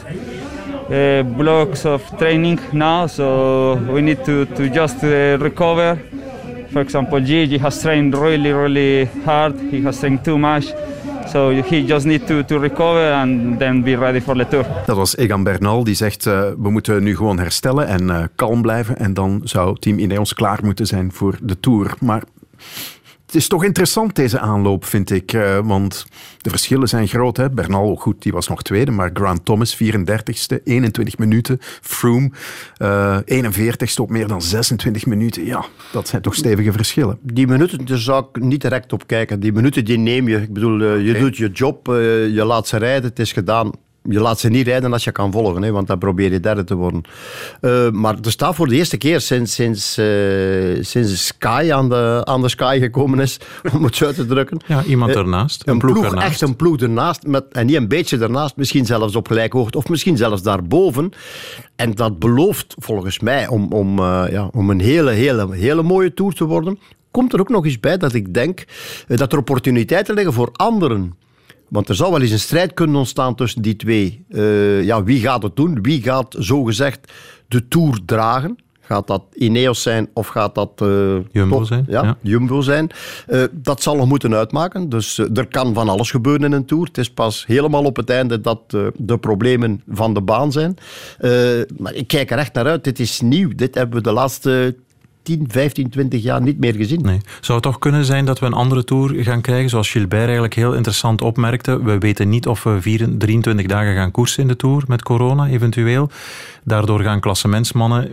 uh, 0.89 1.24
blocks 1.24 1.86
of 1.86 2.02
training 2.17 2.60
now, 2.72 3.08
so 3.08 3.76
we 3.91 4.02
need 4.02 4.24
to, 4.26 4.46
to 4.46 4.69
just 4.69 5.04
uh, 5.04 5.38
recover. 5.39 6.00
For 6.73 6.81
example, 6.81 7.21
Gigi 7.21 7.59
has 7.59 7.81
trained 7.81 8.15
really, 8.15 8.51
really 8.51 9.07
hard. 9.25 9.53
He 9.71 9.81
has 9.83 9.99
trained 9.99 10.23
too 10.23 10.38
much. 10.38 10.73
So 11.27 11.51
he 11.51 11.86
just 11.86 12.05
need 12.05 12.27
to, 12.27 12.43
to 12.43 12.59
recover 12.59 13.12
and 13.12 13.59
then 13.59 13.83
be 13.83 13.95
ready 13.95 14.21
for 14.21 14.36
the 14.36 14.47
tour. 14.47 14.65
Dat 14.86 14.95
was 14.95 15.15
Egan 15.15 15.43
Bernal 15.43 15.83
die 15.83 15.95
zegt 15.95 16.25
uh, 16.25 16.49
we 16.57 16.69
moeten 16.69 17.03
nu 17.03 17.15
gewoon 17.15 17.39
herstellen 17.39 17.88
en 17.88 18.03
uh, 18.03 18.23
kalm 18.36 18.62
blijven 18.62 18.97
en 18.97 19.13
dan 19.13 19.41
zou 19.43 19.77
team 19.79 19.99
Ineos 19.99 20.33
klaar 20.33 20.59
moeten 20.63 20.86
zijn 20.86 21.12
voor 21.12 21.38
de 21.41 21.59
Tour. 21.59 21.93
Maar 21.99 22.23
het 23.34 23.41
is 23.41 23.48
toch 23.48 23.63
interessant 23.63 24.15
deze 24.15 24.39
aanloop, 24.39 24.86
vind 24.86 25.12
ik. 25.12 25.34
Uh, 25.34 25.60
want 25.63 26.06
de 26.41 26.50
verschillen 26.50 26.88
zijn 26.88 27.08
groot. 27.08 27.38
Hè? 27.38 27.50
Bernal, 27.50 27.96
goed, 27.96 28.22
die 28.22 28.32
was 28.32 28.48
nog 28.48 28.62
tweede. 28.62 28.91
Maar 28.91 29.10
Grant 29.13 29.46
Thomas, 29.46 29.78
34ste, 29.84 30.63
21 30.63 31.17
minuten. 31.17 31.58
Froome, 31.82 32.32
uh, 32.78 33.17
41ste 33.26 33.96
op 33.96 34.10
meer 34.10 34.28
dan 34.28 34.41
26 34.41 35.06
minuten. 35.06 35.46
Ja, 35.46 35.65
dat 35.91 36.08
zijn 36.08 36.22
toch 36.22 36.36
stevige 36.36 36.72
verschillen. 36.72 37.17
Die 37.22 37.48
minuten, 37.48 37.86
daar 37.86 37.98
zou 37.98 38.26
ik 38.32 38.41
niet 38.41 38.62
direct 38.62 38.93
op 38.93 39.08
kijken. 39.08 39.39
Die 39.39 39.54
minuten, 39.54 39.86
die 39.86 39.98
neem 39.98 40.28
je. 40.28 40.41
Ik 40.41 40.54
bedoel, 40.54 40.82
uh, 40.82 41.04
je 41.04 41.10
okay. 41.10 41.22
doet 41.22 41.38
je 41.38 41.50
job, 41.50 41.88
je 41.88 42.43
laat 42.46 42.67
ze 42.67 42.78
rijden, 42.78 43.10
het 43.10 43.19
is 43.19 43.32
gedaan 43.32 43.72
je 44.10 44.20
laat 44.20 44.39
ze 44.39 44.50
niet 44.50 44.68
rijden 44.68 44.94
als 44.94 45.04
je 45.04 45.12
kan 45.12 45.32
volgen, 45.32 45.62
hè, 45.62 45.72
want 45.72 45.88
dan 45.88 45.98
probeer 45.98 46.32
je 46.32 46.39
derde 46.39 46.63
te 46.63 46.76
worden. 46.76 47.02
Uh, 47.62 47.89
maar 47.89 48.16
er 48.22 48.32
staat 48.32 48.56
voor 48.56 48.68
de 48.68 48.76
eerste 48.76 48.98
keer 48.98 49.22
sinds, 49.22 49.54
sinds, 49.54 49.98
uh, 49.98 50.84
sinds 50.84 51.26
Sky 51.26 51.70
aan 51.74 51.89
de, 51.89 52.22
aan 52.24 52.42
de 52.42 52.50
Sky 52.50 52.78
gekomen 52.80 53.20
is, 53.20 53.39
om 53.76 53.84
het 53.84 53.96
zo 53.96 54.06
uit 54.06 54.16
te 54.16 54.26
drukken. 54.26 54.60
Ja, 54.68 54.84
iemand 54.84 55.16
ernaast. 55.16 55.62
Een, 55.66 55.74
een 55.74 55.80
ploeg, 55.80 55.94
ploeg 55.94 56.06
ernaast. 56.06 56.28
Echt 56.28 56.42
een 56.42 56.56
ploeg 56.56 56.78
ernaast, 56.78 57.28
met, 57.28 57.46
en 57.52 57.66
niet 57.66 57.76
een 57.76 57.88
beetje 57.88 58.18
ernaast, 58.18 58.56
misschien 58.56 58.86
zelfs 58.86 59.16
op 59.16 59.28
gelijke 59.28 59.58
hoogte, 59.58 59.78
of 59.78 59.89
misschien 59.89 60.18
zelfs 60.18 60.42
daarboven. 60.42 61.12
En 61.76 61.92
dat 61.92 62.20
belooft 62.20 62.76
volgens 62.78 63.20
mij 63.20 63.48
om, 63.48 63.72
om, 63.72 64.00
uh, 64.00 64.24
ja, 64.30 64.50
om 64.52 64.70
een 64.70 64.82
hele, 64.82 65.12
hele, 65.12 65.56
hele 65.56 65.84
mooie 65.84 66.13
tour 66.13 66.34
te 66.34 66.46
worden. 66.46 66.80
Komt 67.12 67.34
er 67.34 67.39
ook 67.39 67.50
nog 67.50 67.66
eens 67.66 67.80
bij 67.80 67.98
dat 67.98 68.13
ik 68.13 68.34
denk 68.34 68.66
dat 69.08 69.32
er 69.32 69.38
opportuniteiten 69.38 70.16
liggen 70.16 70.34
voor 70.34 70.50
anderen. 70.52 71.13
Want 71.73 71.89
er 71.89 71.95
zou 71.95 72.12
wel 72.12 72.21
eens 72.21 72.31
een 72.31 72.39
strijd 72.39 72.73
kunnen 72.73 72.95
ontstaan 72.95 73.36
tussen 73.36 73.62
die 73.62 73.75
twee. 73.75 74.25
Uh, 74.29 74.83
ja, 74.83 75.03
wie 75.03 75.19
gaat 75.19 75.43
het 75.43 75.55
doen? 75.55 75.81
Wie 75.81 76.01
gaat 76.01 76.36
zogezegd 76.39 77.12
de 77.47 77.67
Tour 77.67 77.99
dragen? 78.05 78.57
Gaat 78.79 79.07
dat 79.07 79.23
Ineos 79.33 79.81
zijn 79.81 80.09
of 80.13 80.27
gaat 80.27 80.55
dat 80.55 80.81
uh, 80.83 81.17
Jumbo 81.31 81.57
top, 81.57 81.65
zijn? 81.65 81.86
Ja, 81.88 82.03
ja. 82.03 82.17
Jumbo 82.21 82.62
zijn. 82.62 82.89
Uh, 83.27 83.43
dat 83.51 83.81
zal 83.81 83.95
nog 83.95 84.07
moeten 84.07 84.33
uitmaken. 84.33 84.89
Dus 84.89 85.17
uh, 85.17 85.38
er 85.38 85.47
kan 85.47 85.73
van 85.73 85.89
alles 85.89 86.12
gebeuren 86.12 86.43
in 86.43 86.51
een 86.51 86.65
Tour. 86.65 86.86
Het 86.86 86.97
is 86.97 87.12
pas 87.12 87.45
helemaal 87.45 87.83
op 87.83 87.95
het 87.95 88.09
einde 88.09 88.41
dat 88.41 88.59
de 88.97 89.17
problemen 89.17 89.81
van 89.88 90.13
de 90.13 90.21
baan 90.21 90.51
zijn. 90.51 90.77
maar 91.77 91.93
ik 91.93 92.07
kijk 92.07 92.31
er 92.31 92.38
echt 92.38 92.53
naar 92.53 92.65
uit. 92.65 92.83
Dit 92.83 92.99
is 92.99 93.21
nieuw. 93.21 93.49
Dit 93.55 93.75
hebben 93.75 93.97
we 93.97 94.03
de 94.03 94.12
laatste 94.12 94.75
10, 95.23 95.45
15, 95.47 95.89
20 95.89 96.23
jaar 96.23 96.41
niet 96.41 96.59
meer 96.59 96.73
gezien. 96.73 97.01
Nee. 97.01 97.19
Zou 97.41 97.53
het 97.53 97.67
toch 97.67 97.79
kunnen 97.79 98.05
zijn 98.05 98.25
dat 98.25 98.39
we 98.39 98.45
een 98.45 98.53
andere 98.53 98.83
Tour 98.83 99.23
gaan 99.23 99.41
krijgen, 99.41 99.69
zoals 99.69 99.89
Gilbert 99.89 100.23
eigenlijk 100.23 100.53
heel 100.53 100.73
interessant 100.73 101.21
opmerkte. 101.21 101.83
We 101.83 101.97
weten 101.97 102.29
niet 102.29 102.47
of 102.47 102.63
we 102.63 102.81
4, 102.81 103.17
23 103.17 103.65
dagen 103.65 103.95
gaan 103.95 104.12
koersen 104.12 104.41
in 104.41 104.47
de 104.47 104.55
Tour 104.55 104.83
met 104.88 105.03
corona, 105.03 105.47
eventueel. 105.47 106.09
Daardoor 106.63 106.99
gaan 106.99 107.19
klassementsmannen 107.19 108.12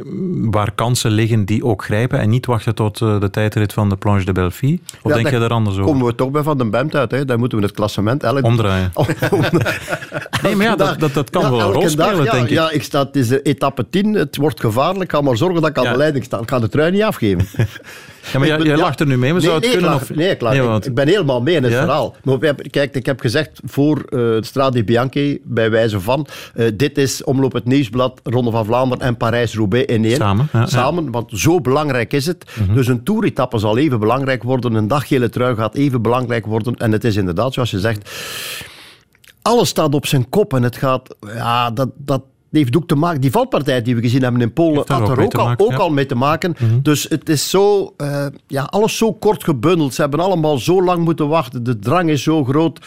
waar 0.51 0.73
kansen 0.73 1.11
liggen 1.11 1.45
die 1.45 1.65
ook 1.65 1.85
grijpen 1.85 2.19
en 2.19 2.31
niet 2.31 2.47
wachten 2.47 2.75
tot 2.75 2.99
de 2.99 3.29
tijdrit 3.31 3.73
van 3.73 3.89
de 3.89 3.97
Planche 3.97 4.25
de 4.25 4.33
Belleville. 4.33 4.79
Of 5.03 5.11
ja, 5.11 5.17
denk 5.17 5.31
je 5.31 5.39
daar 5.39 5.51
anders 5.51 5.77
over? 5.77 5.93
komen 5.93 6.07
we 6.07 6.15
toch 6.15 6.31
bij 6.31 6.43
Van 6.43 6.59
den 6.59 6.71
Bemt 6.71 6.95
uit. 6.95 7.11
Hè? 7.11 7.25
Dan 7.25 7.39
moeten 7.39 7.59
we 7.59 7.65
het 7.65 7.75
klassement... 7.75 8.23
Elk... 8.23 8.45
Omdraaien. 8.45 8.93
nee, 10.43 10.57
maar 10.57 10.67
ja, 10.67 10.77
dat, 10.77 11.01
dat, 11.01 11.15
dat 11.15 11.31
kan 11.31 11.43
ja, 11.43 11.51
wel 11.51 11.61
een 11.61 11.73
rol 11.73 11.89
spelen, 11.89 12.17
dag, 12.17 12.25
ja, 12.25 12.33
denk 12.33 12.45
ik. 12.45 12.51
Ja, 12.51 12.71
ik 12.71 12.83
sta, 12.83 13.05
het 13.05 13.17
is 13.17 13.31
etappe 13.31 13.87
10, 13.91 14.15
het 14.15 14.37
wordt 14.37 14.61
gevaarlijk. 14.61 15.03
Ik 15.03 15.11
ga 15.11 15.21
maar 15.21 15.37
zorgen 15.37 15.61
dat 15.61 15.71
ik 15.71 15.79
aan 15.79 15.93
de 15.93 15.97
leiding 15.97 16.25
sta. 16.25 16.39
Ik 16.39 16.49
ga 16.49 16.59
de 16.59 16.69
trui 16.69 16.91
niet 16.91 17.00
afgeven. 17.05 17.47
Ja, 18.33 18.39
maar 18.39 18.67
jij 18.67 18.77
lacht 18.77 19.01
er 19.01 19.07
nu 19.07 19.19
mee, 19.19 19.33
maar 19.33 19.41
zou 19.41 19.61
nee, 19.61 19.71
het 19.71 19.79
kunnen? 19.79 19.95
Ik 19.95 20.01
lach, 20.01 20.17
nee, 20.17 20.31
ik, 20.31 20.41
lach, 20.41 20.53
nee, 20.53 20.63
want... 20.63 20.87
ik 20.87 20.95
ben 20.95 21.09
helemaal 21.09 21.43
mee 21.43 21.55
in 21.55 21.63
het 21.63 21.73
ja? 21.73 21.79
verhaal. 21.79 22.17
Maar 22.23 22.55
kijk, 22.55 22.95
ik 22.95 23.07
heb 23.07 23.21
gezegd 23.21 23.61
voor 23.65 24.05
uh, 24.11 24.37
Strade 24.41 24.85
Bianchi, 24.85 25.41
bij 25.45 25.71
wijze 25.71 26.01
van, 26.01 26.27
uh, 26.55 26.69
dit 26.75 26.99
is 26.99 27.25
Omloop 27.25 27.53
het 27.53 27.65
Nieuwsblad, 27.65 28.21
Ronde 28.25 28.51
van 28.51 28.65
Vlaanderen 28.65 29.07
en 29.07 29.17
Parijs-Roubaix 29.17 29.93
in 29.93 30.05
één. 30.05 30.17
Samen. 30.17 30.49
Ja, 30.53 30.67
Samen, 30.67 31.11
want 31.11 31.31
zo 31.35 31.61
belangrijk 31.61 32.13
is 32.13 32.27
het. 32.27 32.45
Mm 32.59 32.67
-hmm. 32.67 32.75
Dus 32.75 32.87
een 32.87 33.03
toeretappe 33.03 33.59
zal 33.59 33.79
even 33.79 34.01
belangrijk 34.01 34.43
worden, 34.43 34.75
een 34.75 34.89
daggele 34.89 35.29
trui 35.29 35.55
gaat 35.55 35.75
even 35.75 36.03
belangrijk 36.03 36.47
worden. 36.47 36.75
En 36.75 36.93
het 36.93 37.05
is 37.05 37.17
inderdaad, 37.17 37.53
zoals 37.53 37.71
je 37.71 37.79
zegt, 37.79 38.11
alles 39.43 39.69
staat 39.69 39.95
op 39.95 40.07
zijn 40.07 40.29
kop 40.29 40.55
en 40.55 40.63
het 40.63 40.77
gaat, 40.77 41.15
ja, 41.35 41.71
dat... 41.71 41.89
dat 41.97 42.23
die 42.51 42.63
heeft 42.63 42.77
ook 42.77 42.89
te 42.89 42.95
maken, 42.95 43.21
die 43.21 43.31
valpartij 43.31 43.83
die 43.83 43.95
we 43.95 44.01
gezien 44.01 44.23
hebben 44.23 44.41
in 44.41 44.53
Polen, 44.53 44.85
had 44.87 45.09
er 45.09 45.21
ook, 45.21 45.35
al, 45.35 45.45
maken, 45.45 45.65
ook 45.65 45.71
ja. 45.71 45.77
al 45.77 45.91
mee 45.91 46.07
te 46.07 46.15
maken. 46.15 46.55
Mm 46.59 46.69
-hmm. 46.69 46.83
Dus 46.83 47.07
het 47.09 47.29
is 47.29 47.51
zo, 47.51 47.95
uh, 47.97 48.27
ja, 48.47 48.63
alles 48.63 48.97
zo 48.97 49.13
kort 49.13 49.45
gebundeld. 49.45 49.95
Ze 49.95 50.01
hebben 50.01 50.21
allemaal 50.21 50.59
zo 50.59 50.83
lang 50.83 51.05
moeten 51.05 51.29
wachten. 51.29 51.65
De 51.65 51.79
drang 51.79 52.11
is 52.11 52.23
zo 52.23 52.45
groot. 52.45 52.81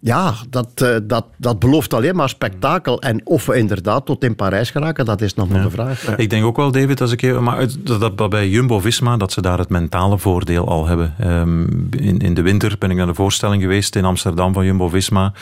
Ja, 0.00 0.34
dat, 0.50 0.68
uh, 0.82 0.96
dat, 1.02 1.24
dat 1.36 1.58
belooft 1.58 1.94
alleen 1.94 2.16
maar 2.16 2.28
spektakel. 2.28 3.00
En 3.00 3.20
of 3.24 3.46
we 3.46 3.56
inderdaad 3.56 4.06
tot 4.06 4.24
in 4.24 4.36
Parijs 4.36 4.70
geraken, 4.70 5.04
dat 5.04 5.20
is 5.20 5.34
nog 5.34 5.48
maar 5.48 5.62
de 5.62 5.70
vraag. 5.70 6.06
Ja. 6.06 6.16
Ik 6.16 6.30
denk 6.30 6.44
ook 6.44 6.56
wel, 6.56 6.70
David, 6.70 7.00
als 7.00 7.12
ik 7.12 7.22
even, 7.22 7.42
maar 7.42 7.66
dat, 7.78 8.18
dat 8.18 8.30
bij 8.30 8.48
Jumbo-Visma, 8.48 9.16
dat 9.16 9.32
ze 9.32 9.40
daar 9.40 9.58
het 9.58 9.68
mentale 9.68 10.18
voordeel 10.18 10.68
al 10.68 10.86
hebben. 10.86 11.14
Um, 11.24 11.88
in, 11.90 12.18
in 12.18 12.34
de 12.34 12.42
winter 12.42 12.76
ben 12.78 12.90
ik 12.90 12.96
naar 12.96 13.06
de 13.06 13.14
voorstelling 13.14 13.62
geweest 13.62 13.96
in 13.96 14.04
Amsterdam 14.04 14.52
van 14.52 14.64
Jumbo-Visma 14.64 15.32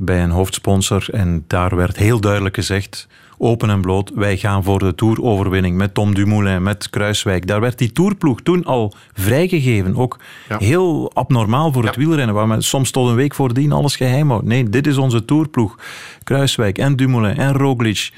bij 0.00 0.22
een 0.22 0.30
hoofdsponsor. 0.30 1.06
En 1.12 1.44
daar 1.46 1.76
werd 1.76 1.96
heel 1.96 2.20
duidelijk 2.20 2.54
gezegd 2.54 3.08
open 3.38 3.70
en 3.70 3.80
bloot. 3.80 4.10
Wij 4.14 4.36
gaan 4.36 4.64
voor 4.64 4.78
de 4.78 4.94
Tour-overwinning 4.94 5.76
met 5.76 5.94
Tom 5.94 6.14
Dumoulin, 6.14 6.62
met 6.62 6.90
Kruiswijk. 6.90 7.46
Daar 7.46 7.60
werd 7.60 7.78
die 7.78 7.92
Tourploeg 7.92 8.40
toen 8.40 8.64
al 8.64 8.94
vrijgegeven. 9.12 9.96
Ook 9.96 10.18
ja. 10.48 10.58
heel 10.58 11.10
abnormaal 11.14 11.72
voor 11.72 11.84
het 11.84 11.96
wielrennen, 11.96 12.34
waar 12.34 12.46
men 12.46 12.62
soms 12.62 12.90
tot 12.90 13.08
een 13.08 13.14
week 13.14 13.34
voordien 13.34 13.72
alles 13.72 13.96
geheim 13.96 14.30
houdt. 14.30 14.46
Nee, 14.46 14.68
dit 14.68 14.86
is 14.86 14.96
onze 14.96 15.24
Tourploeg. 15.24 15.78
Kruiswijk 16.24 16.78
en 16.78 16.96
Dumoulin 16.96 17.36
en 17.36 17.52
Roglic. 17.52 18.10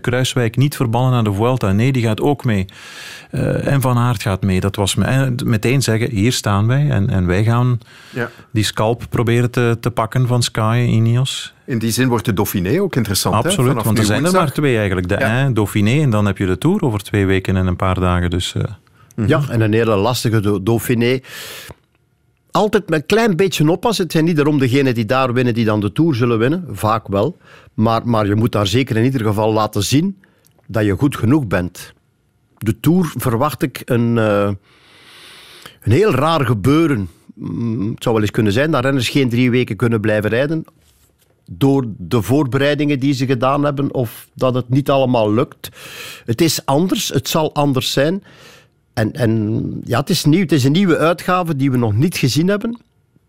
Kruiswijk 0.00 0.56
niet 0.56 0.76
verbannen 0.76 1.12
naar 1.12 1.24
de 1.24 1.32
Vuelta. 1.32 1.72
Nee, 1.72 1.92
die 1.92 2.02
gaat 2.02 2.20
ook 2.20 2.44
mee. 2.44 2.66
Uh, 3.32 3.66
en 3.66 3.80
Van 3.80 3.98
Aert 3.98 4.22
gaat 4.22 4.42
mee. 4.42 4.60
Dat 4.60 4.76
was 4.76 4.94
me, 4.94 5.04
en 5.04 5.36
meteen 5.44 5.82
zeggen, 5.82 6.10
hier 6.10 6.32
staan 6.32 6.66
wij 6.66 6.90
en, 6.90 7.10
en 7.10 7.26
wij 7.26 7.44
gaan 7.44 7.78
ja. 8.10 8.30
die 8.50 8.64
scalp 8.64 9.06
proberen 9.08 9.50
te, 9.50 9.76
te 9.80 9.90
pakken 9.90 10.26
van 10.26 10.42
Sky 10.42 10.86
Ineos. 10.88 11.54
In 11.64 11.78
die 11.78 11.90
zin 11.90 12.08
wordt 12.08 12.24
de 12.24 12.32
Dauphiné 12.32 12.80
ook 12.80 12.96
interessant. 12.96 13.34
Absoluut, 13.34 13.76
hè? 13.76 13.82
want 13.82 13.98
er 13.98 14.04
zijn 14.04 14.24
er 14.24 14.32
maar 14.32 14.52
twee 14.52 14.76
eigenlijk. 14.76 15.08
De 15.08 15.16
ja. 15.18 15.50
Dauphiné 15.50 16.02
en 16.02 16.10
dan 16.10 16.26
heb 16.26 16.38
je 16.38 16.46
de 16.46 16.58
Tour 16.58 16.82
over 16.82 17.02
twee 17.02 17.26
weken 17.26 17.56
en 17.56 17.66
een 17.66 17.76
paar 17.76 18.00
dagen. 18.00 18.30
Dus, 18.30 18.54
uh... 18.56 18.62
Ja, 19.26 19.42
en 19.48 19.60
een 19.60 19.72
hele 19.72 19.96
lastige 19.96 20.62
Dauphiné 20.62 21.20
altijd 22.50 22.88
met 22.88 23.00
een 23.00 23.06
klein 23.06 23.36
beetje 23.36 23.70
oppassen. 23.70 24.04
Het 24.04 24.12
zijn 24.12 24.24
niet 24.24 24.36
daarom 24.36 24.58
degenen 24.58 24.94
die 24.94 25.04
daar 25.04 25.32
winnen 25.32 25.54
die 25.54 25.64
dan 25.64 25.80
de 25.80 25.92
Tour 25.92 26.14
zullen 26.14 26.38
winnen. 26.38 26.64
Vaak 26.70 27.08
wel. 27.08 27.36
Maar, 27.74 28.08
maar 28.08 28.26
je 28.26 28.34
moet 28.34 28.52
daar 28.52 28.66
zeker 28.66 28.96
in 28.96 29.04
ieder 29.04 29.20
geval 29.20 29.52
laten 29.52 29.82
zien 29.82 30.18
dat 30.66 30.84
je 30.84 30.96
goed 30.96 31.16
genoeg 31.16 31.46
bent. 31.46 31.92
De 32.58 32.80
Tour 32.80 33.12
verwacht 33.16 33.62
ik 33.62 33.82
een, 33.84 34.16
uh, 34.16 34.50
een 35.82 35.92
heel 35.92 36.10
raar 36.10 36.46
gebeuren. 36.46 37.08
Het 37.90 38.02
zou 38.02 38.14
wel 38.14 38.20
eens 38.20 38.30
kunnen 38.30 38.52
zijn 38.52 38.70
dat 38.70 38.84
renners 38.84 39.08
geen 39.08 39.28
drie 39.28 39.50
weken 39.50 39.76
kunnen 39.76 40.00
blijven 40.00 40.30
rijden. 40.30 40.64
Door 41.50 41.84
de 41.96 42.22
voorbereidingen 42.22 43.00
die 43.00 43.12
ze 43.12 43.26
gedaan 43.26 43.64
hebben, 43.64 43.94
of 43.94 44.28
dat 44.34 44.54
het 44.54 44.68
niet 44.68 44.90
allemaal 44.90 45.32
lukt. 45.32 45.68
Het 46.24 46.40
is 46.40 46.64
anders, 46.66 47.08
het 47.08 47.28
zal 47.28 47.54
anders 47.54 47.92
zijn. 47.92 48.22
En, 48.98 49.12
en 49.12 49.80
ja, 49.84 49.98
het 50.00 50.10
is 50.10 50.24
nieuw. 50.24 50.40
Het 50.40 50.52
is 50.52 50.64
een 50.64 50.72
nieuwe 50.72 50.98
uitgave 50.98 51.56
die 51.56 51.70
we 51.70 51.76
nog 51.76 51.94
niet 51.94 52.16
gezien 52.16 52.48
hebben. 52.48 52.80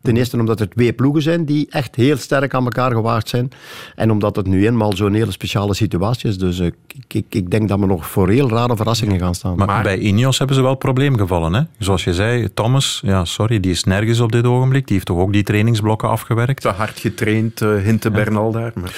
Ten 0.01 0.17
eerste 0.17 0.37
omdat 0.37 0.59
er 0.59 0.69
twee 0.69 0.93
ploegen 0.93 1.21
zijn 1.21 1.45
die 1.45 1.67
echt 1.69 1.95
heel 1.95 2.17
sterk 2.17 2.53
aan 2.53 2.63
elkaar 2.63 2.91
gewaagd 2.91 3.29
zijn. 3.29 3.51
En 3.95 4.11
omdat 4.11 4.35
het 4.35 4.47
nu 4.47 4.65
eenmaal 4.65 4.95
zo'n 4.95 5.13
hele 5.13 5.31
speciale 5.31 5.73
situatie 5.73 6.29
is. 6.29 6.37
Dus 6.37 6.59
uh, 6.59 6.65
ik, 6.65 6.75
ik, 7.07 7.25
ik, 7.29 7.51
denk 7.51 7.67
dat 7.67 7.79
we 7.79 7.85
nog 7.85 8.07
voor 8.07 8.29
heel 8.29 8.49
rare 8.49 8.75
verrassingen 8.75 9.19
gaan 9.19 9.35
staan. 9.35 9.55
Maar, 9.55 9.67
maar, 9.67 9.83
bij 9.83 9.97
Ineos 9.97 10.37
hebben 10.37 10.55
ze 10.55 10.61
wel 10.61 10.75
probleemgevallen. 10.75 11.53
Hè? 11.53 11.61
Zoals 11.79 12.03
je 12.03 12.13
zei, 12.13 12.53
Thomas, 12.53 13.01
ja, 13.05 13.25
sorry, 13.25 13.59
die 13.59 13.71
is 13.71 13.83
nergens 13.83 14.19
op 14.19 14.31
dit 14.31 14.45
ogenblik. 14.45 14.85
Die 14.85 14.95
heeft 14.95 15.07
toch 15.07 15.17
ook 15.17 15.33
die 15.33 15.43
trainingsblokken 15.43 16.09
afgewerkt? 16.09 16.61
Te 16.61 16.69
hard 16.69 16.99
getraind, 16.99 17.61
uh, 17.61 17.81
Hinte 17.81 18.09
ja. 18.09 18.15
Bernal 18.15 18.51
daar. 18.51 18.71
Maar... 18.75 18.95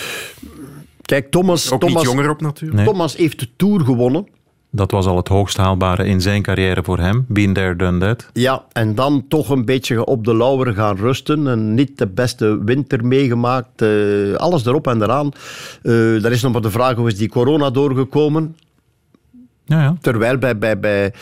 Kijk, 1.02 1.32
Thomas, 1.32 1.72
ook 1.72 1.80
Thomas, 1.80 2.04
niet 2.04 2.12
jonger 2.12 2.30
op 2.30 2.42
natuurlijk. 2.42 2.80
Nee. 2.80 2.86
Thomas 2.86 3.16
heeft 3.16 3.40
de 3.40 3.48
Tour 3.56 3.82
gewonnen. 3.82 4.28
Dat 4.74 4.92
was 4.92 5.06
al 5.06 5.18
het 5.18 5.28
hoogst 5.28 5.58
haalbare 5.58 6.06
in 6.06 6.22
zijn 6.22 6.42
carrière 6.42 6.84
voor 6.84 7.00
hem. 7.00 7.26
Been 7.28 7.54
there, 7.54 7.76
done 7.76 7.98
that. 7.98 8.30
Ja, 8.34 8.66
en 8.72 8.96
dan 8.96 9.26
toch 9.28 9.50
een 9.50 9.66
beetje 9.66 10.06
op 10.06 10.26
de 10.26 10.36
lauwer 10.36 10.74
gaan 10.74 10.98
rusten. 10.98 11.48
En 11.48 11.74
niet 11.74 11.98
de 11.98 12.08
beste 12.08 12.64
winter 12.64 13.06
meegemaakt. 13.06 13.82
Uh, 13.82 14.36
alles 14.36 14.66
erop 14.66 14.88
en 14.88 15.02
eraan. 15.02 15.32
Uh, 15.84 16.26
er 16.26 16.32
is 16.32 16.42
nog 16.42 16.52
maar 16.52 16.62
de 16.62 16.72
vraag, 16.72 16.96
hoe 16.96 17.08
is 17.08 17.18
die 17.18 17.30
corona 17.30 17.70
doorgekomen? 17.70 18.56
Ja, 19.66 19.82
ja. 19.82 19.96
Terwijl 20.02 20.38
bij, 20.38 20.58
bij, 20.58 20.80
bij 20.80 21.14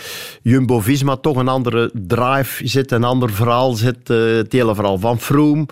Jumbo-Visma 0.42 1.16
toch 1.16 1.38
een 1.38 1.48
andere 1.48 1.92
drive 1.94 2.68
zit, 2.68 2.92
een 2.92 3.04
ander 3.04 3.30
verhaal 3.30 3.74
zit. 3.74 4.10
Uh, 4.10 4.36
het 4.36 4.52
hele 4.52 4.76
verhaal 4.76 4.98
van 4.98 5.20
Froome 5.20 5.66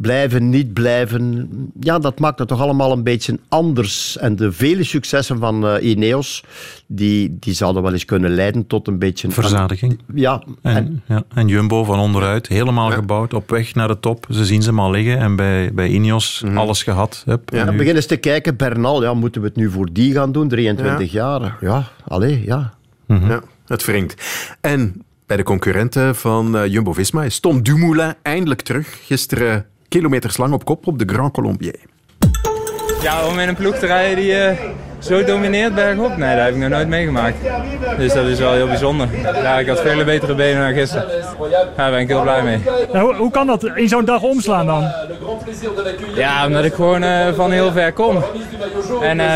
blijven, 0.00 0.48
niet 0.48 0.72
blijven. 0.72 1.48
Ja, 1.80 1.98
dat 1.98 2.18
maakt 2.18 2.38
het 2.38 2.48
toch 2.48 2.60
allemaal 2.60 2.92
een 2.92 3.02
beetje 3.02 3.38
anders. 3.48 4.18
En 4.18 4.36
de 4.36 4.52
vele 4.52 4.84
successen 4.84 5.38
van 5.38 5.66
uh, 5.66 5.90
Ineos, 5.90 6.44
die, 6.86 7.36
die 7.40 7.54
zouden 7.54 7.82
wel 7.82 7.92
eens 7.92 8.04
kunnen 8.04 8.30
leiden 8.30 8.66
tot 8.66 8.88
een 8.88 8.98
beetje... 8.98 9.30
Verzadiging. 9.30 9.98
Ja. 10.14 10.42
En, 10.62 10.76
en, 10.76 11.02
ja. 11.06 11.22
en 11.34 11.48
Jumbo 11.48 11.84
van 11.84 11.98
onderuit, 11.98 12.48
helemaal 12.48 12.88
ja. 12.88 12.94
gebouwd, 12.94 13.34
op 13.34 13.50
weg 13.50 13.74
naar 13.74 13.88
de 13.88 14.00
top. 14.00 14.26
Ze 14.30 14.44
zien 14.44 14.62
ze 14.62 14.72
maar 14.72 14.90
liggen 14.90 15.18
en 15.18 15.36
bij, 15.36 15.74
bij 15.74 15.88
Ineos 15.88 16.40
mm 16.42 16.48
-hmm. 16.48 16.58
alles 16.58 16.82
gehad. 16.82 17.22
Hup, 17.26 17.50
ja. 17.50 17.58
Dan 17.64 17.70
beginnen 17.72 17.96
eens 17.96 18.06
te 18.06 18.16
kijken, 18.16 18.56
Bernal, 18.56 19.02
ja, 19.02 19.14
moeten 19.14 19.40
we 19.40 19.46
het 19.46 19.56
nu 19.56 19.70
voor 19.70 19.88
die 19.92 20.12
gaan 20.12 20.32
doen? 20.32 20.48
23 20.48 21.12
jaar. 21.12 21.56
Ja, 21.60 21.88
allee, 22.06 22.42
ja. 22.44 22.72
Mm 23.06 23.18
-hmm. 23.18 23.28
ja. 23.28 23.42
Het 23.66 23.84
wringt. 23.84 24.14
En 24.60 25.02
bij 25.26 25.36
de 25.36 25.42
concurrenten 25.42 26.16
van 26.16 26.56
uh, 26.56 26.66
Jumbo-Visma 26.66 27.24
is 27.24 27.40
Tom 27.40 27.62
Dumoulin 27.62 28.14
eindelijk 28.22 28.60
terug. 28.60 28.98
Gisteren 29.06 29.66
kilometers 29.90 30.36
lang 30.36 30.52
op 30.52 30.64
kop 30.64 30.86
op 30.86 30.98
de 30.98 31.04
Grand 31.06 31.32
Colombier. 31.32 31.78
Ja, 33.02 33.26
om 33.26 33.38
in 33.38 33.48
een 33.48 33.54
ploeg 33.54 33.78
te 33.78 33.86
rijden 33.86 34.16
die 34.16 34.32
uh, 34.32 34.50
zo 35.00 35.24
domineert 35.24 35.74
bergop, 35.74 36.16
nee, 36.16 36.36
dat 36.36 36.44
heb 36.44 36.54
ik 36.54 36.60
nog 36.60 36.68
nooit 36.68 36.88
meegemaakt. 36.88 37.36
Dus 37.98 38.12
dat 38.12 38.26
is 38.26 38.38
wel 38.38 38.52
heel 38.52 38.66
bijzonder. 38.66 39.08
Ja, 39.42 39.58
ik 39.58 39.68
had 39.68 39.80
vele 39.80 40.04
betere 40.04 40.34
benen 40.34 40.62
dan 40.62 40.72
gisteren. 40.72 41.08
Daar 41.76 41.90
ben 41.90 42.00
ik 42.00 42.08
heel 42.08 42.22
blij 42.22 42.42
mee. 42.42 42.58
Ja, 42.92 43.00
hoe, 43.00 43.14
hoe, 43.14 43.30
kan 43.30 43.46
dat 43.46 43.64
in 43.74 43.88
zo'n 43.88 44.04
dag 44.04 44.22
omslaan 44.22 44.66
dan? 44.66 44.90
Ja, 46.14 46.46
omdat 46.46 46.64
ik 46.64 46.74
gewoon 46.74 47.02
uh, 47.02 47.26
van 47.34 47.50
heel 47.50 47.72
ver 47.72 47.92
kom. 47.92 48.22
En 49.02 49.18
uh, 49.18 49.26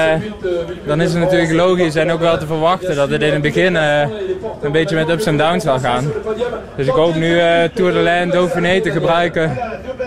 dan 0.87 1.00
is 1.00 1.12
het 1.12 1.22
natuurlijk 1.22 1.53
logisch 1.53 1.94
en 1.94 2.12
ook 2.12 2.20
wel 2.20 2.38
te 2.38 2.46
verwachten 2.46 2.96
dat 2.96 3.11
het 3.11 3.22
in 3.22 3.33
het 3.33 3.42
begin 3.42 3.74
een 3.74 4.72
beetje 4.72 4.96
met 4.96 5.09
ups 5.09 5.27
en 5.27 5.37
downs 5.37 5.64
zal 5.64 5.79
gaan. 5.79 6.12
Dus 6.77 6.87
ik 6.87 6.92
hoop 6.92 7.14
nu 7.14 7.38
Tour 7.74 7.92
de 7.92 7.98
Lijn 7.98 8.31
Dauphiné 8.31 8.81
te 8.81 8.90
gebruiken 8.90 9.59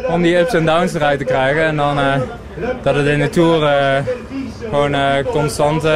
om 0.09 0.21
die 0.21 0.37
ups 0.37 0.53
en 0.53 0.65
downs 0.65 0.93
eruit 0.93 1.19
te 1.19 1.25
krijgen. 1.25 1.63
En 1.63 1.75
dan 1.75 1.97
dat 2.81 2.95
het 2.95 3.05
in 3.05 3.19
de 3.19 3.29
Tour 3.29 3.69
gewoon 4.69 4.93
uh, 4.93 5.17
constant 5.31 5.87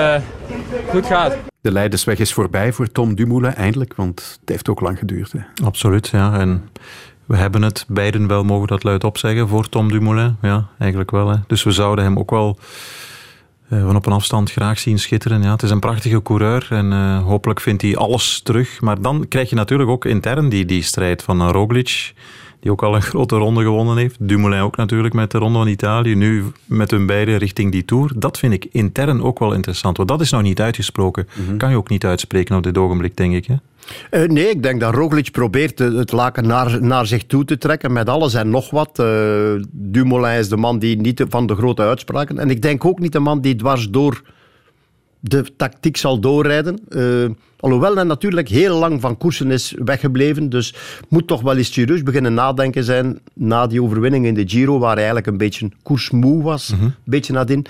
goed 0.89 1.05
gaat. 1.05 1.37
De 1.61 1.71
Leidersweg 1.71 2.17
is 2.17 2.33
voorbij 2.33 2.73
voor 2.73 2.91
Tom 2.91 3.15
Dumoulin 3.15 3.53
eindelijk, 3.53 3.93
want 3.95 4.37
het 4.39 4.49
heeft 4.49 4.69
ook 4.69 4.79
lang 4.79 4.99
geduurd. 4.99 5.31
Hè? 5.31 5.39
Absoluut, 5.63 6.07
ja. 6.07 6.39
En 6.39 6.69
we 7.25 7.37
hebben 7.37 7.61
het 7.61 7.85
beiden 7.87 8.27
wel, 8.27 8.43
mogen 8.43 8.67
dat 8.67 8.83
luid 8.83 9.03
opzeggen, 9.03 9.47
voor 9.47 9.69
Tom 9.69 9.91
Dumoulin. 9.91 10.37
Ja, 10.41 10.67
eigenlijk 10.79 11.11
wel. 11.11 11.29
Hè. 11.29 11.37
Dus 11.47 11.63
we 11.63 11.71
zouden 11.71 12.05
hem 12.05 12.17
ook 12.17 12.31
wel 12.31 12.57
van 13.79 13.95
op 13.95 14.05
een 14.05 14.13
afstand 14.13 14.51
graag 14.51 14.79
zien 14.79 14.99
schitteren. 14.99 15.41
Ja, 15.41 15.51
het 15.51 15.63
is 15.63 15.69
een 15.69 15.79
prachtige 15.79 16.21
coureur 16.21 16.67
en 16.69 16.91
uh, 16.91 17.23
hopelijk 17.23 17.59
vindt 17.59 17.81
hij 17.81 17.95
alles 17.95 18.41
terug. 18.43 18.81
Maar 18.81 19.01
dan 19.01 19.27
krijg 19.27 19.49
je 19.49 19.55
natuurlijk 19.55 19.89
ook 19.89 20.05
intern 20.05 20.49
die, 20.49 20.65
die 20.65 20.81
strijd 20.81 21.23
van 21.23 21.49
Roglic 21.49 22.13
die 22.61 22.71
ook 22.71 22.83
al 22.83 22.95
een 22.95 23.01
grote 23.01 23.35
ronde 23.35 23.61
gewonnen 23.61 23.97
heeft. 23.97 24.15
Dumoulin 24.19 24.61
ook 24.61 24.75
natuurlijk 24.75 25.13
met 25.13 25.31
de 25.31 25.37
Ronde 25.37 25.57
van 25.57 25.67
Italië. 25.67 26.15
Nu 26.15 26.43
met 26.65 26.91
hun 26.91 27.05
beiden 27.05 27.37
richting 27.37 27.71
die 27.71 27.85
Tour. 27.85 28.11
Dat 28.15 28.37
vind 28.37 28.53
ik 28.53 28.67
intern 28.71 29.23
ook 29.23 29.39
wel 29.39 29.53
interessant. 29.53 29.97
Want 29.97 30.09
dat 30.09 30.21
is 30.21 30.31
nog 30.31 30.41
niet 30.41 30.61
uitgesproken. 30.61 31.27
Mm 31.33 31.45
-hmm. 31.45 31.57
Kan 31.57 31.69
je 31.69 31.75
ook 31.75 31.89
niet 31.89 32.05
uitspreken 32.05 32.55
op 32.55 32.63
dit 32.63 32.77
ogenblik, 32.77 33.17
denk 33.17 33.33
ik. 33.33 33.45
Hè? 33.45 33.55
Uh, 34.23 34.29
nee, 34.29 34.49
ik 34.49 34.63
denk 34.63 34.79
dat 34.79 34.93
Roglic 34.93 35.31
probeert 35.31 35.79
het 35.79 36.11
laken 36.11 36.47
naar, 36.47 36.83
naar 36.83 37.05
zich 37.05 37.25
toe 37.25 37.45
te 37.45 37.57
trekken 37.57 37.93
met 37.93 38.09
alles 38.09 38.33
en 38.33 38.49
nog 38.49 38.69
wat. 38.69 38.99
Uh, 38.99 39.63
Dumoulin 39.71 40.39
is 40.39 40.49
de 40.49 40.57
man 40.57 40.79
die 40.79 40.97
niet 40.97 41.25
van 41.29 41.45
de 41.47 41.55
grote 41.55 41.81
uitspraken. 41.81 42.39
En 42.39 42.49
ik 42.49 42.61
denk 42.61 42.85
ook 42.85 42.99
niet 42.99 43.11
de 43.11 43.19
man 43.19 43.41
die 43.41 43.55
dwars 43.55 43.89
door 43.89 44.21
de 45.21 45.45
tactiek 45.57 45.97
zal 45.97 46.19
doorrijden. 46.19 46.79
Uh, 46.89 47.29
alhoewel 47.59 47.95
hij 47.95 48.03
natuurlijk 48.03 48.47
heel 48.47 48.77
lang 48.77 49.01
van 49.01 49.17
koersen 49.17 49.51
is 49.51 49.75
weggebleven. 49.77 50.49
Dus 50.49 50.75
moet 51.09 51.27
toch 51.27 51.41
wel 51.41 51.57
eens 51.57 51.73
serieus 51.73 52.03
beginnen 52.03 52.33
nadenken 52.33 52.83
zijn 52.83 53.19
na 53.33 53.67
die 53.67 53.83
overwinning 53.83 54.25
in 54.25 54.33
de 54.33 54.47
Giro, 54.47 54.79
waar 54.79 54.89
hij 54.89 54.97
eigenlijk 54.97 55.27
een 55.27 55.37
beetje 55.37 55.69
koersmoe 55.83 56.43
was. 56.43 56.71
Mm 56.71 56.77
-hmm. 56.79 56.85
Een 56.85 56.93
beetje 57.03 57.33
nadien. 57.33 57.65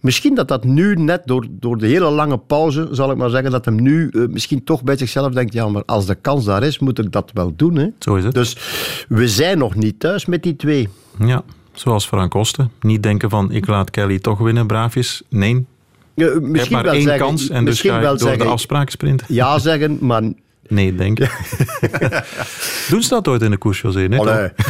Misschien 0.00 0.34
dat 0.34 0.48
dat 0.48 0.64
nu 0.64 0.94
net 0.94 1.22
door, 1.24 1.46
door 1.50 1.78
de 1.78 1.86
hele 1.86 2.10
lange 2.10 2.38
pauze, 2.38 2.88
zal 2.90 3.10
ik 3.10 3.16
maar 3.16 3.30
zeggen, 3.30 3.50
dat 3.50 3.64
hem 3.64 3.82
nu 3.82 4.08
uh, 4.10 4.28
misschien 4.28 4.64
toch 4.64 4.82
bij 4.82 4.96
zichzelf 4.96 5.32
denkt, 5.32 5.52
ja, 5.52 5.68
maar 5.68 5.84
als 5.84 6.06
de 6.06 6.14
kans 6.14 6.44
daar 6.44 6.62
is, 6.62 6.78
moet 6.78 6.98
ik 6.98 7.12
dat 7.12 7.30
wel 7.34 7.52
doen. 7.56 7.76
Hè? 7.76 7.88
Zo 7.98 8.14
is 8.14 8.24
het. 8.24 8.34
Dus 8.34 8.56
we 9.08 9.28
zijn 9.28 9.58
nog 9.58 9.74
niet 9.74 10.00
thuis 10.00 10.26
met 10.26 10.42
die 10.42 10.56
twee. 10.56 10.88
Ja, 11.18 11.42
zoals 11.72 12.06
Frank 12.06 12.34
Osten. 12.34 12.70
Niet 12.80 13.02
denken 13.02 13.30
van, 13.30 13.52
ik 13.52 13.66
laat 13.66 13.90
Kelly 13.90 14.18
toch 14.18 14.38
winnen, 14.38 14.66
braafjes. 14.66 15.22
Nee, 15.28 15.66
je 16.16 16.38
misschien 16.40 16.58
hebt 16.58 16.70
maar 16.70 16.82
wel 16.82 16.92
één 16.92 17.02
zeggen, 17.02 17.26
kans 17.26 17.48
en 17.48 17.64
dus 17.64 17.68
misschien 17.68 17.90
ga 17.90 18.00
door 18.00 18.18
zeggen, 18.18 18.38
de 18.38 18.44
afspraak 18.44 18.90
sprinten. 18.90 19.26
Ja 19.30 19.58
zeggen, 19.58 19.98
maar 20.00 20.22
Nee, 20.68 20.94
denk 20.94 21.18
ik. 21.20 21.30
Doen 22.90 23.02
ze 23.02 23.08
dat 23.08 23.28
ooit 23.28 23.42
in 23.42 23.50
de 23.50 23.56
koers, 23.56 23.80
José? 23.80 23.98
Nee, 24.00 24.18
Allee. 24.18 24.50
toch? 24.54 24.66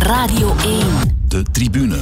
Radio 0.12 0.54
1. 0.64 0.86
De 1.28 1.42
tribune. 1.52 1.98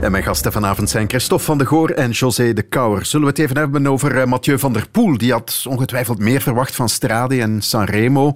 En 0.00 0.10
mijn 0.10 0.24
gasten 0.24 0.52
vanavond 0.52 0.90
zijn 0.90 1.08
Christophe 1.08 1.44
van 1.44 1.58
de 1.58 1.66
Goor 1.66 1.90
en 1.90 2.10
José 2.10 2.52
de 2.52 2.62
Kouwer. 2.62 3.04
Zullen 3.06 3.26
we 3.26 3.32
het 3.32 3.42
even 3.42 3.56
hebben 3.56 3.86
over 3.86 4.20
eh, 4.20 4.26
Mathieu 4.26 4.58
van 4.58 4.72
der 4.72 4.88
Poel? 4.90 5.18
Die 5.18 5.32
had 5.32 5.64
ongetwijfeld 5.68 6.18
meer 6.18 6.40
verwacht 6.40 6.74
van 6.74 6.88
Strade 6.88 7.40
en 7.40 7.62
Sanremo. 7.62 8.32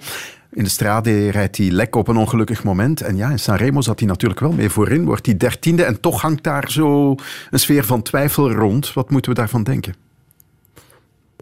In 0.50 0.64
de 0.64 0.70
Strade 0.70 1.30
rijdt 1.30 1.56
hij 1.56 1.70
lek 1.70 1.96
op 1.96 2.08
een 2.08 2.16
ongelukkig 2.16 2.64
moment. 2.64 3.00
En 3.00 3.16
ja, 3.16 3.30
in 3.30 3.38
Sanremo 3.38 3.80
zat 3.80 3.98
hij 3.98 4.08
natuurlijk 4.08 4.40
wel 4.40 4.52
mee 4.52 4.70
voorin. 4.70 5.04
Wordt 5.04 5.26
hij 5.26 5.36
dertiende 5.36 5.84
en 5.84 6.00
toch 6.00 6.20
hangt 6.20 6.42
daar 6.42 6.70
zo 6.70 7.14
een 7.50 7.58
sfeer 7.58 7.84
van 7.84 8.02
twijfel 8.02 8.52
rond. 8.52 8.92
Wat 8.92 9.10
moeten 9.10 9.30
we 9.30 9.38
daarvan 9.38 9.62
denken? 9.62 9.94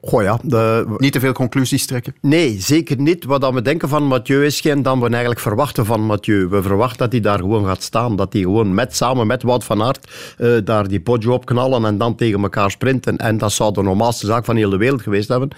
Goh 0.02 0.22
ja, 0.22 0.38
de... 0.42 0.94
Niet 0.96 1.12
te 1.12 1.20
veel 1.20 1.32
conclusies 1.32 1.86
trekken? 1.86 2.14
Nee, 2.20 2.56
zeker 2.60 3.00
niet. 3.00 3.24
Wat 3.24 3.40
dan 3.40 3.54
we 3.54 3.62
denken 3.62 3.88
van 3.88 4.06
Mathieu 4.06 4.44
is 4.44 4.60
geen 4.60 4.82
dan 4.82 5.00
we 5.00 5.08
eigenlijk 5.08 5.40
verwachten 5.40 5.86
van 5.86 6.00
Mathieu. 6.00 6.48
We 6.48 6.62
verwachten 6.62 6.98
dat 6.98 7.12
hij 7.12 7.20
daar 7.20 7.38
gewoon 7.38 7.66
gaat 7.66 7.82
staan. 7.82 8.16
Dat 8.16 8.32
hij 8.32 8.42
gewoon 8.42 8.74
met, 8.74 8.96
samen 8.96 9.26
met 9.26 9.42
Wout 9.42 9.64
van 9.64 9.82
Aert 9.82 10.10
uh, 10.38 10.58
daar 10.64 10.88
die 10.88 11.00
Poggio 11.00 11.32
op 11.32 11.44
knallen 11.44 11.84
en 11.84 11.98
dan 11.98 12.14
tegen 12.14 12.42
elkaar 12.42 12.70
sprinten. 12.70 13.16
En 13.16 13.38
dat 13.38 13.52
zou 13.52 13.72
de 13.72 13.82
normaalste 13.82 14.26
zaak 14.26 14.44
van 14.44 14.56
heel 14.56 14.70
de 14.70 14.76
wereld 14.76 15.02
geweest 15.02 15.28
hebben. 15.28 15.48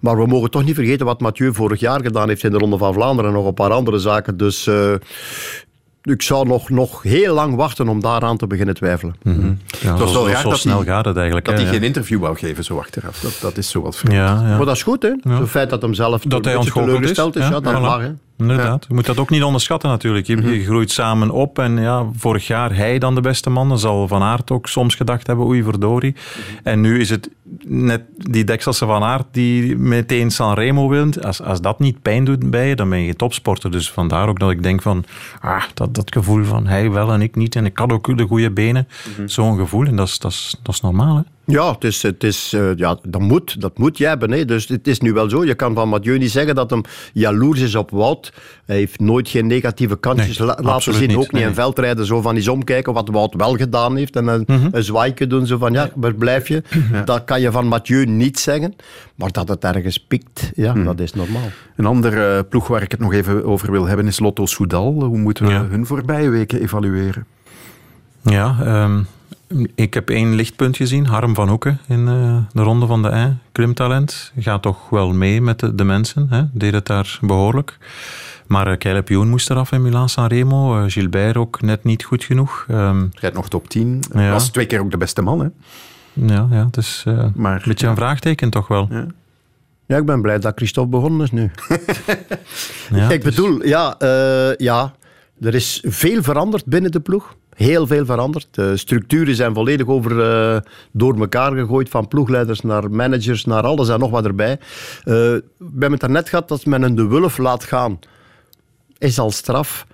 Maar 0.00 0.16
we 0.16 0.26
mogen 0.26 0.50
toch 0.50 0.64
niet 0.64 0.74
vergeten 0.74 1.06
wat 1.06 1.20
Mathieu 1.20 1.54
vorig 1.54 1.80
jaar 1.80 2.00
gedaan 2.02 2.28
heeft 2.28 2.44
in 2.44 2.52
de 2.52 2.58
Ronde 2.58 2.78
van 2.78 2.94
Vlaanderen 2.94 3.30
en 3.30 3.36
nog 3.36 3.46
een 3.46 3.54
paar 3.54 3.72
andere 3.72 3.98
zaken. 3.98 4.36
Dus 4.36 4.66
uh, 4.66 4.94
ik 6.10 6.22
zou 6.22 6.46
nog, 6.46 6.70
nog 6.70 7.02
heel 7.02 7.34
lang 7.34 7.54
wachten 7.54 7.88
om 7.88 8.00
daaraan 8.00 8.36
te 8.36 8.46
beginnen 8.46 8.74
twijfelen. 8.74 9.14
Mm 9.22 9.40
-hmm. 9.40 9.58
ja, 9.80 9.90
het 9.90 9.98
was 9.98 10.12
zo, 10.12 10.28
zo 10.28 10.48
dat 10.50 10.58
snel 10.58 10.76
hij, 10.76 10.86
gaat 10.86 11.04
het 11.04 11.16
eigenlijk. 11.16 11.46
Dat 11.46 11.54
hij 11.54 11.64
ja. 11.64 11.70
geen 11.70 11.82
interview 11.82 12.20
wou 12.20 12.36
geven 12.36 12.64
zo 12.64 12.78
achteraf. 12.78 13.20
Dat, 13.20 13.38
dat 13.40 13.56
is 13.56 13.70
zo 13.70 13.82
wat 13.82 13.96
vreemd. 13.96 14.14
Ja, 14.14 14.26
ja. 14.26 14.56
Maar 14.56 14.66
dat 14.66 14.76
is 14.76 14.82
goed, 14.82 15.02
hè? 15.02 15.12
Ja. 15.22 15.40
Het 15.40 15.48
feit 15.48 15.70
dat 15.70 15.82
hem 15.82 15.94
zelf 15.94 16.22
Dat 16.22 16.44
hij 16.44 16.58
teleurgesteld 16.58 17.36
is, 17.36 17.48
ja, 17.48 17.60
dat 17.60 17.74
voilà. 17.74 17.80
mag, 17.80 18.00
hè. 18.00 18.10
Inderdaad. 18.38 18.84
Je 18.88 18.94
moet 18.94 19.06
dat 19.06 19.18
ook 19.18 19.30
niet 19.30 19.42
onderschatten 19.42 19.90
natuurlijk. 19.90 20.26
Je, 20.26 20.36
Mhm. 20.36 20.48
je 20.48 20.64
groeit 20.64 20.90
samen 20.90 21.30
op 21.30 21.58
en 21.58 21.80
ja, 21.80 22.06
vorig 22.16 22.46
jaar 22.46 22.76
hij 22.76 22.98
dan 22.98 23.14
de 23.14 23.20
beste 23.20 23.50
man. 23.50 23.68
Dan 23.68 23.78
zal 23.78 24.08
Van 24.08 24.22
Aert 24.22 24.50
ook 24.50 24.66
soms 24.66 24.94
gedacht 24.94 25.26
hebben, 25.26 25.46
oei 25.46 25.62
verdorie. 25.62 26.12
Mhm. 26.14 26.68
En 26.68 26.80
nu 26.80 27.00
is 27.00 27.10
het 27.10 27.30
net 27.66 28.02
die 28.16 28.44
Dekselse 28.44 28.86
Van 28.86 29.02
Aert 29.02 29.26
die 29.30 29.76
meteen 29.76 30.30
Sanremo 30.30 30.88
wint. 30.88 31.24
Als, 31.24 31.42
als 31.42 31.60
dat 31.60 31.78
niet 31.78 32.02
pijn 32.02 32.24
doet 32.24 32.50
bij 32.50 32.68
je, 32.68 32.76
dan 32.76 32.88
ben 32.88 33.00
je 33.02 33.16
topsporter. 33.16 33.70
Dus 33.70 33.90
vandaar 33.90 34.28
ook 34.28 34.38
dat 34.40 34.50
ik 34.50 34.62
denk 34.62 34.82
van, 34.82 35.04
ah, 35.40 35.62
dat, 35.74 35.94
dat 35.94 36.12
gevoel 36.12 36.44
van 36.44 36.66
hij 36.66 36.90
wel 36.90 37.12
en 37.12 37.22
ik 37.22 37.36
niet. 37.36 37.56
En 37.56 37.64
ik 37.66 37.78
had 37.78 37.92
ook 37.92 38.16
de 38.18 38.26
goede 38.26 38.50
benen. 38.50 38.88
Mhm. 39.16 39.28
Zo'n 39.28 39.56
gevoel 39.58 39.86
en 39.86 39.96
dat 39.96 40.06
is, 40.08 40.18
dat 40.18 40.30
is, 40.30 40.56
dat 40.62 40.74
is 40.74 40.80
normaal 40.80 41.16
hè. 41.16 41.22
Ja, 41.50 41.72
het 41.72 41.84
is, 41.84 42.02
het 42.02 42.24
is, 42.24 42.52
uh, 42.54 42.70
ja 42.76 42.98
dat, 43.08 43.20
moet, 43.20 43.60
dat 43.60 43.78
moet 43.78 43.98
je 43.98 44.06
hebben. 44.06 44.30
Hè. 44.30 44.44
Dus 44.44 44.68
het 44.68 44.86
is 44.88 45.00
nu 45.00 45.12
wel 45.12 45.30
zo. 45.30 45.44
Je 45.44 45.54
kan 45.54 45.74
van 45.74 45.88
Mathieu 45.88 46.18
niet 46.18 46.30
zeggen 46.30 46.54
dat 46.54 46.70
hem 46.70 46.82
jaloers 47.12 47.60
is 47.60 47.74
op 47.74 47.90
Wout. 47.90 48.32
Hij 48.66 48.76
heeft 48.76 49.00
nooit 49.00 49.28
geen 49.28 49.46
negatieve 49.46 49.96
kantjes 49.96 50.38
Nee, 50.38 50.46
laten 50.60 50.94
zien. 50.94 51.08
niet. 51.08 51.16
Ook 51.16 51.22
niet 51.22 51.32
Nee. 51.32 51.42
in 51.44 51.54
veldrijden. 51.54 52.06
Zo 52.06 52.20
van 52.20 52.34
eens 52.36 52.48
omkijken 52.48 52.92
wat 52.92 53.08
Wout 53.08 53.34
wel 53.34 53.56
gedaan 53.56 53.96
heeft. 53.96 54.16
En 54.16 54.26
een, 54.26 54.42
Mhm. 54.46 54.68
een 54.72 54.82
zwaaike 54.84 55.26
doen. 55.26 55.46
Zo 55.46 55.58
van 55.58 55.72
ja, 55.72 55.90
waar 55.94 56.14
blijf 56.14 56.48
je? 56.48 56.62
Dat 57.04 57.24
kan 57.24 57.40
je 57.40 57.50
van 57.50 57.66
Mathieu 57.66 58.04
niet 58.06 58.38
zeggen. 58.38 58.74
Maar 59.14 59.30
dat 59.32 59.48
het 59.48 59.64
ergens 59.64 59.98
pikt, 59.98 60.50
ja, 60.54 60.74
Mhm. 60.74 60.84
dat 60.84 61.00
is 61.00 61.12
normaal. 61.14 61.48
Een 61.76 61.86
andere 61.86 62.34
uh, 62.36 62.48
ploeg 62.48 62.66
waar 62.68 62.82
ik 62.82 62.90
het 62.90 63.00
nog 63.00 63.12
even 63.12 63.44
over 63.44 63.70
wil 63.70 63.86
hebben 63.86 64.06
is 64.06 64.18
Lotto 64.18 64.46
Soudal. 64.46 64.92
Hoe 65.02 65.18
moeten 65.18 65.46
we 65.46 65.52
Ja. 65.52 65.66
hun 65.66 65.86
voorbije 65.86 66.28
weken 66.28 66.60
evalueren? 66.60 67.26
Ja, 68.22 68.56
ehm, 68.64 69.02
ik 69.74 69.94
heb 69.94 70.10
één 70.10 70.34
lichtpunt 70.34 70.76
gezien. 70.76 71.06
Harm 71.06 71.34
van 71.34 71.48
Hoeken 71.48 71.80
in 71.88 72.08
eh, 72.08 72.36
de 72.52 72.62
ronde 72.62 72.86
van 72.86 73.02
de 73.02 73.10
I. 73.10 73.36
Klimtalent. 73.52 74.32
Gaat 74.38 74.62
toch 74.62 74.88
wel 74.88 75.12
mee 75.12 75.40
met 75.40 75.58
de, 75.60 75.74
de 75.74 75.84
mensen. 75.84 76.26
Hè? 76.30 76.42
Deed 76.52 76.72
het 76.72 76.86
daar 76.86 77.18
behoorlijk. 77.20 77.78
Maar 78.46 78.70
uh, 78.70 78.76
Caleb 78.76 79.08
Ewan 79.08 79.28
moest 79.28 79.50
eraf 79.50 79.72
in 79.72 79.82
Milaan-San 79.82 80.26
Remo. 80.26 80.78
Uh, 80.78 80.90
Gilbert 80.90 81.36
ook 81.36 81.60
net 81.60 81.84
niet 81.84 82.04
goed 82.04 82.24
genoeg. 82.24 82.64
Ehm, 82.68 83.06
Rijdt 83.12 83.36
nog 83.36 83.48
top 83.48 83.68
10. 83.68 84.02
Ja. 84.12 84.30
Was 84.30 84.50
twee 84.50 84.66
keer 84.66 84.80
ook 84.80 84.90
de 84.90 84.96
beste 84.96 85.22
man, 85.22 85.40
hè? 85.40 85.48
ja, 86.12 86.48
ja, 86.50 86.64
het 86.66 86.76
is 86.76 87.02
eh, 87.06 87.24
Maar, 87.34 87.54
een 87.54 87.62
beetje 87.64 87.86
een 87.86 87.96
vraagteken 87.96 88.50
toch 88.50 88.68
wel. 88.68 88.86
Ja. 88.90 89.06
Ja, 89.86 89.96
ik 89.96 90.04
ben 90.04 90.22
blij 90.22 90.38
dat 90.38 90.52
Christophe 90.56 90.90
begonnen 90.90 91.20
is 91.20 91.30
nu. 91.30 91.50
Ja, 92.90 93.10
ik 93.10 93.22
dus- 93.22 93.34
bedoel, 93.34 93.66
ja, 93.66 93.96
uh, 94.02 94.54
ja, 94.56 94.94
er 95.40 95.54
is 95.54 95.84
veel 95.86 96.22
veranderd 96.22 96.64
binnen 96.64 96.90
de 96.90 97.00
ploeg. 97.00 97.34
Heel 97.54 97.86
veel 97.86 98.04
veranderd. 98.04 98.48
De 98.50 98.76
structuren 98.76 99.34
zijn 99.34 99.54
volledig 99.54 99.86
over, 99.86 100.12
uh, 100.12 100.60
door 100.92 101.20
elkaar 101.20 101.52
gegooid. 101.52 101.88
Van 101.88 102.08
ploegleiders 102.08 102.60
naar 102.60 102.90
managers, 102.90 103.44
naar 103.44 103.62
alles 103.62 103.88
en 103.88 103.98
nog 103.98 104.10
wat 104.10 104.24
erbij. 104.24 104.58
Uh, 105.04 105.14
hebben 105.14 105.90
het 105.90 106.00
daarnet 106.00 106.28
gehad 106.28 106.48
dat 106.48 106.66
men 106.66 106.82
een 106.82 106.94
de 106.94 107.06
Wulf 107.06 107.38
laat 107.38 107.64
gaan. 107.64 107.98
Is 108.98 109.18
al 109.18 109.30
straf. 109.30 109.86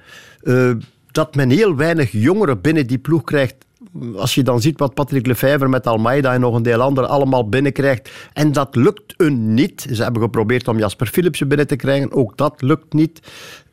Uh, 0.42 0.70
dat 1.10 1.34
men 1.34 1.50
heel 1.50 1.76
weinig 1.76 2.12
jongeren 2.12 2.60
binnen 2.60 2.86
die 2.86 2.98
ploeg 2.98 3.24
krijgt. 3.24 3.54
Als 4.16 4.34
je 4.34 4.42
dan 4.42 4.60
ziet 4.60 4.78
wat 4.78 4.94
Patrick 4.94 5.26
Lefevre 5.26 5.68
met 5.68 5.86
Almeida 5.86 6.32
en 6.32 6.40
nog 6.40 6.54
een 6.54 6.62
deel 6.62 6.80
anderen 6.80 7.10
allemaal 7.10 7.48
binnenkrijgt. 7.48 8.10
En 8.32 8.52
dat 8.52 8.76
lukt 8.76 9.14
hun 9.16 9.54
niet. 9.54 9.86
Ze 9.92 10.02
hebben 10.02 10.22
geprobeerd 10.22 10.68
om 10.68 10.78
Jasper 10.78 11.06
Philipsen 11.06 11.48
binnen 11.48 11.66
te 11.66 11.76
krijgen. 11.76 12.12
Ook 12.12 12.36
dat 12.36 12.62
lukt 12.62 12.92
niet. 12.92 13.20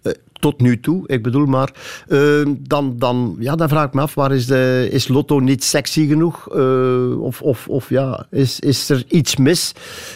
Uh, 0.04 0.14
tot 0.34 0.62
nu 0.62 0.80
toe, 0.80 1.04
ik 1.08 1.24
bedoel 1.24 1.45
maar. 1.45 1.74
Uh, 2.08 2.47
dan, 2.60 2.95
dan, 2.97 3.36
ja, 3.39 3.56
dan 3.56 3.70
vraag 3.70 3.86
ik 3.88 3.93
me 3.93 4.02
af, 4.02 4.14
waar 4.14 4.32
is, 4.32 4.45
de, 4.45 4.88
is 4.91 5.08
Lotto 5.08 5.39
niet 5.39 5.64
sexy 5.64 6.08
genoeg? 6.08 6.56
Uh, 6.56 7.22
of 7.22 7.41
of, 7.41 7.68
of 7.68 7.89
ja, 7.89 8.26
is, 8.32 8.60
is 8.60 8.89
er 8.89 9.04
iets 9.08 9.36
mis? 9.36 9.74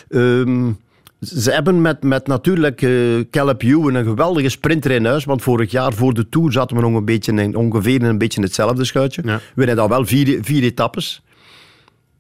Um, 0.10 0.78
ze 1.20 1.52
hebben 1.52 1.82
met, 1.82 2.04
met 2.04 2.28
natuurlijk 2.28 2.82
uh, 2.82 3.24
Caleb 3.32 3.62
Ewan 3.62 3.94
een 3.94 4.06
geweldige 4.06 4.50
sprinter 4.50 4.92
in 4.92 5.06
huis. 5.06 5.26
Want 5.26 5.42
vorig 5.42 5.72
jaar 5.72 5.94
voor 5.94 6.14
de 6.14 6.30
Tour 6.30 6.52
zaten 6.52 6.76
we 6.76 6.82
nog 6.82 6.94
een 6.94 7.06
beetje 7.06 7.34
in, 7.34 7.56
ongeveer 7.56 7.96
in 7.96 8.04
een 8.04 8.18
beetje 8.18 8.42
hetzelfde 8.42 8.86
schuitje. 8.86 9.22
Ja. 9.26 9.36
We 9.36 9.42
hebben 9.56 9.76
dan 9.76 9.90
wel 9.90 10.06
vier, 10.06 10.40
vier 10.42 10.64
etappes. 10.64 11.24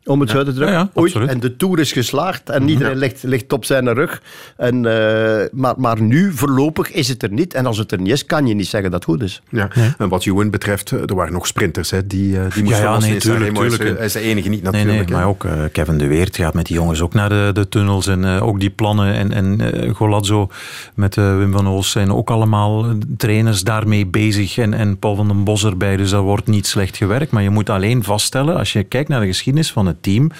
Om 0.05 0.19
het 0.19 0.29
ja. 0.29 0.35
zo 0.35 0.43
te 0.43 0.53
drukken. 0.53 0.89
Ja, 0.93 1.07
ja, 1.13 1.27
en 1.27 1.39
de 1.39 1.55
Tour 1.55 1.79
is 1.79 1.91
geslaagd 1.91 2.49
en 2.49 2.69
iedereen 2.69 2.93
ja. 2.93 2.99
ligt, 2.99 3.23
ligt 3.23 3.53
op 3.53 3.65
zijn 3.65 3.93
rug. 3.93 4.21
En, 4.57 4.75
uh, 4.75 5.41
maar, 5.51 5.73
maar 5.77 6.01
nu, 6.01 6.31
voorlopig, 6.31 6.91
is 6.91 7.07
het 7.07 7.23
er 7.23 7.31
niet. 7.31 7.53
En 7.53 7.65
als 7.65 7.77
het 7.77 7.91
er 7.91 7.99
niet 7.99 8.11
is, 8.11 8.25
kan 8.25 8.47
je 8.47 8.53
niet 8.53 8.67
zeggen 8.67 8.91
dat 8.91 9.05
het 9.05 9.09
goed 9.09 9.23
is. 9.23 9.41
Ja. 9.49 9.69
Nee. 9.75 9.89
En 9.97 10.09
wat 10.09 10.25
Ewan 10.25 10.49
betreft, 10.49 10.91
er 10.91 11.15
waren 11.15 11.33
nog 11.33 11.47
sprinters. 11.47 11.91
Hè, 11.91 12.07
die, 12.07 12.31
uh, 12.31 12.41
die 12.53 12.63
moesten 12.63 12.83
ja, 12.83 12.93
ja, 12.93 12.99
nee, 12.99 13.17
tuurlijk, 13.17 13.55
tuurlijk. 13.55 13.97
Hij 13.97 14.05
is 14.05 14.13
de 14.13 14.19
enige 14.19 14.49
niet 14.49 14.63
natuurlijk. 14.63 14.91
Nee, 14.91 15.05
nee, 15.05 15.15
maar 15.15 15.27
ook 15.27 15.43
uh, 15.43 15.51
Kevin 15.71 15.97
de 15.97 16.07
Weert 16.07 16.35
gaat 16.35 16.53
met 16.53 16.65
die 16.65 16.75
jongens 16.75 17.01
ook 17.01 17.13
naar 17.13 17.29
de, 17.29 17.49
de 17.53 17.69
tunnels. 17.69 18.07
En 18.07 18.23
uh, 18.23 18.47
ook 18.47 18.59
die 18.59 18.69
plannen. 18.69 19.13
En, 19.13 19.31
en 19.31 19.61
uh, 19.61 19.93
Golazzo 19.93 20.49
met 20.93 21.15
Wim 21.15 21.51
van 21.51 21.67
Oos 21.67 21.91
zijn 21.91 22.11
ook 22.11 22.29
allemaal 22.29 22.85
trainers 23.17 23.63
daarmee 23.63 24.05
bezig. 24.05 24.57
En, 24.57 24.73
en 24.73 24.97
Paul 24.99 25.15
van 25.15 25.27
den 25.27 25.43
Bos 25.43 25.63
erbij. 25.65 25.97
Dus 25.97 26.09
dat 26.09 26.23
wordt 26.23 26.47
niet 26.47 26.67
slecht 26.67 26.97
gewerkt. 26.97 27.31
Maar 27.31 27.43
je 27.43 27.49
moet 27.49 27.69
alleen 27.69 28.03
vaststellen, 28.03 28.57
als 28.57 28.73
je 28.73 28.83
kijkt 28.83 29.09
naar 29.09 29.19
de 29.19 29.25
geschiedenis 29.25 29.71
van 29.71 29.85
het 29.85 29.94
team... 29.99 30.31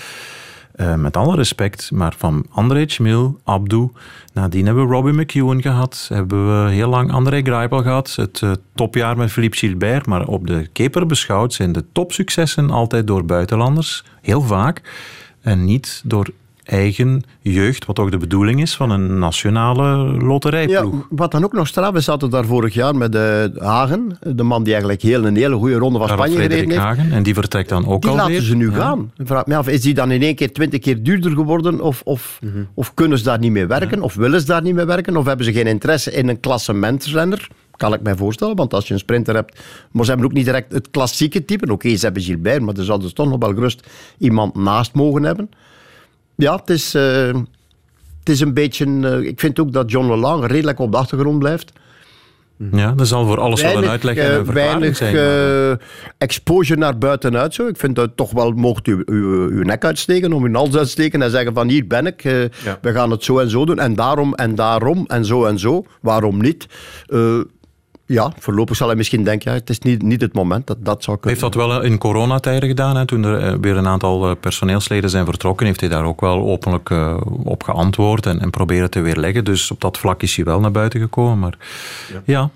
Uh, 0.76 0.96
met 0.96 1.18
alle 1.18 1.36
respect, 1.36 1.92
maar 1.92 2.14
van 2.18 2.46
André 2.50 2.84
Chmil, 2.88 3.40
Abdu, 3.44 3.90
nadien 4.34 4.66
hebben 4.66 4.88
we 4.88 4.94
Robbie 4.94 5.14
McEwen 5.14 5.62
gehad, 5.62 6.06
hebben 6.14 6.64
we 6.64 6.72
heel 6.72 6.90
lang 6.90 7.12
André 7.12 7.42
Greipel 7.42 7.82
gehad, 7.82 8.14
het 8.16 8.42
uh, 8.42 8.52
topjaar 8.74 9.18
met 9.18 9.32
Philippe 9.32 9.58
Gilbert, 9.58 10.06
maar 10.06 10.28
op 10.28 10.48
de 10.48 10.68
keper 10.72 11.06
beschouwd 11.06 11.54
zijn 11.54 11.72
de 11.72 11.84
topsuccessen 11.92 12.70
altijd 12.70 13.08
door 13.08 13.26
buitenlanders, 13.26 14.04
heel 14.22 14.42
vaak, 14.42 14.82
en 15.42 15.66
niet 15.66 16.02
door 16.06 16.28
eigen 16.66 17.24
jeugd, 17.40 17.86
wat 17.86 18.00
ook 18.00 18.12
de 18.12 18.18
bedoeling 18.18 18.62
is 18.62 18.76
van 18.76 18.90
een 18.90 19.20
nationale 19.20 19.98
loterijploeg. 20.24 20.94
Ja, 20.94 21.06
wat 21.10 21.32
dan 21.32 21.44
ook 21.44 21.54
nog 21.54 21.68
straf 21.68 21.96
is, 21.96 22.06
zaten 22.06 22.30
daar 22.30 22.46
vorig 22.46 22.74
jaar 22.74 22.96
met 22.96 23.16
uh, 23.16 23.44
Hagen, 23.58 24.18
de 24.22 24.44
man 24.44 24.64
die 24.64 24.72
eigenlijk 24.74 25.02
heel, 25.02 25.26
een 25.26 25.36
hele 25.36 25.56
goede 25.56 25.76
ronde 25.76 26.00
van 26.00 26.08
Spanje 26.08 26.36
Frederik 26.36 26.64
gereden 26.64 26.86
heeft. 26.86 26.98
Hagen, 26.98 27.12
en 27.12 27.24
die 27.24 27.34
vertrekt 27.34 27.70
dan 27.70 27.88
ook 27.88 28.02
die 28.02 28.12
alweer. 28.12 28.28
laten 28.28 28.44
ze 28.44 28.56
nu 28.56 28.72
ja. 28.72 28.78
gaan. 28.78 29.12
Ik 29.18 29.28
vraag 29.28 29.46
me 29.46 29.56
af, 29.56 29.68
is 29.68 29.82
die 29.82 29.94
dan 29.94 30.12
in 30.12 30.22
één 30.22 30.36
keer 30.36 30.54
twintig 30.54 30.80
keer 30.80 31.04
duurder 31.04 31.32
geworden? 31.32 31.82
Of, 31.82 32.02
of, 32.04 32.40
mm 32.42 32.52
-hmm. 32.52 32.68
of 32.74 32.94
kunnen 32.94 33.18
ze 33.18 33.24
daar 33.24 33.40
niet 33.40 33.52
mee 33.52 33.66
werken? 33.66 33.98
Ja. 33.98 34.04
Of 34.04 34.16
willen 34.16 34.40
ze 34.40 34.46
daar 34.46 34.62
niet 34.62 34.76
mee 34.76 34.86
werken? 34.86 35.18
Of 35.18 35.26
hebben 35.26 35.46
ze 35.46 35.54
geen 35.54 35.68
interesse 35.68 36.12
in 36.12 36.28
een 36.28 36.40
klassementrenner? 36.40 37.48
Kan 37.76 37.94
ik 37.94 38.02
mij 38.02 38.16
voorstellen, 38.16 38.56
want 38.56 38.74
als 38.74 38.88
je 38.88 38.94
een 38.94 39.00
sprinter 39.00 39.36
hebt... 39.36 39.60
Maar 39.92 40.04
ze 40.04 40.10
hebben 40.10 40.30
ook 40.30 40.36
niet 40.36 40.46
direct 40.46 40.72
het 40.72 40.90
klassieke 40.92 41.46
type. 41.46 41.64
Oké, 41.64 41.74
okay, 41.74 41.98
ze 41.98 42.06
hebben 42.06 42.24
Gilbert, 42.24 42.62
maar 42.62 42.76
er 42.76 42.84
zouden 42.84 43.08
ze 43.08 43.14
toch 43.14 43.30
nog 43.30 43.40
wel 43.40 43.54
gerust 43.54 43.88
iemand 44.18 44.56
naast 44.56 44.94
mogen 44.94 45.24
hebben. 45.24 45.50
Ja, 46.36 46.56
het 46.56 46.70
is, 46.70 46.96
uh, 46.96 47.28
het 48.20 48.30
is 48.30 48.40
een 48.40 48.54
beetje... 48.54 48.86
Uh, 48.86 49.20
ik 49.20 49.40
vind 49.40 49.60
ook 49.60 49.72
dat 49.72 49.92
John 49.92 50.10
Lelang 50.10 50.46
redelijk 50.46 50.80
op 50.80 50.92
de 50.92 50.98
achtergrond 50.98 51.40
blijft. 51.40 51.72
Ja, 52.72 52.92
dat 52.92 53.08
zal 53.08 53.26
voor 53.26 53.40
alles 53.40 53.62
weinig, 53.62 53.82
wel 53.82 53.90
een 53.90 53.96
uitleg 53.96 54.18
en 54.18 54.38
een 54.38 54.46
verklaring 54.46 54.98
weinig, 54.98 54.98
zijn. 54.98 55.80
Exposure 56.18 56.80
naar 56.80 56.98
buitenuit 56.98 57.54
zo. 57.54 57.68
Ik 57.68 57.78
vind 57.78 57.96
dat 57.96 58.10
toch 58.16 58.32
wel, 58.32 58.52
mocht 58.52 58.88
u 58.88 59.02
uw, 59.06 59.50
uw 59.50 59.64
nek 59.64 59.86
uitsteken, 59.86 60.34
om 60.34 60.44
uw 60.44 60.54
hals 60.54 60.76
uitsteken 60.76 61.22
en 61.22 61.30
zeggen 61.30 61.54
van 61.54 61.70
hier 61.70 61.88
ben 61.88 62.06
ik, 62.06 62.24
ja. 62.24 62.50
we 62.82 62.92
gaan 62.92 63.12
het 63.12 63.24
zo 63.24 63.40
en 63.40 63.50
zo 63.50 63.66
doen 63.66 63.80
en 63.80 63.96
daarom 63.96 64.34
en 64.34 64.56
daarom 64.56 65.04
en 65.08 65.26
zo 65.26 65.46
en 65.46 65.60
zo. 65.60 65.86
Waarom 66.02 66.42
niet? 66.42 66.68
Ja, 68.08 68.34
voorlopig 68.40 68.76
zal 68.76 68.88
hij 68.88 68.96
misschien 68.96 69.24
denken, 69.24 69.52
ja, 69.52 69.58
het 69.58 69.70
is 69.70 69.80
niet, 69.80 70.02
niet 70.02 70.22
het 70.22 70.34
moment. 70.34 70.68
Dat, 70.68 70.78
dat 70.80 71.04
zou 71.04 71.18
kunnen. 71.18 71.40
Heeft 71.40 71.54
dat 71.54 71.68
wel 71.68 71.82
in 71.82 71.98
coronatijden 71.98 72.70
gedaan, 72.70 72.96
hè? 72.96 73.06
toen 73.06 73.24
er 73.24 73.60
weer 73.60 73.78
een 73.78 73.88
aantal 73.88 74.36
personeelsleden 74.36 75.10
zijn 75.10 75.26
vertrokken, 75.26 75.66
heeft 75.66 75.80
hij 75.80 75.90
daar 75.90 76.04
ook 76.04 76.22
wel 76.22 76.42
openlijk 76.42 76.90
uh, 76.90 77.18
op 77.44 77.64
geantwoord 77.64 78.26
en, 78.26 78.40
en 78.40 78.50
proberen 78.50 78.90
te 78.90 79.02
weerleggen. 79.02 79.46
Dus 79.46 79.72
op 79.72 79.82
dat 79.82 79.98
vlak 79.98 80.22
is 80.22 80.36
hij 80.36 80.46
wel 80.46 80.60
naar 80.60 80.72
buiten 80.72 81.00
gekomen. 81.00 81.40
Maar 81.40 81.58
ja. 82.12 82.22
ja. 82.26 82.50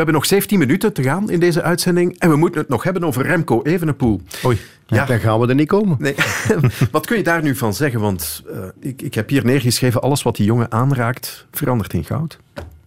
We 0.00 0.06
hebben 0.06 0.14
nog 0.14 0.26
17 0.26 0.58
minuten 0.58 0.92
te 0.92 1.02
gaan 1.02 1.30
in 1.30 1.40
deze 1.40 1.62
uitzending 1.62 2.18
en 2.18 2.30
we 2.30 2.36
moeten 2.36 2.60
het 2.60 2.68
nog 2.68 2.82
hebben 2.82 3.04
over 3.04 3.26
Remco 3.26 3.62
Evenepoel. 3.62 4.20
Oei. 4.44 4.58
Ja. 4.86 5.04
Dan 5.04 5.18
gaan 5.18 5.40
we 5.40 5.48
er 5.48 5.54
niet 5.54 5.68
komen. 5.68 5.96
Nee. 5.98 6.14
wat 6.90 7.06
kun 7.06 7.16
je 7.16 7.22
daar 7.22 7.42
nu 7.42 7.56
van 7.56 7.74
zeggen? 7.74 8.00
Want 8.00 8.42
uh, 8.50 8.58
ik, 8.80 9.02
ik 9.02 9.14
heb 9.14 9.28
hier 9.28 9.44
neergeschreven, 9.44 10.02
alles 10.02 10.22
wat 10.22 10.36
die 10.36 10.46
jongen 10.46 10.72
aanraakt, 10.72 11.46
verandert 11.50 11.92
in 11.92 12.04
goud. 12.04 12.38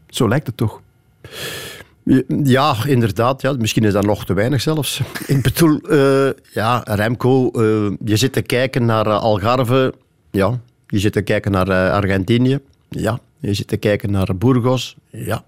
Zo 0.07 0.27
lijkt 0.27 0.47
het 0.47 0.57
toch? 0.57 0.81
Ja, 2.43 2.75
inderdaad. 2.85 3.41
Ja. 3.41 3.53
Misschien 3.53 3.83
is 3.83 3.93
dat 3.93 4.05
nog 4.05 4.25
te 4.25 4.33
weinig 4.33 4.61
zelfs. 4.61 5.01
Ik 5.27 5.41
bedoel, 5.41 5.79
uh, 5.91 6.29
ja, 6.53 6.81
Remco, 6.83 7.51
uh, 7.53 7.91
je 8.05 8.15
zit 8.15 8.33
te 8.33 8.41
kijken 8.41 8.85
naar 8.85 9.09
Algarve. 9.09 9.93
Ja, 10.31 10.59
je 10.87 10.99
zit 10.99 11.13
te 11.13 11.21
kijken 11.21 11.51
naar 11.51 11.91
Argentinië. 11.91 12.59
Ja, 12.89 13.19
je 13.39 13.53
zit 13.53 13.67
te 13.67 13.77
kijken 13.77 14.11
naar 14.11 14.37
Burgos. 14.37 14.95
Ja. 15.09 15.43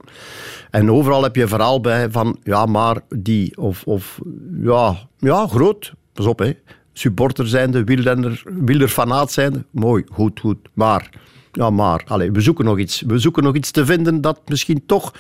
En 0.72 0.92
overal 0.92 1.24
heb 1.24 1.36
je 1.36 1.42
een 1.42 1.48
verhaal 1.48 1.82
bij 1.82 2.12
van, 2.12 2.38
ja, 2.44 2.66
maar 2.66 3.00
die, 3.10 3.58
of, 3.58 3.84
of 3.84 4.20
ja, 4.62 4.96
ja, 5.18 5.48
groot. 5.48 5.94
Pas 6.14 6.26
op, 6.26 6.40
hè. 6.40 6.54
Supporter 6.94 7.48
zijnde, 7.48 7.84
wielrenner, 7.84 8.44
wielerfanaat 8.46 9.32
zijnde. 9.32 9.66
Mooi, 9.72 10.04
goed, 10.12 10.40
goed. 10.40 10.58
Maar, 10.74 11.10
ja, 11.52 11.70
maar. 11.70 12.04
Allez, 12.08 12.30
we 12.32 12.42
zoeken 12.42 12.66
nog 12.66 12.78
iets. 12.78 13.04
We 13.08 13.20
zoeken 13.20 13.44
nog 13.44 13.56
iets 13.56 13.72
te 13.72 13.86
vinden 13.86 14.22
dat 14.22 14.42
misschien 14.46 14.84
toch 14.86 15.14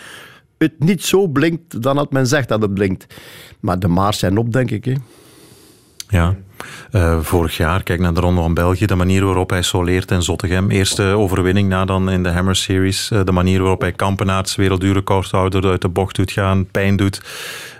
het 0.57 0.79
niet 0.79 1.03
zo 1.03 1.27
blinkt 1.27 1.81
dan 1.81 1.95
dat 1.95 2.11
men 2.11 2.27
zegt 2.27 2.47
dat 2.47 2.61
het 2.61 2.73
blinkt. 2.73 3.05
Maar 3.59 3.79
de 3.79 3.87
maars 3.87 4.19
zijn 4.19 4.37
op, 4.37 4.53
denk 4.53 4.71
ik. 4.71 4.85
Hè. 4.85 4.93
Ja. 6.09 6.35
Uh, 6.91 7.19
vorig 7.19 7.57
jaar, 7.57 7.83
kijk 7.83 7.99
naar 7.99 8.13
de 8.13 8.19
Ronde 8.19 8.41
van 8.41 8.53
België, 8.53 8.85
de 8.85 8.95
manier 8.95 9.25
waarop 9.25 9.49
hij 9.49 9.61
soleert 9.61 10.11
in 10.11 10.21
Zottegem. 10.21 10.69
Eerste 10.69 11.03
overwinning 11.03 11.69
na 11.69 11.85
dan 11.85 12.09
in 12.09 12.23
de 12.23 12.29
Hammer 12.29 12.55
Series. 12.55 13.09
Uh, 13.11 13.23
de 13.23 13.31
manier 13.31 13.59
waarop 13.59 13.81
hij 13.81 13.91
Kampenaerts, 13.91 14.55
wereldduurrecordhouder, 14.55 15.65
uit 15.65 15.81
de 15.81 15.89
bocht 15.89 16.15
doet 16.15 16.31
gaan, 16.31 16.65
pijn 16.71 16.95
doet. 16.95 17.21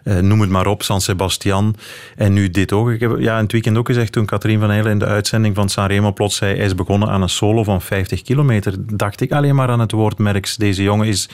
Uh, 0.03 0.19
noem 0.19 0.41
het 0.41 0.49
maar 0.49 0.67
op, 0.67 0.83
San 0.83 1.01
Sebastian. 1.01 1.75
En 2.15 2.33
nu 2.33 2.49
dit 2.49 2.73
ook. 2.73 2.89
Ik 2.89 2.99
heb 2.99 3.19
ja, 3.19 3.35
in 3.35 3.43
het 3.43 3.51
weekend 3.51 3.77
ook 3.77 3.87
gezegd, 3.87 4.11
toen 4.11 4.25
Katrien 4.25 4.59
van 4.59 4.69
Heijlen 4.69 4.91
in 4.91 4.99
de 4.99 5.05
uitzending 5.05 5.55
van 5.55 5.69
Sanremo 5.69 6.11
plots 6.11 6.35
zei, 6.35 6.55
hij 6.55 6.65
is 6.65 6.75
begonnen 6.75 7.09
aan 7.09 7.21
een 7.21 7.29
solo 7.29 7.63
van 7.63 7.81
50 7.81 8.21
kilometer. 8.21 8.73
Dacht 8.79 9.21
ik 9.21 9.31
alleen 9.31 9.55
maar 9.55 9.69
aan 9.69 9.79
het 9.79 9.91
woord 9.91 10.17
Merks. 10.17 10.55
Deze 10.55 10.83
jongen 10.83 11.07
is 11.07 11.29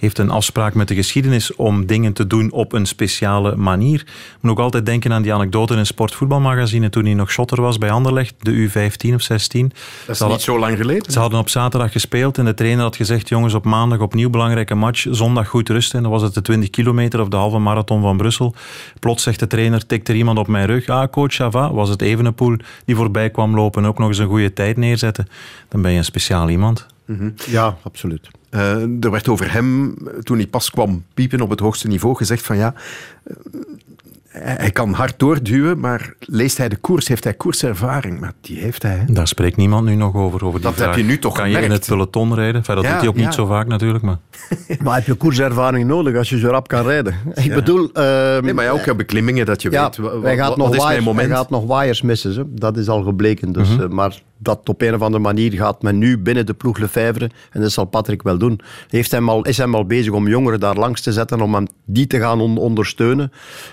heeft 0.00 0.18
een 0.18 0.30
afspraak 0.30 0.74
met 0.74 0.88
de 0.88 0.94
geschiedenis 0.94 1.54
om 1.54 1.86
dingen 1.86 2.12
te 2.12 2.26
doen 2.26 2.50
op 2.52 2.72
een 2.72 2.86
speciale 2.86 3.56
manier. 3.56 4.00
Ik 4.00 4.36
moet 4.40 4.50
ook 4.50 4.58
altijd 4.58 4.86
denken 4.86 5.12
aan 5.12 5.22
die 5.22 5.34
anekdote 5.34 5.74
in 5.74 5.86
Sportvoetbalmagazine 5.86 6.90
toen 6.90 7.04
hij 7.04 7.14
nog 7.14 7.30
shotter 7.30 7.60
was 7.62 7.78
bij 7.78 7.90
Anderlecht, 7.90 8.34
de 8.38 8.68
U15 8.68 9.14
of 9.14 9.22
16. 9.22 9.72
Dat 10.06 10.20
is 10.20 10.26
niet 10.26 10.40
zo 10.40 10.58
lang 10.58 10.76
geleden. 10.76 11.12
Ze 11.12 11.18
hadden 11.18 11.38
op 11.38 11.48
zaterdag 11.48 11.92
gespeeld 11.92 12.38
en 12.38 12.44
de 12.44 12.54
trainer 12.54 12.82
had 12.82 12.96
gezegd, 12.96 13.28
jongens, 13.28 13.54
op 13.54 13.64
maandag 13.64 13.98
opnieuw 13.98 14.30
belangrijke 14.30 14.74
match, 14.74 15.06
zondag 15.10 15.48
goed 15.48 15.68
rusten. 15.68 15.96
En 15.96 16.02
dan 16.02 16.12
was 16.12 16.22
het 16.22 16.34
de 16.34 16.42
20 16.42 16.70
kilometer 16.70 17.20
of 17.20 17.28
de 17.28 17.36
halve 17.36 17.58
marathon 17.58 18.00
van 18.00 18.16
Brussel. 18.16 18.54
Plots 18.98 19.22
zegt 19.22 19.38
de 19.38 19.46
trainer, 19.46 19.86
tikt 19.86 20.08
er 20.08 20.14
iemand 20.14 20.38
op 20.38 20.46
mijn 20.46 20.66
rug. 20.66 20.88
Ah, 20.88 21.10
coach 21.10 21.34
Chava, 21.34 21.72
was 21.72 21.88
het 21.88 22.02
Evenepoel 22.02 22.56
die 22.84 22.96
voorbij 22.96 23.30
kwam 23.30 23.54
lopen 23.54 23.82
en 23.82 23.88
ook 23.88 23.98
nog 23.98 24.08
eens 24.08 24.18
een 24.18 24.28
goede 24.28 24.52
tijd 24.52 24.76
neerzetten. 24.76 25.28
Dan 25.68 25.82
ben 25.82 25.90
je 25.90 25.98
een 25.98 26.04
speciaal 26.04 26.48
iemand. 26.48 26.86
Mhm. 27.18 27.30
Ja, 27.46 27.76
absoluut. 27.82 28.28
Uh, 28.50 28.60
er 29.04 29.10
werd 29.10 29.28
over 29.28 29.52
hem, 29.52 29.94
toen 30.22 30.36
hij 30.36 30.46
pas 30.46 30.70
kwam 30.70 31.04
piepen 31.14 31.40
op 31.40 31.50
het 31.50 31.60
hoogste 31.60 31.88
niveau, 31.88 32.16
gezegd 32.16 32.42
van 32.42 32.56
ja, 32.56 32.74
uh, 33.26 33.34
hij 34.34 34.70
kan 34.70 34.92
hard 34.92 35.18
doorduwen, 35.18 35.80
maar 35.80 36.14
leest 36.20 36.56
hij 36.58 36.68
de 36.68 36.76
koers, 36.76 37.08
heeft 37.08 37.24
hij 37.24 37.34
koerservaring? 37.34 38.20
Maar 38.20 38.32
die 38.40 38.58
heeft 38.58 38.82
hij. 38.82 39.04
Daar 39.08 39.28
spreekt 39.28 39.56
niemand 39.56 39.84
nu 39.86 39.94
nog 39.94 40.14
over. 40.14 40.44
over 40.44 40.60
die 40.60 40.68
dat 40.68 40.74
vraag. 40.78 40.86
heb 40.86 40.96
je 40.96 41.02
nu 41.04 41.18
toch 41.18 41.34
Kan 41.34 41.44
gemerkt? 41.44 41.66
je 41.66 41.72
in 41.72 41.78
het 41.78 41.86
peloton 41.88 42.34
rijden? 42.34 42.54
Enfin, 42.54 42.74
dat 42.74 42.84
Ja, 42.84 42.90
doet 42.90 43.00
hij 43.00 43.08
ook 43.08 43.16
ja. 43.16 43.24
niet 43.24 43.34
zo 43.34 43.46
vaak 43.46 43.66
natuurlijk. 43.66 44.04
Maar. 44.04 44.18
Maar 44.84 44.94
heb 44.94 45.06
je 45.06 45.14
koerservaring 45.14 45.88
nodig 45.88 46.16
als 46.16 46.28
je 46.28 46.38
zo 46.38 46.48
rap 46.48 46.68
kan 46.68 46.82
rijden? 46.86 47.14
Ik 47.34 47.54
bedoel... 47.54 47.90
ehm, 47.92 48.44
Nee, 48.44 48.54
maar 48.54 48.64
ja, 48.64 48.70
ook 48.70 48.96
beklimmingen 48.96 49.46
dat 49.46 49.62
je 49.62 49.70
ja, 49.70 49.90
weet, 49.96 50.22
hij 50.22 50.36
gaat, 50.36 50.48
wat, 50.48 50.56
nog 50.56 50.66
is 50.66 50.76
mijn 50.76 50.82
waaiers, 50.82 51.04
hij 51.04 51.14
moment? 51.14 51.30
gaat 51.32 51.50
nog 51.50 51.64
waaiers 51.66 52.02
missen. 52.02 52.32
Zo. 52.32 52.44
Dat 52.48 52.76
is 52.76 52.88
al 52.88 53.02
gebleken. 53.02 53.52
Dus, 53.52 53.68
Mhm. 53.68 53.82
eh, 53.82 53.88
maar 53.88 54.20
dat 54.42 54.68
op 54.68 54.82
een 54.82 54.94
of 54.94 55.00
andere 55.00 55.22
manier 55.22 55.52
gaat 55.52 55.82
men 55.82 55.98
nu 55.98 56.18
binnen 56.18 56.46
de 56.46 56.54
ploeg 56.54 56.78
Lefevre, 56.78 57.30
en 57.50 57.60
dat 57.60 57.72
zal 57.72 57.84
Patrick 57.84 58.22
wel 58.22 58.38
doen, 58.38 58.60
heeft 58.88 59.10
hem 59.10 59.28
al, 59.28 59.42
is 59.42 59.56
hem 59.56 59.74
al 59.74 59.84
bezig 59.86 60.12
om 60.12 60.28
jongeren 60.28 60.60
daar 60.60 60.76
langs 60.76 61.00
te 61.00 61.12
zetten, 61.12 61.40
om 61.40 61.54
hem 61.54 61.66
die 61.84 62.06
te 62.06 62.18
gaan 62.18 62.40
on- 62.40 62.58
ondersteunen. 62.58 63.32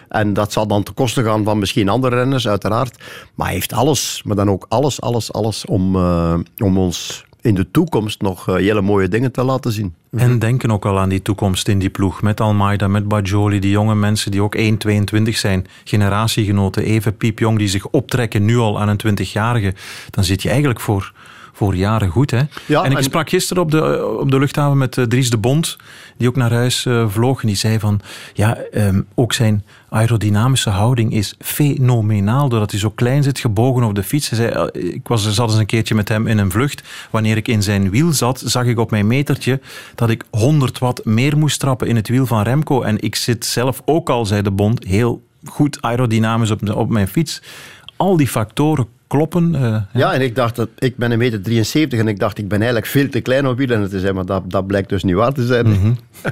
En 0.09 0.33
dat 0.33 0.51
zal 0.51 0.67
dan 0.67 0.83
ten 0.83 0.93
koste 0.93 1.23
gaan 1.23 1.43
van 1.43 1.59
misschien 1.59 1.89
andere 1.89 2.15
renners, 2.15 2.47
uiteraard. 2.47 3.03
Maar 3.35 3.45
hij 3.45 3.55
heeft 3.55 3.73
alles, 3.73 4.21
maar 4.25 4.35
dan 4.35 4.49
ook 4.49 4.65
alles, 4.69 5.01
alles, 5.01 5.33
alles 5.33 5.65
om, 5.65 5.95
eh, 5.95 6.39
om 6.57 6.77
ons 6.77 7.25
in 7.47 7.55
de 7.55 7.71
toekomst 7.71 8.21
nog 8.21 8.47
eh, 8.47 8.55
hele 8.55 8.81
mooie 8.81 9.07
dingen 9.07 9.31
te 9.31 9.43
laten 9.43 9.71
zien. 9.71 9.95
En 10.11 10.39
denken 10.39 10.71
ook 10.71 10.85
al 10.85 10.99
aan 10.99 11.09
die 11.09 11.21
toekomst 11.21 11.67
in 11.67 11.79
die 11.79 11.89
ploeg. 11.89 12.21
Met 12.21 12.41
Almeida, 12.41 12.87
met 12.87 13.07
Bajoli, 13.07 13.59
die 13.59 13.71
jonge 13.71 13.95
mensen 13.95 14.31
die 14.31 14.41
ook 14.41 14.57
1,22 14.57 15.29
zijn. 15.29 15.65
Generatiegenoten, 15.83 16.83
even 16.83 17.17
piepjong, 17.17 17.57
die 17.57 17.67
zich 17.67 17.87
optrekken 17.87 18.45
nu 18.45 18.57
al 18.57 18.79
aan 18.79 18.87
een 18.87 19.17
20-jarige. 19.21 19.73
Dan 20.09 20.23
zit 20.23 20.41
je 20.41 20.49
eigenlijk 20.49 20.79
voor, 20.79 21.13
voor 21.57 21.75
jaren 21.75 22.09
goed. 22.09 22.31
Hè? 22.31 22.41
Ja, 22.65 22.83
en 22.83 22.91
ik 22.91 22.97
en- 22.97 23.03
sprak 23.03 23.29
gisteren 23.29 23.63
op 23.63 23.71
de, 23.71 24.05
op 24.19 24.31
de 24.31 24.39
luchthaven 24.39 24.77
met 24.77 24.97
eh, 24.97 25.03
Dries 25.03 25.29
de 25.29 25.37
Bond, 25.37 25.77
die 26.17 26.27
ook 26.27 26.35
naar 26.35 26.51
huis 26.51 26.85
eh, 26.85 27.09
vloog. 27.09 27.41
En 27.41 27.47
die 27.47 27.55
zei 27.55 27.79
van, 27.79 27.99
ja, 28.33 28.55
ehm, 28.55 29.01
ook 29.15 29.33
zijn 29.33 29.63
aerodynamische 29.89 30.69
houding 30.69 31.13
is 31.13 31.35
fenomenaal. 31.39 32.49
Doordat 32.49 32.71
hij 32.71 32.79
zo 32.79 32.89
klein 32.89 33.23
zit, 33.23 33.39
gebogen 33.39 33.83
op 33.83 33.95
de 33.95 34.03
fiets. 34.03 34.29
Hij 34.29 34.39
zei, 34.39 34.49
eh, 34.51 34.93
ik 34.93 35.07
was, 35.07 35.33
zat 35.33 35.49
eens 35.49 35.59
een 35.59 35.65
keertje 35.65 35.95
met 35.95 36.09
hem 36.09 36.27
in 36.27 36.37
een 36.37 36.51
vlucht. 36.51 36.83
Wanneer 37.09 37.37
ik 37.37 37.47
in 37.47 37.63
zijn 37.63 37.89
wiel 37.89 38.13
zat, 38.13 38.41
zag 38.45 38.65
ik 38.65 38.79
op 38.79 38.91
mijn 38.91 39.07
metertje 39.07 39.59
dat 39.95 40.09
ik 40.09 40.23
100 40.29 40.79
watt 40.79 41.05
meer 41.05 41.37
moest 41.37 41.59
trappen 41.59 41.87
in 41.87 41.95
het 41.95 42.07
wiel 42.07 42.25
van 42.25 42.41
Remco. 42.43 42.81
En 42.81 43.01
ik 43.01 43.15
zit 43.15 43.45
zelf 43.45 43.81
ook 43.85 44.09
al, 44.09 44.25
zei 44.25 44.41
de 44.41 44.51
Bond, 44.51 44.83
heel 44.83 45.23
goed 45.45 45.81
aerodynamisch 45.81 46.51
op, 46.51 46.69
op 46.69 46.89
mijn 46.89 47.07
fiets. 47.07 47.41
Al 47.95 48.17
die 48.17 48.27
factoren 48.27 48.87
kloppen. 49.07 49.55
eh, 49.55 49.81
Ja, 49.93 50.13
en 50.13 50.21
ik 50.21 50.35
dacht, 50.35 50.55
dat, 50.55 50.69
ik 50.77 50.97
ben 50.97 51.11
een 51.11 51.17
meter 51.17 51.41
73 51.41 51.99
en 51.99 52.07
ik 52.07 52.19
dacht, 52.19 52.37
ik 52.37 52.47
ben 52.47 52.57
eigenlijk 52.57 52.87
veel 52.91 53.09
te 53.09 53.21
klein 53.21 53.47
om 53.47 53.55
wielrenner 53.55 53.89
te 53.89 53.99
zijn, 53.99 54.15
maar 54.15 54.25
dat, 54.25 54.51
dat 54.51 54.67
blijkt 54.67 54.89
dus 54.89 55.03
niet 55.03 55.15
waar 55.15 55.33
te 55.33 55.45
zijn. 55.45 55.67
Mhm. 55.69 55.91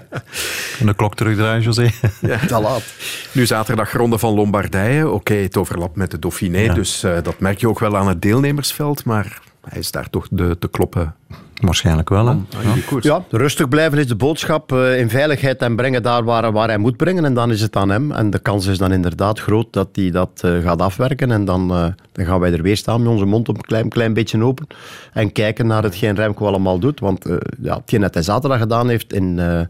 En 0.80 0.86
de 0.86 0.94
klok 0.96 1.16
terugdraaien, 1.16 1.62
José. 1.62 1.90
Ja. 2.22 2.38
Te 2.48 2.60
laat. 2.62 2.84
Nu 3.32 3.46
zaterdag 3.46 3.92
ronde 3.94 4.18
van 4.18 4.34
Lombardije. 4.34 5.10
Oké, 5.10 5.34
het 5.34 5.58
overlapt 5.58 5.96
met 5.96 6.12
de 6.12 6.20
Dauphiné, 6.20 6.60
Ja. 6.60 6.74
dus 6.74 7.04
eh, 7.04 7.18
dat 7.24 7.40
merk 7.40 7.60
je 7.60 7.70
ook 7.70 7.80
wel 7.80 7.98
aan 7.98 8.08
het 8.08 8.22
deelnemersveld. 8.22 9.06
Maar 9.06 9.40
hij 9.70 9.80
is 9.80 9.92
daar 9.92 10.10
toch 10.10 10.28
de, 10.30 10.58
te 10.60 10.68
kloppen 10.68 11.16
Waarschijnlijk 11.62 12.10
wel. 12.10 12.28
Hè? 12.28 12.36
Ja, 13.02 13.24
rustig 13.30 13.70
blijven 13.70 13.98
is 13.98 14.08
de 14.08 14.16
boodschap. 14.16 14.72
eh, 14.72 15.00
in 15.00 15.10
veiligheid 15.10 15.62
en 15.62 15.76
brengen 15.76 16.04
daar 16.04 16.24
waar, 16.24 16.52
waar 16.52 16.68
hij 16.68 16.78
moet 16.78 16.98
brengen. 16.98 17.26
En 17.26 17.34
dan 17.34 17.52
is 17.52 17.62
het 17.62 17.76
aan 17.76 17.90
hem. 17.90 18.12
En 18.12 18.30
de 18.30 18.40
kans 18.40 18.66
is 18.66 18.78
dan 18.78 18.92
inderdaad 18.92 19.40
groot 19.40 19.74
dat 19.74 19.90
hij 19.92 20.12
dat 20.12 20.42
eh, 20.44 20.58
gaat 20.58 20.82
afwerken. 20.82 21.32
En 21.32 21.46
dan, 21.46 21.72
eh, 21.72 21.88
dan 22.12 22.26
gaan 22.26 22.40
wij 22.40 22.54
er 22.54 22.62
weer 22.62 22.78
staan 22.78 23.02
met 23.02 23.12
onze 23.12 23.26
mond 23.26 23.48
een 23.48 23.62
klein, 23.62 23.90
klein 23.90 24.14
beetje 24.14 24.44
open. 24.44 24.68
En 25.14 25.32
kijken 25.32 25.68
naar 25.68 25.84
hetgeen 25.84 26.16
Remco 26.16 26.46
allemaal 26.46 26.80
doet. 26.80 27.00
Want 27.00 27.26
eh, 27.26 27.36
ja, 27.62 27.76
hetgeen 27.76 28.02
dat 28.02 28.14
hij 28.14 28.24
zaterdag 28.24 28.60
gedaan 28.60 28.90
heeft 28.90 29.14
in, 29.14 29.40
eh, 29.40 29.62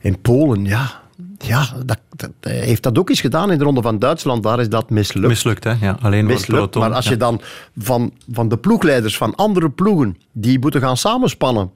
in 0.00 0.20
Polen, 0.20 0.64
ja... 0.64 0.99
Ja, 1.46 1.66
dat, 1.86 1.98
dat- 2.16 2.30
hij 2.40 2.58
heeft 2.58 2.82
dat 2.82 2.98
ook 2.98 3.08
eens 3.08 3.20
gedaan 3.20 3.50
in 3.52 3.58
de 3.58 3.64
Ronde 3.64 3.82
van 3.82 3.98
Duitsland. 3.98 4.42
Daar 4.42 4.60
is 4.60 4.68
dat 4.68 4.90
mislukt. 4.90 5.28
Mislukt, 5.28 5.64
hè? 5.64 5.74
Ja, 5.80 5.96
alleen 6.00 6.24
mislukt. 6.26 6.46
peloton. 6.46 6.82
Maar 6.82 6.92
als 6.92 7.04
Ja. 7.04 7.10
je 7.10 7.16
dan 7.16 7.40
van, 7.78 8.12
van 8.32 8.48
de 8.48 8.56
ploegleiders 8.56 9.16
van 9.16 9.34
andere 9.34 9.70
ploegen 9.70 10.16
die 10.32 10.58
moeten 10.58 10.80
gaan 10.80 10.96
samenspannen 10.96 11.70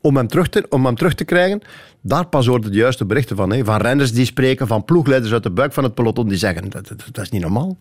om 0.00 0.16
hem 0.16 0.28
terug 0.28 0.48
te, 0.48 0.66
om 0.68 0.84
hem 0.86 0.94
terug 0.94 1.14
te 1.14 1.24
krijgen, 1.24 1.60
daar 2.00 2.26
pas 2.26 2.46
hoorde 2.46 2.70
de 2.70 2.76
juiste 2.76 3.04
berichten 3.04 3.36
van. 3.36 3.52
Hè. 3.52 3.64
Van 3.64 3.80
renners 3.80 4.12
die 4.12 4.24
spreken, 4.24 4.66
van 4.66 4.84
ploegleiders 4.84 5.32
uit 5.32 5.42
de 5.42 5.50
buik 5.50 5.72
van 5.72 5.84
het 5.84 5.94
peloton 5.94 6.28
die 6.28 6.38
zeggen, 6.38 6.70
dat, 6.70 6.88
dat, 6.88 7.04
dat 7.12 7.24
is 7.24 7.30
niet 7.30 7.42
normaal. 7.42 7.76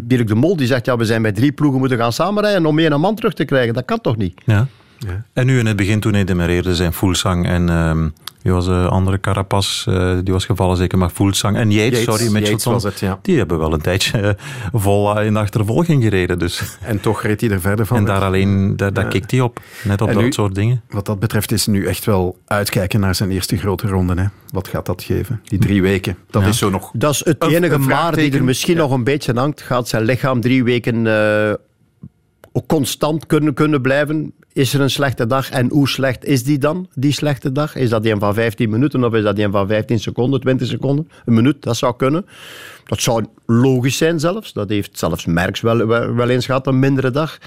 Dirk 0.00 0.26
de 0.28 0.34
Mol 0.34 0.56
die 0.56 0.66
zegt, 0.66 0.86
ja, 0.86 0.96
we 0.96 1.04
zijn 1.04 1.22
bij 1.22 1.32
drie 1.32 1.52
ploegen 1.52 1.78
moeten 1.78 1.98
gaan 1.98 2.12
samenrijden 2.12 2.66
om 2.66 2.78
één 2.78 3.00
man 3.00 3.14
terug 3.14 3.32
te 3.34 3.44
krijgen. 3.44 3.74
Dat 3.74 3.84
kan 3.84 4.00
toch 4.00 4.16
niet? 4.16 4.40
Ja. 4.44 4.66
En 5.32 5.46
nu 5.46 5.58
in 5.58 5.66
het 5.66 5.76
begin, 5.76 6.00
toen 6.00 6.12
hij 6.12 6.24
demereerde, 6.24 6.74
zijn 6.74 6.92
Fulsang 6.92 7.46
en 7.46 7.68
ehm 7.68 8.08
wie 8.44 8.52
was 8.52 8.64
de 8.66 8.88
andere 8.88 9.20
Carapaz, 9.20 9.86
eh, 9.86 10.16
die 10.22 10.32
was 10.32 10.44
gevallen 10.44 10.76
zeker, 10.76 10.98
maar 10.98 11.10
Fulsang 11.10 11.56
en 11.56 11.70
Yates, 11.70 11.84
Yates, 11.98 12.04
sorry, 12.04 12.22
Yates 12.24 12.32
Mitchelton, 12.32 12.72
was 12.72 12.82
het, 12.82 13.00
ja. 13.00 13.18
die 13.22 13.38
hebben 13.38 13.58
wel 13.58 13.72
een 13.72 13.80
tijdje 13.80 14.20
eh, 14.20 14.30
vol 14.72 15.18
eh, 15.18 15.26
in 15.26 15.32
de 15.32 15.38
achtervolging 15.38 16.02
gereden. 16.02 16.38
Dus. 16.38 16.78
En 16.80 17.00
toch 17.00 17.22
reed 17.22 17.40
hij 17.40 17.50
er 17.50 17.60
verder 17.60 17.86
van. 17.86 17.96
En 17.96 18.04
daar 18.04 18.22
alleen, 18.22 18.76
daar, 18.76 18.92
daar 18.92 19.04
Ja. 19.04 19.10
kikt 19.10 19.30
hij 19.30 19.40
op, 19.40 19.60
net 19.84 20.00
op 20.00 20.08
En 20.08 20.14
dat 20.14 20.22
nu- 20.22 20.32
soort 20.32 20.54
dingen. 20.54 20.82
Wat 20.88 21.06
dat 21.06 21.18
betreft 21.18 21.52
is 21.52 21.66
nu 21.66 21.86
echt 21.86 22.04
wel 22.04 22.38
uitkijken 22.46 23.00
naar 23.00 23.14
zijn 23.14 23.30
eerste 23.30 23.56
grote 23.56 23.86
ronde. 23.88 24.14
Hè. 24.14 24.26
Wat 24.50 24.68
gaat 24.68 24.86
dat 24.86 25.02
geven? 25.02 25.40
Die 25.44 25.58
drie 25.58 25.82
weken. 25.82 26.16
Dat 26.30 26.42
Ja. 26.42 26.48
is 26.48 26.58
zo 26.58 26.70
nog... 26.70 26.90
Dat 26.92 27.12
is 27.12 27.24
het 27.24 27.42
Een- 27.42 27.50
enige 27.50 27.74
een 27.74 27.84
maar 27.86 28.16
die 28.16 28.32
er 28.32 28.44
misschien 28.44 28.76
nog 28.76 28.90
een 28.90 29.04
beetje 29.04 29.32
hangt. 29.34 29.62
Gaat 29.62 29.88
zijn 29.88 30.02
lichaam 30.04 30.40
drie 30.40 30.64
weken 30.64 31.06
eh, 31.06 31.52
ook 32.52 32.66
constant 32.66 33.26
kunnen, 33.26 33.54
kunnen 33.54 33.80
blijven? 33.82 34.32
Is 34.54 34.74
er 34.74 34.80
een 34.80 34.90
slechte 34.90 35.26
dag 35.26 35.50
en 35.50 35.70
hoe 35.70 35.88
slecht 35.88 36.24
is 36.24 36.44
die 36.44 36.58
dan, 36.58 36.88
die 36.94 37.12
slechte 37.12 37.52
dag? 37.52 37.74
Is 37.74 37.90
dat 37.90 38.02
die 38.02 38.16
van 38.16 38.34
15 38.34 38.70
minuten 38.70 39.04
of 39.04 39.14
is 39.14 39.22
dat 39.22 39.36
die 39.36 39.48
van 39.48 39.66
15 39.66 39.98
seconden, 39.98 40.40
20 40.40 40.68
seconden? 40.68 41.08
Een 41.24 41.34
minuut, 41.34 41.62
dat 41.62 41.76
zou 41.76 41.96
kunnen. 41.96 42.26
Dat 42.84 43.00
zou 43.00 43.24
logisch 43.46 43.96
zijn 43.96 44.20
zelfs. 44.20 44.52
Dat 44.52 44.68
heeft 44.68 44.98
zelfs 44.98 45.26
Merckx 45.26 45.60
wel, 45.60 45.86
wel, 45.86 46.28
eens 46.28 46.46
gehad, 46.46 46.66
een 46.66 46.78
mindere 46.78 47.10
dag. 47.10 47.38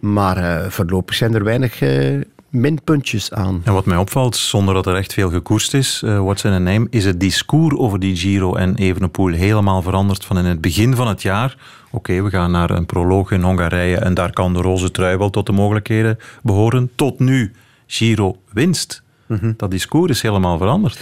Maar 0.00 0.36
eh, 0.36 0.70
voorlopig 0.70 1.14
zijn 1.14 1.34
er 1.34 1.44
weinig, 1.44 1.80
eh, 1.80 2.20
minpuntjes 2.50 3.32
aan. 3.32 3.60
En 3.64 3.72
wat 3.72 3.86
mij 3.86 3.96
opvalt, 3.96 4.36
zonder 4.36 4.74
dat 4.74 4.86
er 4.86 4.94
echt 4.94 5.12
veel 5.12 5.30
gekoerst 5.30 5.74
is, 5.74 6.02
uh, 6.04 6.20
what's 6.20 6.44
in 6.44 6.52
a 6.52 6.58
name, 6.58 6.86
is 6.90 7.04
het 7.04 7.20
discours 7.20 7.76
over 7.76 8.00
die 8.00 8.16
Giro 8.16 8.54
en 8.54 8.76
Evenepoel 8.76 9.32
helemaal 9.32 9.82
veranderd 9.82 10.24
van 10.24 10.38
in 10.38 10.44
het 10.44 10.60
begin 10.60 10.96
van 10.96 11.08
het 11.08 11.22
jaar. 11.22 11.56
Oké, 11.90 12.22
we 12.22 12.30
gaan 12.30 12.50
naar 12.50 12.70
een 12.70 12.86
proloog 12.86 13.30
in 13.30 13.42
Hongarije 13.42 13.96
en 13.96 14.14
daar 14.14 14.32
kan 14.32 14.52
de 14.52 14.60
roze 14.60 14.90
trui 14.90 15.16
wel 15.16 15.30
tot 15.30 15.46
de 15.46 15.52
mogelijkheden 15.52 16.18
behoren. 16.42 16.90
Tot 16.94 17.18
nu, 17.18 17.52
Giro 17.86 18.36
winst. 18.52 19.02
Mhm. 19.26 19.52
Dat 19.56 19.70
discours 19.70 20.10
is 20.10 20.22
helemaal 20.22 20.58
veranderd. 20.58 20.98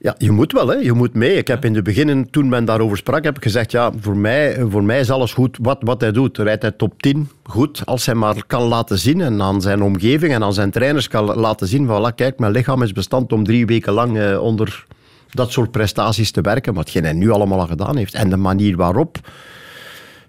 Ja, 0.00 0.14
je 0.18 0.30
moet 0.30 0.52
wel, 0.52 0.68
hè. 0.68 0.74
je 0.74 0.92
moet 0.92 1.14
mee. 1.14 1.36
Ik 1.36 1.48
heb 1.48 1.64
in 1.64 1.74
het 1.74 1.84
begin, 1.84 2.30
toen 2.30 2.48
men 2.48 2.64
daarover 2.64 2.96
sprak, 2.96 3.24
heb 3.24 3.36
ik 3.36 3.42
gezegd, 3.42 3.70
ja, 3.70 3.92
voor 4.00 4.16
mij, 4.16 4.64
voor 4.68 4.84
mij 4.84 5.00
is 5.00 5.10
alles 5.10 5.32
goed 5.32 5.58
wat, 5.62 5.78
wat 5.80 6.00
hij 6.00 6.12
doet. 6.12 6.38
Rijdt 6.38 6.62
hij 6.62 6.70
top 6.70 7.02
10, 7.02 7.28
goed. 7.42 7.82
Als 7.84 8.06
hij 8.06 8.14
maar 8.14 8.44
kan 8.46 8.62
laten 8.62 8.98
zien 8.98 9.20
en 9.20 9.42
aan 9.42 9.60
zijn 9.60 9.82
omgeving 9.82 10.32
en 10.32 10.42
aan 10.42 10.52
zijn 10.54 10.70
trainers 10.70 11.08
kan 11.08 11.24
laten 11.24 11.66
zien, 11.66 11.86
voilà, 11.86 12.14
kijk, 12.14 12.38
mijn 12.38 12.52
lichaam 12.52 12.82
is 12.82 12.92
bestand 12.92 13.32
om 13.32 13.44
drie 13.44 13.66
weken 13.66 13.92
lang 13.92 14.18
eh, 14.18 14.42
onder 14.42 14.84
dat 15.30 15.52
soort 15.52 15.70
prestaties 15.70 16.30
te 16.30 16.40
werken, 16.40 16.74
wat 16.74 16.92
hij 16.92 17.12
nu 17.12 17.30
allemaal 17.30 17.60
al 17.60 17.66
gedaan 17.66 17.96
heeft. 17.96 18.14
En 18.14 18.30
de 18.30 18.36
manier 18.36 18.76
waarop 18.76 19.18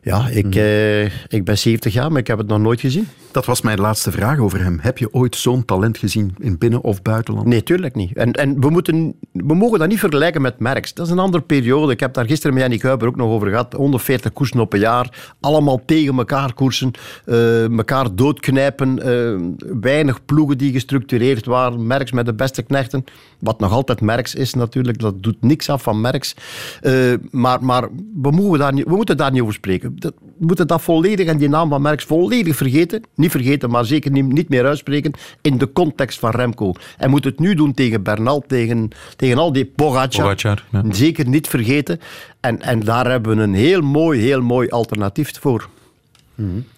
ja, 0.02 0.28
ik, 0.28 0.46
Mhm. 0.46 0.58
eh, 0.58 1.04
ik 1.28 1.44
ben 1.44 1.58
70 1.58 1.94
jaar, 1.94 2.12
maar 2.12 2.20
ik 2.20 2.28
heb 2.28 2.38
het 2.38 2.48
nog 2.48 2.60
nooit 2.60 2.80
gezien. 2.80 3.08
Dat 3.32 3.46
was 3.46 3.62
mijn 3.62 3.80
laatste 3.80 4.12
vraag 4.12 4.40
over 4.40 4.62
hem. 4.64 4.80
Heb 4.82 4.98
je 4.98 5.14
ooit 5.14 5.36
zo'n 5.36 5.66
talent 5.66 5.98
gezien 5.98 6.36
in 6.40 6.58
binnen- 6.58 6.82
of 6.84 7.02
buitenland? 7.02 7.48
Nee, 7.48 7.64
tuurlijk 7.64 7.96
niet. 7.96 8.14
En, 8.14 8.32
en 8.32 8.62
we, 8.62 8.70
moeten, 8.70 9.14
we 9.32 9.54
mogen 9.56 9.80
dat 9.80 9.88
niet 9.88 10.00
vergelijken 10.00 10.42
met 10.42 10.60
Merckx. 10.60 10.94
Dat 10.94 11.06
is 11.06 11.12
een 11.12 11.20
andere 11.20 11.44
periode. 11.44 11.92
Ik 11.94 12.00
heb 12.00 12.14
daar 12.14 12.26
gisteren 12.26 12.54
met 12.54 12.62
Jannik 12.64 12.82
Huiber 12.82 13.08
ook 13.08 13.16
nog 13.16 13.30
over 13.30 13.48
gehad. 13.50 13.74
140 13.74 14.34
koersen 14.34 14.60
op 14.60 14.74
een 14.74 14.80
jaar. 14.80 15.34
Allemaal 15.40 15.82
tegen 15.86 16.18
elkaar 16.18 16.54
koersen. 16.54 16.92
eh 17.26 17.64
elkaar 17.78 18.16
doodknijpen. 18.16 19.00
eh, 19.02 19.36
weinig 19.82 20.26
ploegen 20.26 20.58
die 20.58 20.72
gestructureerd 20.72 21.46
waren. 21.46 21.88
Merckx 21.88 22.12
met 22.12 22.26
de 22.26 22.34
beste 22.34 22.62
knechten. 22.62 23.04
Wat 23.40 23.60
nog 23.60 23.72
altijd 23.72 24.02
Merckx 24.02 24.36
is 24.36 24.54
natuurlijk. 24.54 25.00
Dat 25.00 25.24
doet 25.24 25.42
niks 25.42 25.70
af 25.70 25.84
van 25.84 26.02
Merckx. 26.02 26.36
Eh, 26.82 26.94
maar 27.32 27.64
maar 27.64 27.88
we, 28.22 28.32
mogen 28.32 28.60
daar 28.60 28.74
niet, 28.74 28.86
we 28.86 28.96
moeten 28.96 29.18
daar 29.18 29.32
niet 29.32 29.42
over 29.42 29.54
spreken. 29.54 29.96
Dat, 30.00 30.14
we 30.40 30.46
moeten 30.46 30.68
dat 30.68 30.82
volledig 30.82 31.28
en 31.28 31.38
die 31.38 31.50
naam 31.50 31.70
van 31.70 31.82
Merckx 31.82 32.04
volledig 32.04 32.56
vergeten. 32.56 33.02
Niet 33.20 33.32
vergeten, 33.32 33.70
maar 33.70 33.86
zeker 33.86 34.12
niet, 34.12 34.26
niet 34.26 34.50
meer 34.50 34.66
uitspreken 34.66 35.12
in 35.42 35.58
de 35.58 35.72
context 35.72 36.20
van 36.20 36.32
Remco. 36.32 36.74
Hij 36.98 37.08
moet 37.08 37.24
het 37.24 37.40
nu 37.40 37.54
doen 37.54 37.74
tegen 37.74 38.04
Bernal, 38.04 38.44
tegen, 38.48 38.90
tegen 39.16 39.38
al 39.38 39.52
die 39.52 39.66
Pogacar. 39.66 40.22
Pogacar, 40.22 40.64
ja. 40.72 40.84
Zeker 40.90 41.28
niet 41.28 41.48
vergeten. 41.48 42.00
En, 42.40 42.62
en 42.62 42.80
daar 42.80 43.10
hebben 43.10 43.38
we 43.38 43.44
een 43.44 43.54
heel 43.54 43.82
mooi, 43.82 44.22
heel 44.22 44.42
mooi 44.42 44.70
alternatief 44.70 45.40
voor. 45.40 45.70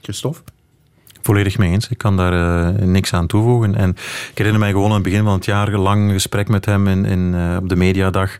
Christophe? 0.01 0.41
Volledig 1.21 1.57
mee 1.57 1.71
eens. 1.71 1.89
Ik 1.89 1.97
kan 1.97 2.17
daar 2.17 2.33
eh, 2.33 2.85
niks 2.85 3.13
aan 3.13 3.27
toevoegen. 3.27 3.75
En 3.75 3.89
ik 4.29 4.37
herinner 4.37 4.59
mij 4.59 4.71
gewoon 4.71 4.87
aan 4.87 4.93
het 4.93 5.03
begin 5.03 5.23
van 5.23 5.33
het 5.33 5.45
jaar 5.45 5.73
een 5.73 5.79
lang 5.79 6.11
gesprek 6.11 6.47
met 6.47 6.65
hem 6.65 6.87
in, 6.87 7.05
in, 7.05 7.33
eh, 7.35 7.57
op 7.59 7.69
de 7.69 7.75
mediadag. 7.75 8.37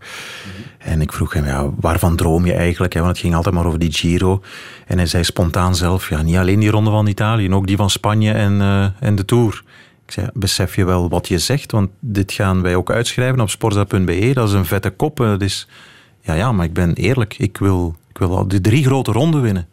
En 0.84 1.02
ik 1.02 1.14
vroeg 1.14 1.34
hem, 1.34 1.46
ja, 1.46 1.70
waarvan 1.80 2.16
droom 2.16 2.46
je 2.46 2.54
eigenlijk? 2.54 2.94
Want 2.94 3.06
het 3.08 3.18
ging 3.18 3.36
altijd 3.36 3.56
maar 3.56 3.66
over 3.66 3.80
die 3.80 3.92
Giro. 3.94 4.42
En 4.88 4.98
hij 4.98 5.06
zei 5.08 5.24
spontaan 5.24 5.76
zelf, 5.76 6.10
ja, 6.10 6.22
niet 6.22 6.36
alleen 6.38 6.60
die 6.60 6.70
ronde 6.70 6.90
van 6.92 7.08
Italië, 7.08 7.54
ook 7.54 7.68
die 7.68 7.76
van 7.78 7.90
Spanje 7.90 8.32
en, 8.32 8.62
eh, 8.62 8.86
en 9.00 9.16
de 9.16 9.26
Tour. 9.26 9.64
Ik 10.06 10.12
zei, 10.12 10.28
besef 10.34 10.76
je 10.76 10.86
wel 10.86 11.10
wat 11.10 11.28
je 11.28 11.38
zegt? 11.40 11.72
Want 11.72 11.90
dit 12.00 12.32
gaan 12.32 12.62
wij 12.62 12.76
ook 12.76 12.92
uitschrijven 12.92 13.40
op 13.42 13.50
sporza.be. 13.50 14.32
Dat 14.34 14.48
is 14.48 14.54
een 14.54 14.66
vette 14.66 14.90
kop. 14.90 15.20
eh, 15.20 15.28
Dat 15.28 15.42
is, 15.42 15.68
ja, 16.22 16.34
ja, 16.34 16.52
maar 16.52 16.66
ik 16.66 16.74
ben 16.74 16.94
eerlijk. 16.94 17.38
Ik 17.38 17.58
wil, 17.58 17.96
ik 18.10 18.18
wil 18.18 18.38
al 18.38 18.48
die 18.48 18.62
drie 18.62 18.84
grote 18.86 19.12
ronden 19.12 19.42
winnen. 19.42 19.68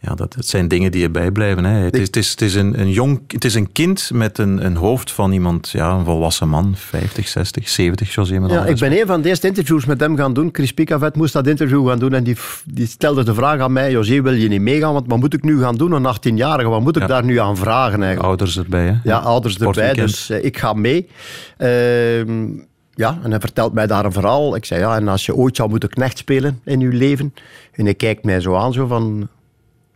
Ja, 0.00 0.14
dat, 0.14 0.34
het 0.34 0.46
zijn 0.46 0.68
dingen 0.68 0.90
die 0.90 1.00
je 1.00 1.10
bijblijven. 1.10 1.64
Hè. 1.64 1.78
Het, 1.84 1.94
is, 1.96 2.06
het, 2.06 2.16
is, 2.16 2.30
het, 2.30 2.40
is 2.42 2.54
een, 2.54 2.80
een 2.80 2.90
jong, 2.90 3.20
het 3.26 3.44
is 3.44 3.54
een 3.54 3.72
kind 3.72 4.10
met 4.12 4.38
een, 4.38 4.64
een 4.64 4.76
hoofd 4.76 5.12
van 5.12 5.32
iemand, 5.32 5.70
ja, 5.70 5.90
een 5.90 6.04
volwassen 6.04 6.48
man, 6.48 6.72
50, 6.76 7.28
60, 7.28 7.68
70, 7.68 8.14
José 8.14 8.34
Ja, 8.34 8.64
ik 8.66 8.78
ben 8.78 8.92
een 9.00 9.06
van 9.06 9.22
de 9.22 9.28
eerste 9.28 9.46
interviews 9.46 9.84
met 9.84 10.00
hem 10.00 10.16
gaan 10.16 10.34
doen. 10.34 10.48
Chris 10.52 10.72
Picavet 10.72 11.16
moest 11.16 11.32
dat 11.32 11.46
interview 11.46 11.88
gaan 11.88 11.98
doen 11.98 12.12
en 12.14 12.24
die, 12.24 12.36
die 12.64 12.86
stelde 12.86 13.24
de 13.24 13.34
vraag 13.34 13.60
aan 13.60 13.72
mij, 13.72 13.90
José, 13.90 14.22
wil 14.22 14.32
je 14.32 14.48
niet 14.48 14.60
meegaan? 14.60 14.92
Want 14.92 15.06
wat 15.08 15.18
moet 15.18 15.34
ik 15.34 15.42
nu 15.42 15.60
gaan 15.60 15.76
doen, 15.76 15.92
een 15.92 16.14
18-jarige? 16.16 16.68
Wat 16.68 16.80
moet 16.80 16.96
ik 16.96 17.02
Ja. 17.02 17.08
daar 17.08 17.24
nu 17.24 17.38
aan 17.38 17.56
vragen 17.56 18.02
eigenlijk? 18.02 18.22
Ouders 18.22 18.58
erbij, 18.58 18.86
hè? 18.86 18.94
Ja, 19.04 19.18
ouders 19.18 19.58
erbij, 19.58 19.92
dus 19.92 20.30
eh, 20.30 20.44
ik 20.44 20.58
ga 20.58 20.72
mee. 20.72 21.08
Ehm, 21.56 22.46
ja, 22.94 23.18
en 23.22 23.30
hij 23.30 23.40
vertelt 23.40 23.72
mij 23.72 23.86
daar 23.86 24.04
een 24.04 24.12
verhaal. 24.12 24.56
Ik 24.56 24.64
zei, 24.64 24.80
ja, 24.80 24.96
en 24.96 25.08
als 25.08 25.26
je 25.26 25.34
ooit 25.34 25.56
zou 25.56 25.68
moeten 25.68 25.88
knecht 25.88 26.18
spelen 26.18 26.60
in 26.64 26.80
je 26.80 26.88
leven? 26.88 27.34
En 27.72 27.84
hij 27.84 27.94
kijkt 27.94 28.24
mij 28.24 28.40
zo 28.40 28.54
aan, 28.54 28.72
zo 28.72 28.86
van, 28.86 29.28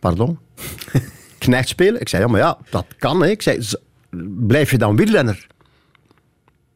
pardon? 0.03 0.37
knecht 1.37 1.67
spelen? 1.67 2.01
Ik 2.01 2.09
zei, 2.09 2.23
ja, 2.23 2.27
maar 2.27 2.39
ja, 2.39 2.57
dat 2.69 2.85
kan. 2.97 3.21
Hè. 3.21 3.29
Ik 3.29 3.41
zei, 3.41 3.59
blijf 4.47 4.71
je 4.71 4.77
dan 4.77 4.95
wielrenner? 4.95 5.47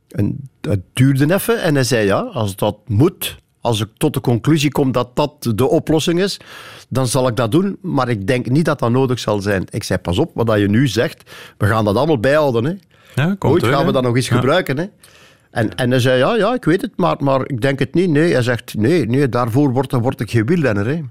En 0.07 0.49
het 0.61 0.81
duurde 0.93 1.33
even 1.33 1.61
en 1.61 1.75
hij 1.75 1.83
zei, 1.83 2.05
ja, 2.05 2.19
als 2.19 2.55
dat 2.55 2.77
moet, 2.87 3.37
als 3.61 3.81
ik 3.81 3.87
tot 3.97 4.13
de 4.13 4.21
conclusie 4.21 4.71
kom 4.71 4.91
dat 4.91 5.15
dat 5.15 5.51
de 5.55 5.67
oplossing 5.67 6.19
is, 6.21 6.39
dan 6.89 7.07
zal 7.07 7.27
ik 7.27 7.35
dat 7.35 7.51
doen, 7.51 7.77
maar 7.81 8.09
ik 8.09 8.27
denk 8.27 8.49
niet 8.49 8.65
dat 8.65 8.79
dat 8.79 8.91
nodig 8.91 9.19
zal 9.19 9.41
zijn. 9.41 9.63
Ik 9.69 9.83
zei, 9.83 9.99
pas 9.99 10.17
op, 10.17 10.31
wat 10.33 10.47
dat 10.47 10.59
je 10.59 10.69
nu 10.69 10.87
zegt, 10.87 11.31
we 11.57 11.65
gaan 11.65 11.85
dat 11.85 11.95
allemaal 11.95 12.19
bijhouden. 12.19 12.63
Hè. 12.65 12.73
Ja, 13.15 13.35
komt 13.39 13.53
Ooit 13.53 13.59
terug, 13.61 13.75
gaan 13.75 13.85
we 13.85 13.91
dat 13.91 14.03
nog 14.03 14.15
eens 14.15 14.27
Ja. 14.27 14.35
gebruiken. 14.35 14.77
Hè. 14.77 14.85
En, 15.51 15.75
en 15.75 15.89
hij 15.89 15.99
zei, 15.99 16.17
ja, 16.17 16.35
ja, 16.35 16.53
ik 16.53 16.65
weet 16.65 16.81
het, 16.81 16.91
maar, 16.95 17.15
maar 17.19 17.41
ik 17.49 17.61
denk 17.61 17.79
het 17.79 17.93
niet. 17.93 18.09
Nee, 18.09 18.31
hij 18.33 18.41
zegt, 18.41 18.75
nee, 18.77 19.05
nee 19.05 19.29
daarvoor 19.29 19.71
word, 19.71 19.91
word 19.91 20.19
ik 20.21 20.31
geen 20.31 20.45
wielrenner. 20.45 20.87
Hè. 20.87 21.01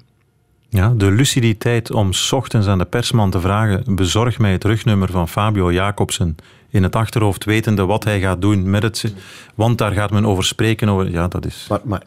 Ja, 0.77 0.93
de 0.97 1.11
luciditeit 1.11 1.93
om 1.93 2.13
's 2.13 2.33
ochtends 2.33 2.67
aan 2.67 2.79
de 2.79 2.85
persman 2.85 3.31
te 3.31 3.41
vragen: 3.41 3.83
bezorg 3.97 4.39
mij 4.39 4.53
het 4.53 4.65
rugnummer 4.65 5.11
van 5.11 5.29
Fabio 5.29 5.73
Jacobsen. 5.73 6.37
In 6.71 6.83
het 6.83 6.97
achterhoofd 6.97 7.45
wetende 7.45 7.85
wat 7.87 8.05
hij 8.05 8.21
gaat 8.21 8.41
doen 8.41 8.71
met 8.71 8.83
het. 8.83 9.15
Want 9.55 9.79
daar 9.79 9.93
gaat 9.93 10.11
men 10.11 10.27
over 10.27 10.45
spreken. 10.45 10.89
Over, 10.89 11.11
ja, 11.11 11.29
dat 11.29 11.47
is. 11.47 11.67
Maar, 11.69 11.81
maar 11.85 12.03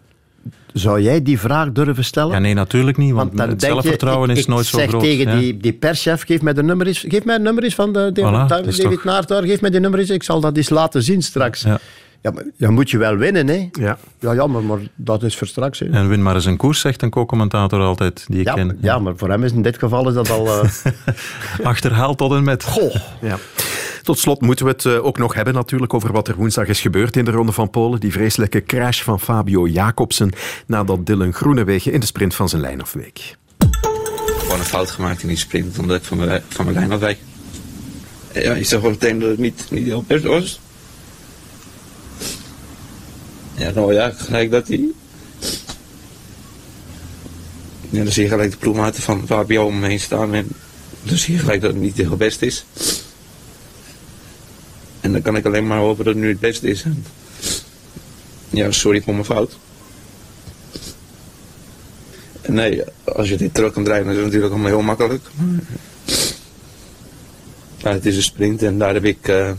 zou 0.74 1.02
jij 1.02 1.24
die 1.24 1.40
vraag 1.40 1.72
durven 1.72 2.04
stellen? 2.04 2.32
Ja, 2.34 2.40
nee, 2.40 2.54
natuurlijk 2.54 2.98
niet. 2.98 3.14
Want, 3.14 3.40
het 3.40 3.62
je, 3.62 3.68
zelfvertrouwen 3.68 4.30
ik- 4.30 4.38
is 4.38 4.46
nooit 4.46 4.64
ik 4.66 4.70
zo 4.72 4.78
zeg 4.78 4.90
groot. 4.90 5.02
tegen 5.02 5.32
ja. 5.34 5.40
die, 5.40 5.58
die 5.58 5.74
perschef, 5.74 6.26
geef 6.26 6.42
mij 6.42 6.54
de 6.54 6.64
nummer 6.64 6.88
eens, 6.88 7.06
geef 7.08 7.24
mij 7.26 7.34
het 7.34 7.44
nummer 7.44 7.64
eens 7.64 7.76
van 7.76 7.94
de, 7.94 8.10
de, 8.14 8.22
Voilà, 8.22 8.24
David 8.24 8.50
David 8.50 9.28
toch- 9.28 9.44
geef 9.46 9.62
mij 9.62 9.70
die 9.70 9.80
nummer 9.80 10.00
eens, 10.00 10.10
ik 10.10 10.24
zal 10.24 10.40
dat 10.42 10.58
eens 10.58 10.70
laten 10.70 11.04
zien 11.04 11.22
straks. 11.22 11.62
Ja. 11.62 11.80
Ja, 12.22 12.32
maar 12.32 12.44
dan 12.58 12.74
moet 12.74 12.90
je 12.90 12.98
wel 12.98 13.16
winnen, 13.16 13.48
hè? 13.48 13.70
Ja. 13.72 13.98
Ja, 14.20 14.32
ja 14.32 14.48
maar, 14.48 14.64
maar 14.64 14.80
dat 14.96 15.24
is 15.24 15.38
voor 15.38 15.48
straks. 15.48 15.80
Hè. 15.80 15.86
En 15.90 16.10
win 16.10 16.22
maar 16.24 16.36
eens 16.36 16.46
een 16.46 16.58
koers, 16.58 16.80
zegt 16.80 17.02
een 17.02 17.10
co-commentator 17.10 17.80
altijd, 17.82 18.26
die 18.28 18.40
ik 18.40 18.46
Ja, 18.46 18.54
ken. 18.54 18.78
ja, 18.82 19.00
maar 19.00 19.14
voor 19.18 19.30
hem 19.30 19.44
is 19.44 19.52
in 19.52 19.62
dit 19.62 19.78
geval 19.80 20.08
is 20.08 20.14
dat 20.14 20.30
al... 20.30 20.48
eh, 20.64 20.70
Achterhaald 21.64 22.18
tot 22.18 22.32
en 22.32 22.44
met. 22.44 22.64
Goh. 22.64 22.96
Ja. 23.22 23.38
Tot 24.04 24.20
slot 24.20 24.42
moeten 24.42 24.66
we 24.66 24.72
het 24.72 24.86
eh, 24.86 25.06
ook 25.06 25.18
nog 25.18 25.34
hebben 25.34 25.54
natuurlijk 25.54 25.94
over 25.94 26.12
wat 26.12 26.28
er 26.28 26.36
woensdag 26.36 26.68
is 26.68 26.82
gebeurd 26.82 27.16
in 27.16 27.26
de 27.26 27.32
Ronde 27.32 27.52
van 27.52 27.70
Polen. 27.70 28.00
Die 28.00 28.12
vreselijke 28.12 28.64
crash 28.64 29.02
van 29.02 29.20
Fabio 29.20 29.68
Jacobsen 29.68 30.32
nadat 30.66 31.06
Dylan 31.06 31.34
Groenewegen 31.34 31.92
in 31.94 32.00
de 32.00 32.06
sprint 32.06 32.36
van 32.36 32.50
zijn 32.50 32.62
lijn 32.62 32.82
afweek. 32.82 33.36
gewoon 34.40 34.60
een 34.60 34.66
fout 34.66 34.90
gemaakt 34.92 35.22
in 35.22 35.28
die 35.28 35.38
sprint, 35.38 35.80
omdat 35.80 35.98
ik 35.98 36.04
van 36.04 36.18
mijn, 36.18 36.42
van 36.48 36.66
mijn 36.66 36.78
lijn 36.78 36.92
afwijk. 36.92 37.18
Ja, 38.34 38.54
je 38.54 38.64
zag 38.64 38.82
wel 38.82 38.90
meteen 38.92 39.20
dat 39.20 39.30
het 39.30 39.40
niet, 39.40 39.68
niet 39.70 39.86
heel 39.86 40.04
best 40.08 40.24
was. 40.24 40.60
Ja, 43.60 43.72
nou 43.72 43.94
ja, 43.94 44.10
gelijk 44.10 44.52
dat 44.52 44.68
hij... 44.68 44.88
Ja, 47.90 48.04
dan 48.04 48.12
zie 48.12 48.24
je 48.24 48.30
gelijk 48.30 48.52
de 48.52 48.58
ploegmaten 48.58 49.04
van 49.04 49.28
Fabio 49.28 49.66
om 49.66 49.80
me 49.80 49.88
heen 49.88 50.00
staan 50.00 50.34
en 50.34 50.48
dan 51.04 51.18
zie 51.18 51.34
je 51.34 51.40
gelijk 51.40 51.62
dat 51.62 51.72
het 51.72 51.82
niet 51.82 51.98
heel 51.98 52.18
best 52.18 52.42
is. 52.42 52.66
En 55.02 55.12
dan 55.12 55.22
kan 55.22 55.36
ik 55.36 55.46
alleen 55.46 55.68
maar 55.68 55.78
hopen 55.78 56.06
dat 56.06 56.14
het 56.14 56.24
nu 56.24 56.30
het 56.30 56.40
beste 56.40 56.68
is. 56.68 56.86
Ja, 58.50 58.72
sorry 58.72 59.02
voor 59.02 59.14
mijn 59.14 59.26
fout. 59.26 59.58
Nee, 62.48 62.84
als 63.04 63.30
je 63.30 63.38
dit 63.38 63.54
terug 63.54 63.74
kan 63.74 63.84
draaien, 63.84 64.04
dan 64.04 64.12
is 64.12 64.18
het 64.18 64.26
natuurlijk 64.26 64.54
allemaal 64.54 64.72
heel 64.72 64.82
makkelijk. 64.82 65.24
Maar, 67.84 67.94
het 67.94 68.06
is 68.06 68.16
een 68.16 68.24
sprint 68.24 68.64
en 68.64 68.78
daar 68.78 68.94
heb 68.94 69.06
ik, 69.06 69.28
eh, 69.28 69.52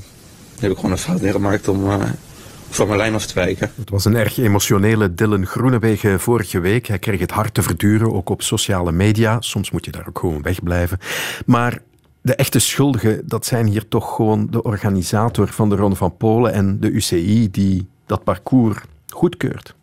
heb 0.59 0.71
ik 0.71 0.77
gewoon 0.77 0.91
een 0.91 0.99
fout 0.99 1.21
in 1.21 1.33
gemaakt 1.33 1.69
om 1.69 1.91
eh, 1.91 2.03
van 2.71 2.87
mijn 2.87 2.99
lijn 2.99 3.15
af 3.15 3.27
te 3.27 3.35
wijken. 3.35 3.71
Het 3.77 3.91
was 3.91 4.05
een 4.05 4.17
erg 4.17 4.39
emotionele 4.39 5.15
Dylan 5.15 5.47
Groenewegen 5.47 6.21
vorige 6.21 6.61
week. 6.61 6.87
Hij 6.87 6.99
kreeg 6.99 7.21
het 7.21 7.31
hard 7.31 7.55
te 7.55 7.63
verduren, 7.63 8.13
ook 8.13 8.29
op 8.29 8.43
sociale 8.43 8.93
media. 8.93 9.41
Soms 9.41 9.71
moet 9.71 9.85
je 9.85 9.91
daar 9.91 10.09
ook 10.09 10.19
gewoon 10.19 10.43
wegblijven. 10.43 10.99
Maar 11.47 11.83
de 12.21 12.35
echte 12.35 12.59
schuldigen, 12.59 13.23
dat 13.25 13.47
zijn 13.47 13.67
hier 13.67 13.89
toch 13.89 14.15
gewoon 14.15 14.47
de 14.51 14.63
organisator 14.63 15.49
van 15.49 15.69
de 15.69 15.77
Ronde 15.77 15.97
van 15.97 16.17
Polen 16.17 16.53
en 16.53 16.81
de 16.81 16.91
UCI 16.91 17.51
die 17.51 17.89
dat 18.07 18.25
parcours 18.25 18.79
goedkeurt. 19.09 19.75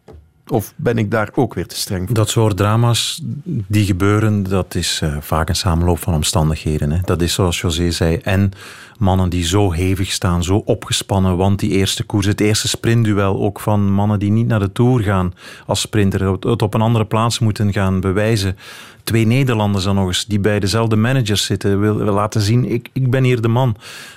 Of 0.49 0.73
ben 0.75 0.97
ik 0.97 1.11
daar 1.11 1.29
ook 1.33 1.53
weer 1.53 1.67
te 1.67 1.75
streng 1.75 2.05
voor? 2.05 2.15
Dat 2.15 2.29
soort 2.29 2.57
drama's 2.57 3.21
die 3.43 3.85
gebeuren, 3.85 4.43
dat 4.43 4.75
is 4.75 5.01
uh, 5.03 5.17
vaak 5.19 5.49
een 5.49 5.55
samenloop 5.55 5.99
van 5.99 6.13
omstandigheden. 6.13 6.91
Hè. 6.91 6.99
Dat 7.01 7.21
is 7.21 7.33
zoals 7.33 7.61
José 7.61 7.91
zei. 7.91 8.15
En 8.15 8.51
mannen 8.97 9.29
die 9.29 9.45
zo 9.45 9.71
hevig 9.71 10.11
staan, 10.11 10.43
zo 10.43 10.57
opgespannen. 10.65 11.37
Want 11.37 11.59
die 11.59 11.71
eerste 11.71 12.03
koers, 12.03 12.25
het 12.25 12.41
eerste 12.41 12.67
sprintduel 12.67 13.39
ook 13.41 13.59
van 13.59 13.93
mannen 13.93 14.19
die 14.19 14.31
niet 14.31 14.47
naar 14.47 14.59
de 14.59 14.71
Tour 14.71 15.03
gaan 15.03 15.33
als 15.65 15.81
sprinter. 15.81 16.31
Het 16.31 16.61
op 16.61 16.73
een 16.73 16.81
andere 16.81 17.05
plaats 17.05 17.39
moeten 17.39 17.73
gaan 17.73 17.99
bewijzen. 17.99 18.57
Twee 19.03 19.25
Nederlanders 19.25 19.83
dan 19.83 19.95
nog 19.95 20.07
eens, 20.07 20.25
die 20.25 20.39
bij 20.39 20.59
dezelfde 20.59 20.95
managers 20.95 21.45
zitten. 21.45 21.79
Wil, 21.79 21.95
wil 21.97 22.13
laten 22.13 22.41
zien, 22.41 22.71
ik, 22.71 22.89
ik 22.93 23.09
ben 23.09 23.23
hier 23.23 23.41
de 23.41 23.47
man. 23.47 23.75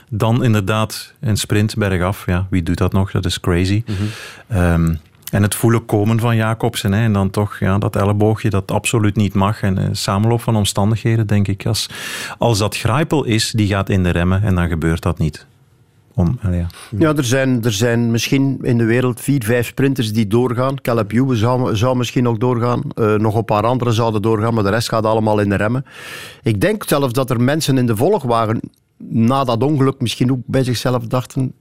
Dan 0.09 0.45
inderdaad 0.45 1.15
een 1.21 1.37
sprint 1.37 1.75
bergaf. 1.77 2.27
Ja, 2.27 2.47
wie 2.51 2.63
doet 2.63 2.79
dat 2.79 2.93
nog? 2.93 3.11
Dat 3.11 3.25
is 3.25 3.41
crazy. 3.41 3.83
Mm 4.49 4.99
en 5.31 5.43
het 5.43 5.55
voelen 5.55 5.85
komen 5.85 6.21
van 6.21 6.37
Jacobsen. 6.37 6.93
Hè, 6.93 7.03
en 7.03 7.13
dan 7.13 7.31
toch 7.31 7.59
ja, 7.59 7.79
dat 7.79 7.97
elleboogje 7.97 8.51
dat 8.51 8.71
absoluut 8.71 9.17
niet 9.17 9.35
mag. 9.35 9.63
En 9.63 9.79
uh, 9.79 9.85
samenloop 9.93 10.41
van 10.41 10.57
omstandigheden, 10.57 11.27
denk 11.27 11.49
ik. 11.49 11.67
Als, 11.67 11.89
als 12.39 12.59
dat 12.59 12.77
Grijpel 12.77 13.25
is, 13.25 13.51
die 13.51 13.67
gaat 13.67 13.89
in 13.89 14.03
de 14.03 14.11
remmen 14.11 14.43
en 14.43 14.55
dan 14.55 14.69
gebeurt 14.69 15.03
dat 15.03 15.19
niet. 15.19 15.47
Om, 16.15 16.39
ja. 16.43 16.67
ja, 16.99 17.15
er 17.15 17.25
zijn, 17.25 17.65
er 17.65 17.73
zijn 17.73 18.11
misschien 18.11 18.59
in 18.63 18.79
de 18.79 18.85
wereld 18.85 19.21
vier, 19.21 19.45
vijf 19.45 19.67
sprinters 19.67 20.13
die 20.13 20.27
doorgaan. 20.27 20.81
Caleb 20.81 21.13
Ewan 21.13 21.37
zou, 21.37 21.77
zou 21.77 21.97
misschien 21.97 22.23
nog 22.23 22.39
doorgaan. 22.39 22.83
Uh, 22.95 23.15
nog 23.15 23.35
een 23.35 23.45
paar 23.45 23.63
anderen 23.63 23.95
zouden 23.95 24.23
doorgaan, 24.23 24.55
maar 24.55 24.63
de 24.63 24.71
rest 24.71 24.89
gaat 24.89 25.05
allemaal 25.05 25.41
in 25.41 25.49
de 25.49 25.55
remmen. 25.55 25.85
Ik 26.43 26.61
denk 26.61 26.85
zelfs 26.87 27.13
dat 27.13 27.31
er 27.31 27.41
mensen 27.41 27.79
in 27.79 27.87
de 27.87 27.97
volgwagen 27.97 28.61
na 29.09 29.45
dat 29.45 29.63
ongeluk 29.63 30.01
misschien 30.01 30.31
ook 30.31 30.41
bij 30.47 30.65
zichzelf 30.65 31.07
dachten 31.07 31.55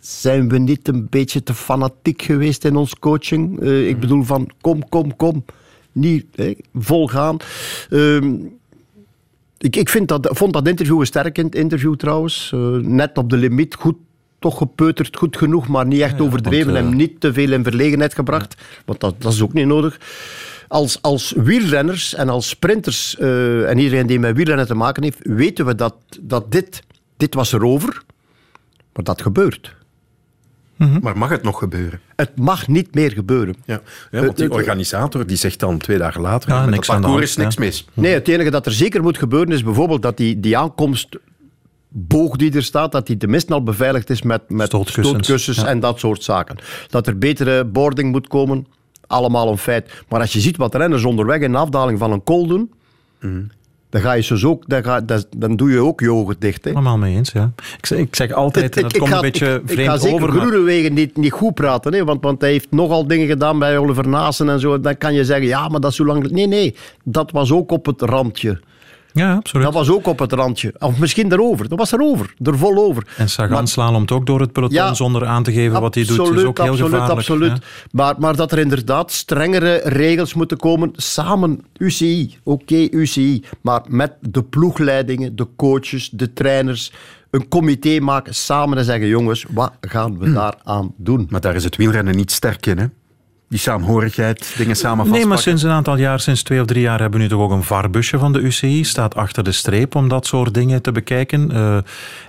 zijn 0.00 0.48
we 0.48 0.58
niet 0.58 0.88
een 0.88 1.06
beetje 1.10 1.42
te 1.42 1.54
fanatiek 1.54 2.22
geweest 2.22 2.64
in 2.64 2.76
ons 2.76 2.98
coaching? 2.98 3.62
Uh, 3.62 3.86
ik 3.86 3.92
mhm. 3.92 4.00
bedoel 4.00 4.22
van 4.22 4.50
kom, 4.60 4.88
kom, 4.88 5.16
kom. 5.16 5.44
Niet 5.92 6.26
hey, 6.34 6.56
volgaan. 6.74 7.36
Uh, 7.90 8.22
ik 9.58 9.76
ik 9.76 9.88
vind 9.88 10.08
dat, 10.08 10.28
vond 10.32 10.52
dat 10.52 10.68
interview 10.68 11.00
een 11.00 11.06
sterk 11.06 11.38
interview 11.38 11.94
trouwens. 11.94 12.52
Uh, 12.54 12.76
net 12.76 13.18
op 13.18 13.30
de 13.30 13.36
limiet. 13.36 13.74
Goed 13.74 13.96
toch 14.38 14.58
gepeuterd, 14.58 15.16
goed 15.16 15.36
genoeg, 15.36 15.68
maar 15.68 15.86
niet 15.86 16.00
echt 16.00 16.18
ja, 16.18 16.24
overdreven 16.24 16.72
want, 16.72 16.84
en 16.84 16.96
niet 16.96 17.20
te 17.20 17.32
veel 17.32 17.52
in 17.52 17.62
verlegenheid 17.62 18.14
gebracht. 18.14 18.54
Ja. 18.58 18.64
Want 18.84 19.00
dat, 19.00 19.14
dat 19.18 19.32
is 19.32 19.42
ook 19.42 19.52
niet 19.52 19.66
nodig 19.66 19.98
als, 20.68 21.02
als 21.02 21.32
wielrenners 21.36 22.14
en 22.14 22.28
als 22.28 22.48
sprinters 22.48 23.16
uh, 23.20 23.70
en 23.70 23.78
iedereen 23.78 24.06
die 24.06 24.18
met 24.18 24.36
wielrennen 24.36 24.66
te 24.66 24.74
maken 24.74 25.02
heeft, 25.02 25.18
weten 25.22 25.66
we 25.66 25.74
dat, 25.74 25.94
dat 26.20 26.52
dit, 26.52 26.82
dit 27.16 27.34
was 27.34 27.52
erover. 27.52 28.02
Maar 28.98 29.06
dat 29.06 29.22
gebeurt. 29.22 29.74
Mm 30.76 30.92
-hmm. 30.92 30.98
Maar 31.02 31.18
mag 31.18 31.28
het 31.28 31.42
nog 31.42 31.58
gebeuren? 31.58 32.00
Het 32.16 32.36
mag 32.36 32.68
niet 32.68 32.94
meer 32.94 33.12
gebeuren. 33.12 33.56
Ja, 33.64 33.80
ja 34.10 34.24
want 34.24 34.36
die 34.36 34.50
organisator 34.50 35.26
die 35.26 35.36
zegt 35.36 35.58
dan 35.58 35.78
twee 35.78 35.98
dagen 35.98 36.20
later, 36.20 36.50
ja, 36.50 36.66
met 36.66 36.86
parcours 36.86 37.22
is 37.22 37.36
niks 37.36 37.54
ja. 37.54 37.60
mis. 37.60 37.86
Nee, 37.94 38.12
het 38.12 38.28
enige 38.28 38.50
dat 38.50 38.66
er 38.66 38.72
zeker 38.72 39.02
moet 39.02 39.18
gebeuren 39.18 39.52
is 39.52 39.62
bijvoorbeeld 39.62 40.02
dat 40.02 40.16
die, 40.16 40.40
die 40.40 40.58
aankomst 40.58 41.18
boog 41.88 42.36
die 42.36 42.54
er 42.54 42.62
staat, 42.62 42.92
dat 42.92 43.06
die 43.06 43.16
tenminste 43.16 43.52
al 43.52 43.62
beveiligd 43.62 44.10
is 44.10 44.22
met, 44.22 44.50
met 44.50 44.66
stootkussens, 44.66 45.08
stootkussens 45.08 45.56
ja. 45.56 45.66
en 45.66 45.80
dat 45.80 45.98
soort 45.98 46.22
zaken. 46.22 46.56
Dat 46.88 47.06
er 47.06 47.18
betere 47.18 47.64
boarding 47.64 48.10
moet 48.10 48.28
komen, 48.28 48.66
allemaal 49.06 49.48
een 49.48 49.58
feit. 49.58 50.04
Maar 50.08 50.20
als 50.20 50.32
je 50.32 50.40
ziet 50.40 50.56
wat 50.56 50.74
renners 50.74 51.04
onderweg 51.04 51.40
in 51.40 51.52
de 51.52 51.58
afdaling 51.58 51.98
van 51.98 52.12
een 52.12 52.22
kool 52.22 52.46
doen, 52.46 52.72
mm 53.20 53.30
-hmm. 53.30 53.50
Dan, 53.90 54.00
ga 54.00 54.12
je 54.12 54.26
dus 54.28 54.44
ook, 54.44 54.64
dan, 54.66 54.84
ga, 54.84 55.00
dan 55.36 55.56
doe 55.56 55.70
je 55.70 55.78
ook 55.78 56.00
je 56.00 56.12
ogen 56.12 56.36
dicht. 56.38 56.64
Hè. 56.64 56.70
Helemaal 56.70 56.98
mee 56.98 57.16
eens, 57.16 57.32
ja. 57.32 57.52
Ik 57.78 57.86
zeg, 57.86 57.98
ik 57.98 58.16
zeg 58.16 58.32
altijd, 58.32 58.74
het 58.74 58.98
komt 58.98 59.10
ga, 59.10 59.16
een 59.16 59.20
beetje 59.22 59.62
vreemd 59.64 59.70
over. 59.70 59.82
Ik 59.82 59.86
ga 59.86 59.98
zeker 59.98 60.28
Groenewegen 60.28 60.94
niet, 60.94 61.16
niet 61.16 61.32
goed 61.32 61.54
praten, 61.54 61.92
hè, 61.92 62.04
want, 62.04 62.22
want 62.22 62.40
hij 62.40 62.50
heeft 62.50 62.70
nogal 62.70 63.06
dingen 63.06 63.26
gedaan 63.26 63.58
bij 63.58 63.78
Oliver 63.78 64.08
Naassen 64.08 64.48
en 64.48 64.60
zo. 64.60 64.80
Dan 64.80 64.98
kan 64.98 65.14
je 65.14 65.24
zeggen, 65.24 65.46
ja, 65.46 65.68
maar 65.68 65.80
dat 65.80 65.90
is 65.90 65.96
zo 65.96 66.04
lang... 66.04 66.30
Nee, 66.30 66.46
nee, 66.46 66.74
dat 67.04 67.30
was 67.30 67.52
ook 67.52 67.70
op 67.70 67.86
het 67.86 68.02
randje. 68.02 68.60
Ja, 69.12 69.34
absoluut. 69.34 69.64
Dat 69.64 69.74
was 69.74 69.90
ook 69.90 70.06
op 70.06 70.18
het 70.18 70.32
randje. 70.32 70.74
Of 70.78 70.98
misschien 70.98 71.32
erover. 71.32 71.68
Dat 71.68 71.78
was 71.78 71.92
erover. 71.92 72.34
Er 72.42 72.58
vol 72.58 72.76
over. 72.76 73.06
En 73.16 73.28
Sagan 73.28 73.66
slalomt 73.66 74.10
ook 74.10 74.26
door 74.26 74.40
het 74.40 74.52
peloton 74.52 74.76
ja, 74.76 74.94
zonder 74.94 75.26
aan 75.26 75.42
te 75.42 75.52
geven 75.52 75.80
wat 75.80 75.94
hij 75.94 76.04
doet. 76.04 76.18
is 76.18 76.44
ook 76.44 76.58
heel 76.58 76.70
absoluut, 76.70 76.78
gevaarlijk. 76.78 77.18
Absoluut, 77.18 77.50
ja. 77.50 77.58
maar, 77.90 78.14
maar 78.18 78.36
dat 78.36 78.52
er 78.52 78.58
inderdaad 78.58 79.12
strengere 79.12 79.80
regels 79.84 80.34
moeten 80.34 80.56
komen. 80.56 80.90
Samen, 80.92 81.64
UCI. 81.76 82.38
Oké, 82.42 82.62
okay, 82.62 82.88
UCI. 82.90 83.44
Maar 83.60 83.82
met 83.88 84.12
de 84.20 84.42
ploegleidingen, 84.42 85.36
de 85.36 85.46
coaches, 85.56 86.10
de 86.10 86.32
trainers 86.32 86.92
een 87.30 87.48
comité 87.48 88.00
maken 88.00 88.34
samen 88.34 88.78
en 88.78 88.84
zeggen: 88.84 89.08
jongens, 89.08 89.44
wat 89.50 89.72
gaan 89.80 90.18
we 90.18 90.26
hm. 90.26 90.34
daar 90.34 90.54
aan 90.64 90.92
doen? 90.96 91.26
Maar 91.30 91.40
daar 91.40 91.54
is 91.54 91.64
het 91.64 91.76
wielrennen 91.76 92.16
niet 92.16 92.32
sterk 92.32 92.66
in, 92.66 92.78
hè? 92.78 92.86
Die 93.48 93.58
saamhorigheid, 93.58 94.54
dingen 94.56 94.76
samen 94.76 94.96
vastpakken? 94.96 95.12
Nee, 95.12 95.26
maar 95.26 95.38
sinds 95.38 95.62
een 95.62 95.70
aantal 95.70 95.96
jaar, 95.96 96.20
sinds 96.20 96.42
twee 96.42 96.60
of 96.60 96.66
drie 96.66 96.82
jaar, 96.82 97.00
hebben 97.00 97.18
we 97.18 97.24
nu 97.24 97.30
toch 97.30 97.40
ook 97.40 97.50
een 97.50 97.62
varbusje 97.62 98.18
van 98.18 98.32
de 98.32 98.38
UCI. 98.38 98.84
Staat 98.84 99.14
achter 99.14 99.44
de 99.44 99.52
streep 99.52 99.94
om 99.94 100.08
dat 100.08 100.26
soort 100.26 100.54
dingen 100.54 100.82
te 100.82 100.92
bekijken. 100.92 101.50
Uh, 101.52 101.78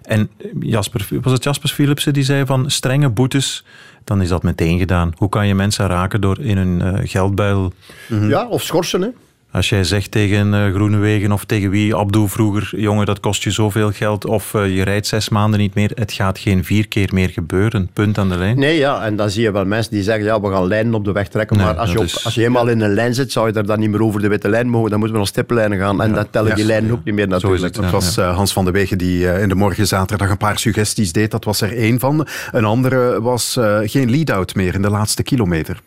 en 0.02 0.30
Jasper, 0.60 1.08
was 1.22 1.34
het 1.34 1.44
Jasper 1.44 1.70
Philipsen 1.70 2.14
die 2.14 2.24
zei 2.24 2.46
van 2.46 2.72
strenge 2.72 3.10
boetes, 3.10 3.66
dan 4.04 4.22
is 4.22 4.30
dat 4.30 4.44
meteen 4.44 4.80
gedaan. 4.80 5.14
Hoe 5.18 5.30
kan 5.30 5.48
je 5.48 5.56
mensen 5.56 5.88
raken 5.88 6.22
door 6.22 6.40
in 6.40 6.58
een 6.58 6.82
uh, 6.82 7.10
geldbuil... 7.10 7.74
Mm 8.08 8.20
-hmm. 8.20 8.30
Ja, 8.30 8.48
of 8.48 8.64
schorsen, 8.64 9.02
hè? 9.02 9.08
Als 9.52 9.70
jij 9.70 9.84
zegt 9.84 10.12
tegen 10.12 10.54
uh, 10.54 10.74
Groenewegen 10.74 11.32
of 11.32 11.46
tegen 11.46 11.70
wie, 11.70 11.96
Abdo 11.96 12.28
vroeger, 12.28 12.70
jongen, 12.76 13.06
dat 13.06 13.20
kost 13.20 13.44
je 13.44 13.52
zoveel 13.52 13.92
geld, 13.92 14.26
of 14.26 14.54
uh, 14.54 14.76
je 14.76 14.84
rijdt 14.84 15.08
zes 15.08 15.30
maanden 15.30 15.60
niet 15.60 15.74
meer, 15.74 15.92
het 15.94 16.12
gaat 16.12 16.40
geen 16.40 16.64
vier 16.64 16.88
keer 16.88 17.10
meer 17.14 17.30
gebeuren. 17.30 17.90
Punt 17.94 18.18
aan 18.18 18.30
de 18.30 18.38
lijn. 18.38 18.60
Nee, 18.60 18.78
ja, 18.78 19.06
en 19.06 19.16
dan 19.16 19.30
zie 19.30 19.42
je 19.42 19.52
wel 19.52 19.66
mensen 19.66 19.92
die 19.92 20.04
zeggen, 20.04 20.26
ja, 20.26 20.42
we 20.42 20.52
gaan 20.52 20.68
lijnen 20.68 20.94
op 20.94 21.06
de 21.06 21.12
weg 21.12 21.28
trekken, 21.28 21.58
nee, 21.58 21.66
maar 21.66 21.76
als 21.76 21.92
je, 21.92 21.98
op, 21.98 22.04
is... 22.04 22.26
als 22.26 22.34
je 22.34 22.42
helemaal 22.42 22.68
in 22.68 22.82
een 22.82 22.94
lijn 22.94 23.14
zit, 23.14 23.32
zou 23.32 23.48
je 23.48 23.54
er 23.54 23.66
dan 23.66 23.80
niet 23.80 23.90
meer 23.90 24.04
over 24.04 24.22
de 24.22 24.28
witte 24.28 24.50
lijn 24.50 24.70
mogen, 24.70 24.90
dan 24.90 25.00
moeten 25.00 25.18
we 25.18 25.24
naar 25.24 25.32
stiplijnen 25.32 25.78
gaan, 25.78 26.02
en 26.02 26.10
ja. 26.10 26.16
dan 26.16 26.30
tellen 26.30 26.56
die 26.56 26.66
lijnen 26.66 26.92
ook 26.92 27.04
niet 27.04 27.16
meer 27.16 27.28
natuurlijk. 27.28 27.64
Het, 27.64 27.84
dat 27.84 27.92
was 27.92 28.18
uh, 28.18 28.36
Hans 28.36 28.54
van 28.54 28.66
de 28.66 28.72
Wegen 28.72 28.98
die 28.98 29.40
in 29.40 29.50
de 29.50 29.56
morgen 29.56 29.88
zaterdag 29.88 30.30
een 30.30 30.38
paar 30.38 30.60
suggesties 30.60 31.12
deed, 31.12 31.32
dat 31.32 31.44
was 31.44 31.62
er 31.62 31.78
één 31.78 32.00
van. 32.00 32.28
Een 32.52 32.66
andere 32.66 33.22
was 33.22 33.58
geen 33.84 34.10
lead-out 34.10 34.56
meer 34.56 34.74
in 34.74 34.82
de 34.82 34.90
laatste 34.90 35.24
kilometer. 35.24 35.82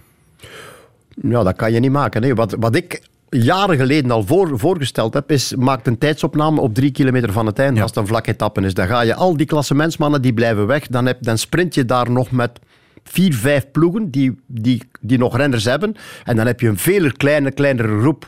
Ja, 1.23 1.43
dat 1.43 1.57
kan 1.57 1.73
je 1.73 1.81
niet 1.81 1.91
maken. 1.91 2.21
Nee. 2.21 2.35
Wat, 2.35 2.57
wat 2.59 2.77
ik 2.77 3.01
jaren 3.33 3.77
geleden 3.77 4.11
al 4.11 4.27
voor, 4.27 4.59
voorgesteld 4.59 5.15
heb, 5.15 5.31
is 5.31 5.55
maak 5.55 5.87
een 5.87 5.99
tijdsopname 5.99 6.61
op 6.61 6.75
drie 6.75 6.91
kilometer 6.91 7.33
van 7.33 7.47
het 7.47 7.59
einde 7.59 7.75
ja. 7.75 7.83
als 7.83 7.91
het 7.91 8.01
een 8.01 8.07
vlakke 8.07 8.31
etappe 8.31 8.61
is. 8.61 8.75
Dan 8.75 8.87
ga 8.87 9.01
je 9.01 9.15
al 9.15 9.37
die 9.37 9.47
klassementsmannen 9.47 10.23
die 10.23 10.35
blijven 10.35 10.67
weg. 10.67 10.87
Dan, 10.87 11.07
heb, 11.07 11.19
dan 11.21 11.39
sprint 11.39 11.75
je 11.75 11.85
daar 11.85 12.11
nog 12.11 12.31
met 12.31 12.59
vier, 13.05 13.35
vijf 13.35 13.71
ploegen 13.71 14.11
die, 14.11 14.41
die, 14.47 14.83
die 15.01 15.19
nog 15.19 15.37
renners 15.37 15.65
hebben. 15.65 15.95
En 16.25 16.37
dan 16.37 16.47
heb 16.47 16.61
je 16.61 16.69
een 16.69 16.79
veel 16.79 17.13
kleine, 17.13 17.51
kleinere 17.51 18.01
groep. 18.01 18.27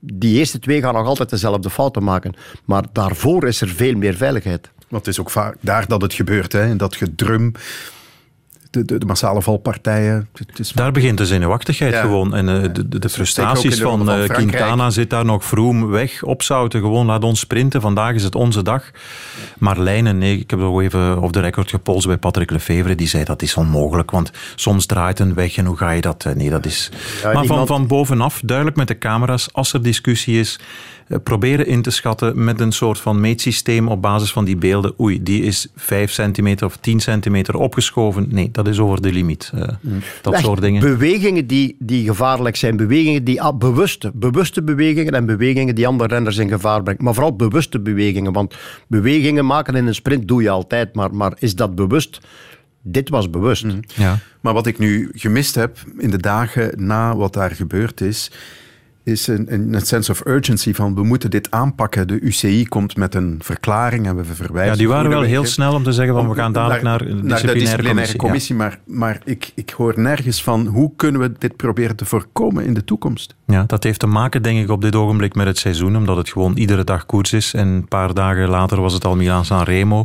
Die 0.00 0.38
eerste 0.38 0.58
twee 0.58 0.80
gaan 0.80 0.94
nog 0.94 1.06
altijd 1.06 1.30
dezelfde 1.30 1.70
fouten 1.70 2.04
maken. 2.04 2.34
Maar 2.64 2.84
daarvoor 2.92 3.46
is 3.46 3.60
er 3.60 3.68
veel 3.68 3.94
meer 3.94 4.14
veiligheid. 4.14 4.70
Want 4.88 5.06
het 5.06 5.14
is 5.14 5.20
ook 5.20 5.30
vaak 5.30 5.56
daar 5.60 5.86
dat 5.86 6.02
het 6.02 6.14
gebeurt, 6.14 6.52
hè? 6.52 6.76
dat 6.76 6.96
gedrum 6.96 7.52
de, 8.74 8.84
de, 8.84 8.98
de, 8.98 9.06
massale 9.06 9.42
valpartijen. 9.42 10.28
Is... 10.56 10.72
Daar 10.72 10.92
begint 10.92 11.18
de 11.18 11.26
zenuwachtigheid 11.26 11.92
ja. 11.92 12.00
gewoon. 12.00 12.34
En 12.34 12.48
uh, 12.48 12.62
de, 12.62 12.88
de, 12.88 12.98
de 12.98 13.08
frustraties 13.08 13.80
van, 13.80 14.04
van 14.04 14.20
uh, 14.20 14.28
Quintana 14.28 14.90
zit 14.90 15.10
daar 15.10 15.24
nog 15.24 15.44
vroom 15.44 15.86
weg 15.86 16.22
opzouten. 16.22 16.80
Gewoon 16.80 17.06
laat 17.06 17.24
ons 17.24 17.40
sprinten. 17.40 17.80
Vandaag 17.80 18.14
is 18.14 18.22
het 18.22 18.34
onze 18.34 18.62
dag. 18.62 18.90
Maar 19.58 19.78
lijnen, 19.78 20.18
nee, 20.18 20.38
ik 20.38 20.50
heb 20.50 20.58
nog 20.58 20.80
even 20.80 21.22
op 21.22 21.32
de 21.32 21.40
record 21.40 21.70
gepolst 21.70 22.06
bij 22.06 22.16
Patrick 22.16 22.50
Lefevre. 22.50 22.94
Die 22.94 23.08
zei 23.08 23.24
dat 23.24 23.42
is 23.42 23.54
onmogelijk, 23.54 24.10
want 24.10 24.30
soms 24.54 24.86
draait 24.86 25.18
een 25.18 25.34
weg 25.34 25.56
en 25.56 25.64
hoe 25.64 25.76
ga 25.76 25.90
je 25.90 26.00
dat? 26.00 26.26
Nee, 26.34 26.50
dat 26.50 26.66
is... 26.66 26.90
Ja, 27.22 27.32
maar 27.32 27.44
van, 27.44 27.66
van 27.66 27.86
bovenaf, 27.86 28.40
duidelijk 28.44 28.76
met 28.76 28.88
de 28.88 28.98
camera's, 28.98 29.48
als 29.52 29.72
er 29.72 29.82
discussie 29.82 30.40
is 30.40 30.58
eh, 30.58 30.93
proberen 31.22 31.66
in 31.66 31.82
te 31.82 31.90
schatten 31.90 32.44
met 32.44 32.60
een 32.60 32.72
soort 32.72 32.98
van 32.98 33.20
meetsysteem 33.20 33.88
op 33.88 34.02
basis 34.02 34.32
van 34.32 34.44
die 34.44 34.56
beelden. 34.56 34.94
Oei, 35.00 35.22
die 35.22 35.42
is 35.42 35.68
5 35.76 36.10
centimeter 36.10 36.66
of 36.66 36.76
10 36.76 37.00
centimeter 37.00 37.56
opgeschoven. 37.56 38.26
Nee, 38.30 38.48
dat 38.52 38.68
is 38.68 38.78
over 38.78 39.02
de 39.02 39.12
limiet. 39.12 39.52
Uh, 39.54 39.68
dat 40.22 40.32
Echt, 40.32 40.44
soort 40.44 40.60
dingen. 40.60 40.80
Bewegingen 40.80 41.46
die, 41.46 41.76
die 41.78 42.04
gevaarlijk 42.04 42.56
zijn, 42.56 42.76
bewegingen 42.76 43.24
die 43.24 43.42
ah, 43.42 43.58
bewuste, 43.58 44.10
bewuste 44.14 44.62
bewegingen 44.62 45.12
en 45.12 45.26
bewegingen 45.26 45.74
die 45.74 45.86
andere 45.86 46.14
renners 46.14 46.36
in 46.36 46.48
gevaar 46.48 46.82
brengen. 46.82 47.04
Maar 47.04 47.14
vooral 47.14 47.36
bewuste 47.36 47.80
bewegingen, 47.80 48.32
want 48.32 48.54
bewegingen 48.86 49.46
maken 49.46 49.74
in 49.74 49.86
een 49.86 49.94
sprint 49.94 50.28
doe 50.28 50.42
je 50.42 50.50
altijd, 50.50 50.94
maar, 50.94 51.14
maar 51.14 51.32
is 51.38 51.54
dat 51.54 51.74
bewust? 51.74 52.20
Dit 52.82 53.08
was 53.08 53.30
bewust. 53.30 53.64
Mm. 53.64 53.80
Ja. 53.94 54.18
Maar 54.40 54.52
wat 54.52 54.66
ik 54.66 54.78
nu 54.78 55.10
gemist 55.14 55.54
heb 55.54 55.78
in 55.98 56.10
de 56.10 56.20
dagen 56.20 56.72
na 56.76 57.16
wat 57.16 57.32
daar 57.32 57.50
gebeurd 57.50 58.00
is, 58.00 58.30
is 59.04 59.26
een, 59.26 59.52
een, 59.52 59.80
sense 59.80 60.10
of 60.10 60.26
urgency 60.26 60.74
van 60.74 60.94
we 60.94 61.02
moeten 61.04 61.30
dit 61.30 61.50
aanpakken. 61.50 62.08
De 62.08 62.20
UCI 62.20 62.66
komt 62.68 62.96
met 62.96 63.14
een 63.14 63.38
verklaring 63.42 64.06
en 64.06 64.16
we 64.16 64.24
verwijzen... 64.24 64.72
Ja, 64.72 64.78
die 64.78 64.88
waren 64.88 65.10
wel 65.10 65.22
heel 65.22 65.44
snel 65.44 65.74
om 65.74 65.82
te 65.82 65.92
zeggen 65.92 66.14
van 66.14 66.28
we 66.28 66.34
gaan 66.34 66.52
dadelijk 66.52 66.82
naar, 66.82 67.04
naar, 67.04 67.24
naar 67.24 67.46
de 67.46 67.52
disciplinaire 67.52 68.16
commissie. 68.16 68.56
Ja. 68.56 68.60
Maar, 68.62 68.78
maar 68.84 69.20
ik, 69.24 69.52
ik 69.54 69.70
hoor 69.70 69.94
nergens 69.96 70.42
van 70.42 70.66
hoe 70.66 70.92
kunnen 70.96 71.20
we 71.20 71.32
dit 71.38 71.56
proberen 71.56 71.96
te 71.96 72.04
voorkomen 72.04 72.64
in 72.64 72.74
de 72.74 72.84
toekomst. 72.84 73.34
Ja, 73.46 73.64
dat 73.66 73.82
heeft 73.82 73.98
te 73.98 74.06
maken 74.06 74.42
denk 74.42 74.62
ik 74.62 74.70
op 74.70 74.80
dit 74.80 74.94
ogenblik 74.94 75.34
met 75.34 75.46
het 75.46 75.58
seizoen, 75.58 75.96
omdat 75.96 76.16
het 76.16 76.28
gewoon 76.28 76.56
iedere 76.56 76.84
dag 76.84 77.06
koers 77.06 77.32
is. 77.32 77.54
En 77.54 77.68
een 77.68 77.88
paar 77.88 78.14
dagen 78.14 78.48
later 78.48 78.80
was 78.80 78.92
het 78.92 79.04
al 79.04 79.16
Milaan-San 79.16 79.62
Remo. 79.62 80.04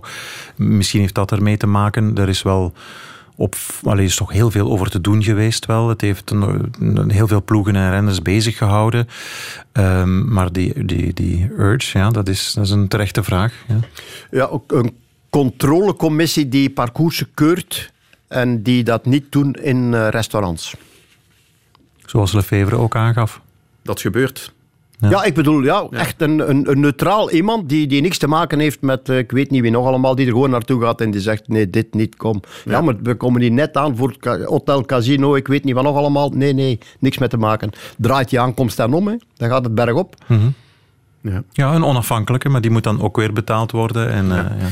Misschien 0.56 1.02
heeft 1.02 1.16
dat 1.16 1.32
ermee 1.32 1.58
te 1.58 1.68
maken. 1.68 2.18
Er 2.18 2.30
is 2.30 2.42
wel 2.42 2.74
op, 3.40 3.56
allee, 3.84 4.06
is 4.06 4.16
toch 4.16 4.32
heel 4.32 4.52
veel 4.52 4.72
over 4.72 4.90
te 4.90 5.02
doen 5.02 5.24
geweest 5.24 5.66
wel. 5.66 5.90
Het 5.90 6.02
heeft 6.02 6.32
een, 6.32 6.72
een 6.80 7.12
heel 7.12 7.28
veel 7.28 7.44
ploegen 7.44 7.76
en 7.76 7.90
renners 7.90 8.22
bezig 8.22 8.58
gehouden. 8.58 9.08
Um, 9.74 10.34
maar 10.34 10.52
die, 10.52 10.86
die, 10.86 11.14
die 11.14 11.50
urge, 11.58 11.98
ja, 11.98 12.10
dat, 12.10 12.30
is, 12.30 12.54
dat 12.54 12.66
is 12.66 12.72
een 12.72 12.88
terechte 12.88 13.24
vraag. 13.24 13.54
Ja, 13.68 13.80
ja 14.32 14.46
ook 14.46 14.72
een 14.72 14.98
controlecommissie 15.30 16.50
die 16.50 16.70
parcoursen 16.70 17.28
keurt 17.34 17.92
en 18.28 18.64
die 18.64 18.84
dat 18.84 19.06
niet 19.06 19.32
doen 19.32 19.54
in 19.54 19.92
uh, 19.94 20.08
restaurants. 20.10 20.76
Zoals 22.06 22.34
Lefevre 22.34 22.76
ook 22.76 22.96
aangaf. 22.96 23.42
Dat 23.82 24.02
gebeurt. 24.02 24.54
Ja. 25.00 25.10
ja, 25.10 25.24
ik 25.24 25.34
bedoel, 25.34 25.64
ja, 25.64 25.88
echt 25.92 26.22
een, 26.22 26.50
een, 26.50 26.70
een, 26.70 26.80
neutraal 26.80 27.32
iemand 27.32 27.70
die, 27.70 27.88
die 27.88 28.02
niks 28.02 28.18
te 28.18 28.28
maken 28.28 28.60
heeft 28.60 28.82
met, 28.82 29.10
uh, 29.10 29.18
ik 29.18 29.32
weet 29.32 29.50
niet 29.50 29.62
wie 29.62 29.72
nog 29.72 29.86
allemaal, 29.86 30.16
die 30.16 30.26
er 30.26 30.32
gewoon 30.32 30.50
naartoe 30.50 30.82
gaat 30.82 31.02
en 31.02 31.12
die 31.12 31.22
zegt, 31.22 31.48
nee, 31.48 31.70
dit 31.70 31.94
niet, 31.94 32.16
kom. 32.16 32.42
Ja, 32.66 32.72
ja 32.72 32.82
maar 32.82 32.96
we 33.04 33.16
komen 33.16 33.42
hier 33.42 33.52
net 33.52 33.78
aan 33.78 33.98
voor 33.98 34.16
het 34.20 34.44
hotel, 34.44 34.86
casino, 34.86 35.36
ik 35.36 35.48
weet 35.48 35.64
niet 35.64 35.74
wat 35.74 35.84
nog 35.84 35.96
allemaal. 35.96 36.30
Nee, 36.30 36.54
nee, 36.54 36.80
niks 37.00 37.18
mee 37.18 37.30
te 37.30 37.38
maken. 37.38 37.70
Draait 37.98 38.30
je 38.30 38.40
aankomst 38.40 38.78
dan 38.78 38.94
om, 38.94 39.08
hè. 39.08 39.16
dan 39.36 39.50
gaat 39.50 39.64
het 39.64 39.76
bergop. 39.76 40.16
Mm 40.28 40.38
-hmm. 40.38 40.54
ja. 41.32 41.44
ja, 41.52 41.76
een 41.76 41.86
onafhankelijke, 41.86 42.50
maar 42.50 42.62
die 42.62 42.72
moet 42.72 42.84
dan 42.84 43.02
ook 43.02 43.18
weer 43.18 43.34
betaald 43.34 43.72
worden. 43.72 44.10
En, 44.10 44.28
ja. 44.28 44.56
Uh, 44.58 44.66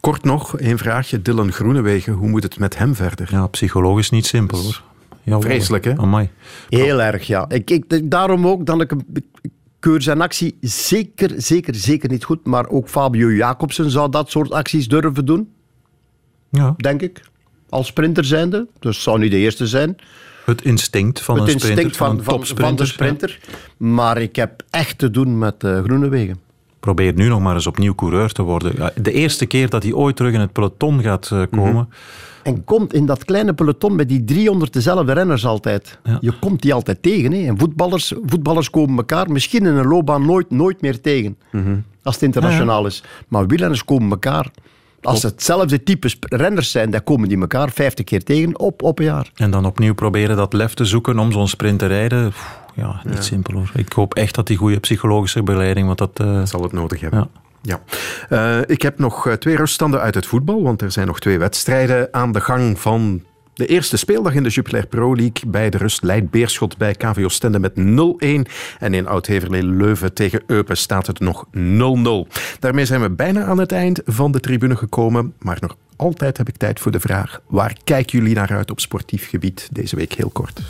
Kort 0.00 0.24
nog, 0.24 0.58
één 0.58 0.78
vraagje. 0.78 1.22
Dylan 1.22 1.52
Groenewegen, 1.52 2.12
hoe 2.12 2.28
moet 2.28 2.42
het 2.42 2.58
met 2.58 2.78
hem 2.78 2.94
verder? 2.94 3.28
Ja, 3.30 3.46
psychologisch 3.46 4.10
niet 4.10 4.26
simpel 4.26 4.62
hoor. 4.62 4.82
Ja, 5.22 5.40
Vreselijk, 5.40 5.84
hè? 5.84 5.96
Amai. 5.96 6.30
Heel 6.68 7.02
erg, 7.02 7.26
ja. 7.26 7.48
Ik, 7.48 7.70
ik, 7.70 8.10
daarom 8.10 8.46
ook 8.46 8.66
dat 8.66 8.80
ik, 8.80 8.92
keur 9.80 10.02
zijn 10.02 10.20
actie 10.20 10.56
zeker, 10.60 11.30
zeker, 11.36 11.74
zeker 11.74 12.10
niet 12.10 12.24
goed. 12.24 12.46
Maar 12.46 12.68
ook 12.68 12.88
Fabio 12.88 13.32
Jacobsen 13.32 13.90
zou 13.90 14.10
dat 14.10 14.30
soort 14.30 14.52
acties 14.52 14.88
durven 14.88 15.24
doen. 15.24 15.52
Ja. 16.50 16.74
Denk 16.76 17.02
ik. 17.02 17.20
Als 17.68 17.86
sprinter 17.86 18.24
zijnde. 18.24 18.66
Dus 18.78 19.02
zou 19.02 19.18
niet 19.18 19.30
de 19.30 19.36
eerste 19.36 19.66
zijn. 19.66 19.96
Het 20.44 20.62
instinct 20.62 21.20
van 21.20 21.34
het 21.34 21.44
een 21.44 21.52
instinct 21.52 21.78
sprinter, 21.78 21.96
van, 21.96 22.24
van, 22.24 22.46
van, 22.46 22.56
van 22.56 22.76
de 22.76 22.86
sprinter. 22.86 23.38
Maar 23.76 24.20
ik 24.20 24.36
heb 24.36 24.62
echt 24.70 24.98
te 24.98 25.10
doen 25.10 25.38
met 25.38 25.64
uh, 25.64 25.82
Groenewegen. 25.82 26.40
Probeer 26.80 27.14
nu 27.14 27.28
nog 27.28 27.40
maar 27.40 27.54
eens 27.54 27.66
opnieuw 27.66 27.94
coureur 27.94 28.32
te 28.32 28.42
worden. 28.42 28.92
De 29.02 29.12
eerste 29.12 29.46
keer 29.46 29.68
dat 29.68 29.82
hij 29.82 29.92
ooit 29.92 30.16
terug 30.16 30.32
in 30.32 30.40
het 30.40 30.52
peloton 30.52 31.02
gaat 31.02 31.30
uh, 31.32 31.42
komen... 31.50 31.70
Mm 31.70 31.76
-hmm. 31.76 31.88
En 32.42 32.64
komt 32.64 32.94
in 32.94 33.06
dat 33.06 33.24
kleine 33.24 33.54
peloton 33.54 33.96
met 33.96 34.08
die 34.08 34.24
300 34.24 34.72
dezelfde 34.72 35.12
renners 35.12 35.46
altijd. 35.46 35.98
Ja. 36.04 36.18
Je 36.20 36.32
komt 36.38 36.62
die 36.62 36.74
altijd 36.74 37.02
tegen. 37.02 37.32
Hè. 37.32 37.46
En 37.46 37.58
voetballers, 37.58 38.12
voetballers 38.26 38.70
komen 38.70 38.96
elkaar 38.96 39.30
misschien 39.30 39.66
in 39.66 39.74
een 39.74 39.86
loopbaan 39.86 40.26
nooit, 40.26 40.50
nooit 40.50 40.80
meer 40.80 41.00
tegen. 41.00 41.36
Mm 41.52 41.64
-hmm. 41.64 41.84
Als 42.02 42.14
het 42.14 42.24
internationaal 42.24 42.80
ja, 42.80 42.86
is. 42.86 43.02
Maar 43.28 43.46
wielrenners 43.46 43.84
komen 43.84 44.10
elkaar. 44.10 44.50
Als 45.02 45.22
het 45.22 45.32
hetzelfde 45.32 45.82
type 45.82 46.10
renners 46.20 46.70
zijn, 46.70 46.90
dan 46.90 47.04
komen 47.04 47.28
die 47.28 47.40
elkaar 47.40 47.70
50 47.70 48.04
keer 48.04 48.24
tegen 48.24 48.58
op, 48.58 48.82
op 48.82 48.98
een 48.98 49.04
jaar. 49.04 49.30
En 49.34 49.50
dan 49.50 49.66
opnieuw 49.66 49.94
proberen 49.94 50.36
dat 50.36 50.52
lef 50.52 50.74
te 50.74 50.84
zoeken 50.84 51.18
om 51.18 51.32
zo'n 51.32 51.48
sprint 51.48 51.78
te 51.78 51.86
rijden. 51.86 52.32
Ja, 52.74 53.00
niet 53.04 53.24
simpel 53.24 53.54
hoor. 53.54 53.70
Ik 53.74 53.92
hoop 53.92 54.14
echt 54.14 54.34
dat 54.34 54.46
die 54.46 54.56
goede 54.56 54.78
psychologische 54.78 55.42
begeleiding, 55.42 55.86
want 55.86 55.98
dat... 55.98 56.20
Uh... 56.20 56.44
Zal 56.44 56.62
het 56.62 56.72
nodig 56.72 57.00
hebben. 57.00 57.28
Ja. 57.34 57.40
Uh, 58.30 58.58
ik 58.66 58.82
heb 58.82 58.98
nog 58.98 59.36
twee 59.38 59.56
ruststanden 59.56 60.00
uit 60.00 60.14
het 60.14 60.26
voetbal, 60.26 60.62
want 60.62 60.82
er 60.82 60.90
zijn 60.90 61.06
nog 61.06 61.20
twee 61.20 61.38
wedstrijden 61.38 62.08
aan 62.10 62.32
de 62.32 62.40
gang 62.40 62.80
van 62.80 63.22
de 63.60 63.66
eerste 63.66 63.96
speeldag 63.96 64.34
in 64.34 64.42
de 64.42 64.48
Jupiler 64.48 64.86
Pro 64.86 65.16
League. 65.16 65.50
Bij 65.50 65.70
de 65.70 65.78
rust 65.78 66.02
leidt 66.02 66.30
Beerschot 66.30 66.76
bij 66.76 66.94
KVO 66.94 67.28
Stende 67.28 67.58
met 67.58 67.72
0-1. 67.74 68.50
En 68.78 68.94
in 68.94 69.06
Oud-Heverlee 69.06 69.64
Leuven 69.64 70.14
tegen 70.14 70.42
Eupen 70.46 70.76
staat 70.76 71.06
het 71.06 71.20
nog 71.20 71.46
0-0. 71.46 71.50
Daarmee 72.58 72.84
zijn 72.84 73.00
we 73.00 73.10
bijna 73.10 73.44
aan 73.44 73.58
het 73.58 73.72
eind 73.72 74.00
van 74.04 74.32
de 74.32 74.40
tribune 74.40 74.76
gekomen. 74.76 75.34
Maar 75.38 75.58
nog 75.60 75.76
altijd 75.96 76.36
heb 76.36 76.48
ik 76.48 76.56
tijd 76.56 76.80
voor 76.80 76.92
de 76.92 77.00
vraag: 77.00 77.40
waar 77.46 77.76
kijken 77.84 78.18
jullie 78.18 78.34
naar 78.34 78.50
uit 78.52 78.70
op 78.70 78.80
sportief 78.80 79.28
gebied 79.28 79.68
deze 79.72 79.96
week 79.96 80.12
heel 80.12 80.30
kort? 80.30 80.60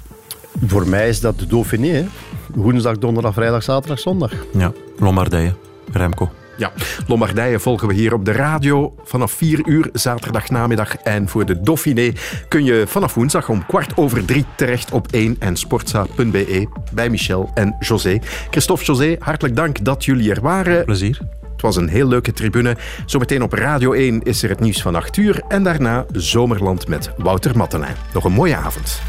Voor 0.67 0.89
mij 0.89 1.09
is 1.09 1.21
dat 1.21 1.39
de 1.39 1.47
Dauphiné. 1.47 1.89
Hè? 1.89 2.07
Woensdag, 2.55 2.99
donderdag, 2.99 3.35
vrijdag, 3.35 3.63
zaterdag, 3.63 3.99
zondag. 3.99 4.33
Ja, 4.53 4.73
Lombardije, 4.99 5.55
Remco. 5.93 6.31
Ja, 6.61 6.73
Lombardije 7.07 7.59
volgen 7.59 7.89
we 7.89 7.95
hier 7.95 8.15
op 8.15 8.25
de 8.25 8.33
radio 8.33 8.95
vanaf 9.05 9.33
4 9.33 9.61
uur 9.67 9.89
zaterdagnamiddag. 9.93 10.97
En 10.97 11.29
voor 11.29 11.47
de 11.47 11.61
Dauphiné 11.61 12.13
kun 12.49 12.65
je 12.65 12.85
vanaf 12.87 13.15
woensdag 13.15 13.49
om 13.49 13.67
kwart 13.67 13.97
over 13.97 14.25
drie 14.25 14.45
terecht 14.57 14.93
op 14.93 15.07
1 15.11 15.37
en 15.39 15.57
sportza.be 15.57 16.69
bij 16.93 17.11
Michel 17.11 17.51
en 17.55 17.77
José. 17.79 18.19
Christophe, 18.51 18.85
José, 18.85 19.17
hartelijk 19.19 19.57
dank 19.57 19.85
dat 19.85 20.05
jullie 20.05 20.31
er 20.31 20.41
waren. 20.41 20.85
Plezier. 20.85 21.19
Het 21.53 21.63
was 21.63 21.77
een 21.77 21.89
heel 21.89 22.09
leuke 22.09 22.33
tribune. 22.33 22.77
Zometeen 23.07 23.43
op 23.43 23.53
Radio 23.53 23.93
1 23.93 24.23
is 24.23 24.43
er 24.43 24.49
het 24.49 24.61
nieuws 24.61 24.83
van 24.83 24.95
8 24.95 25.17
uur. 25.17 25.43
En 25.49 25.63
daarna 25.63 26.05
Zomerland 26.13 26.89
met 26.89 27.11
Wouter 27.17 27.57
Mattenijn. 27.57 27.97
Nog 28.13 28.25
een 28.25 28.33
mooie 28.33 28.57
avond. 28.57 29.01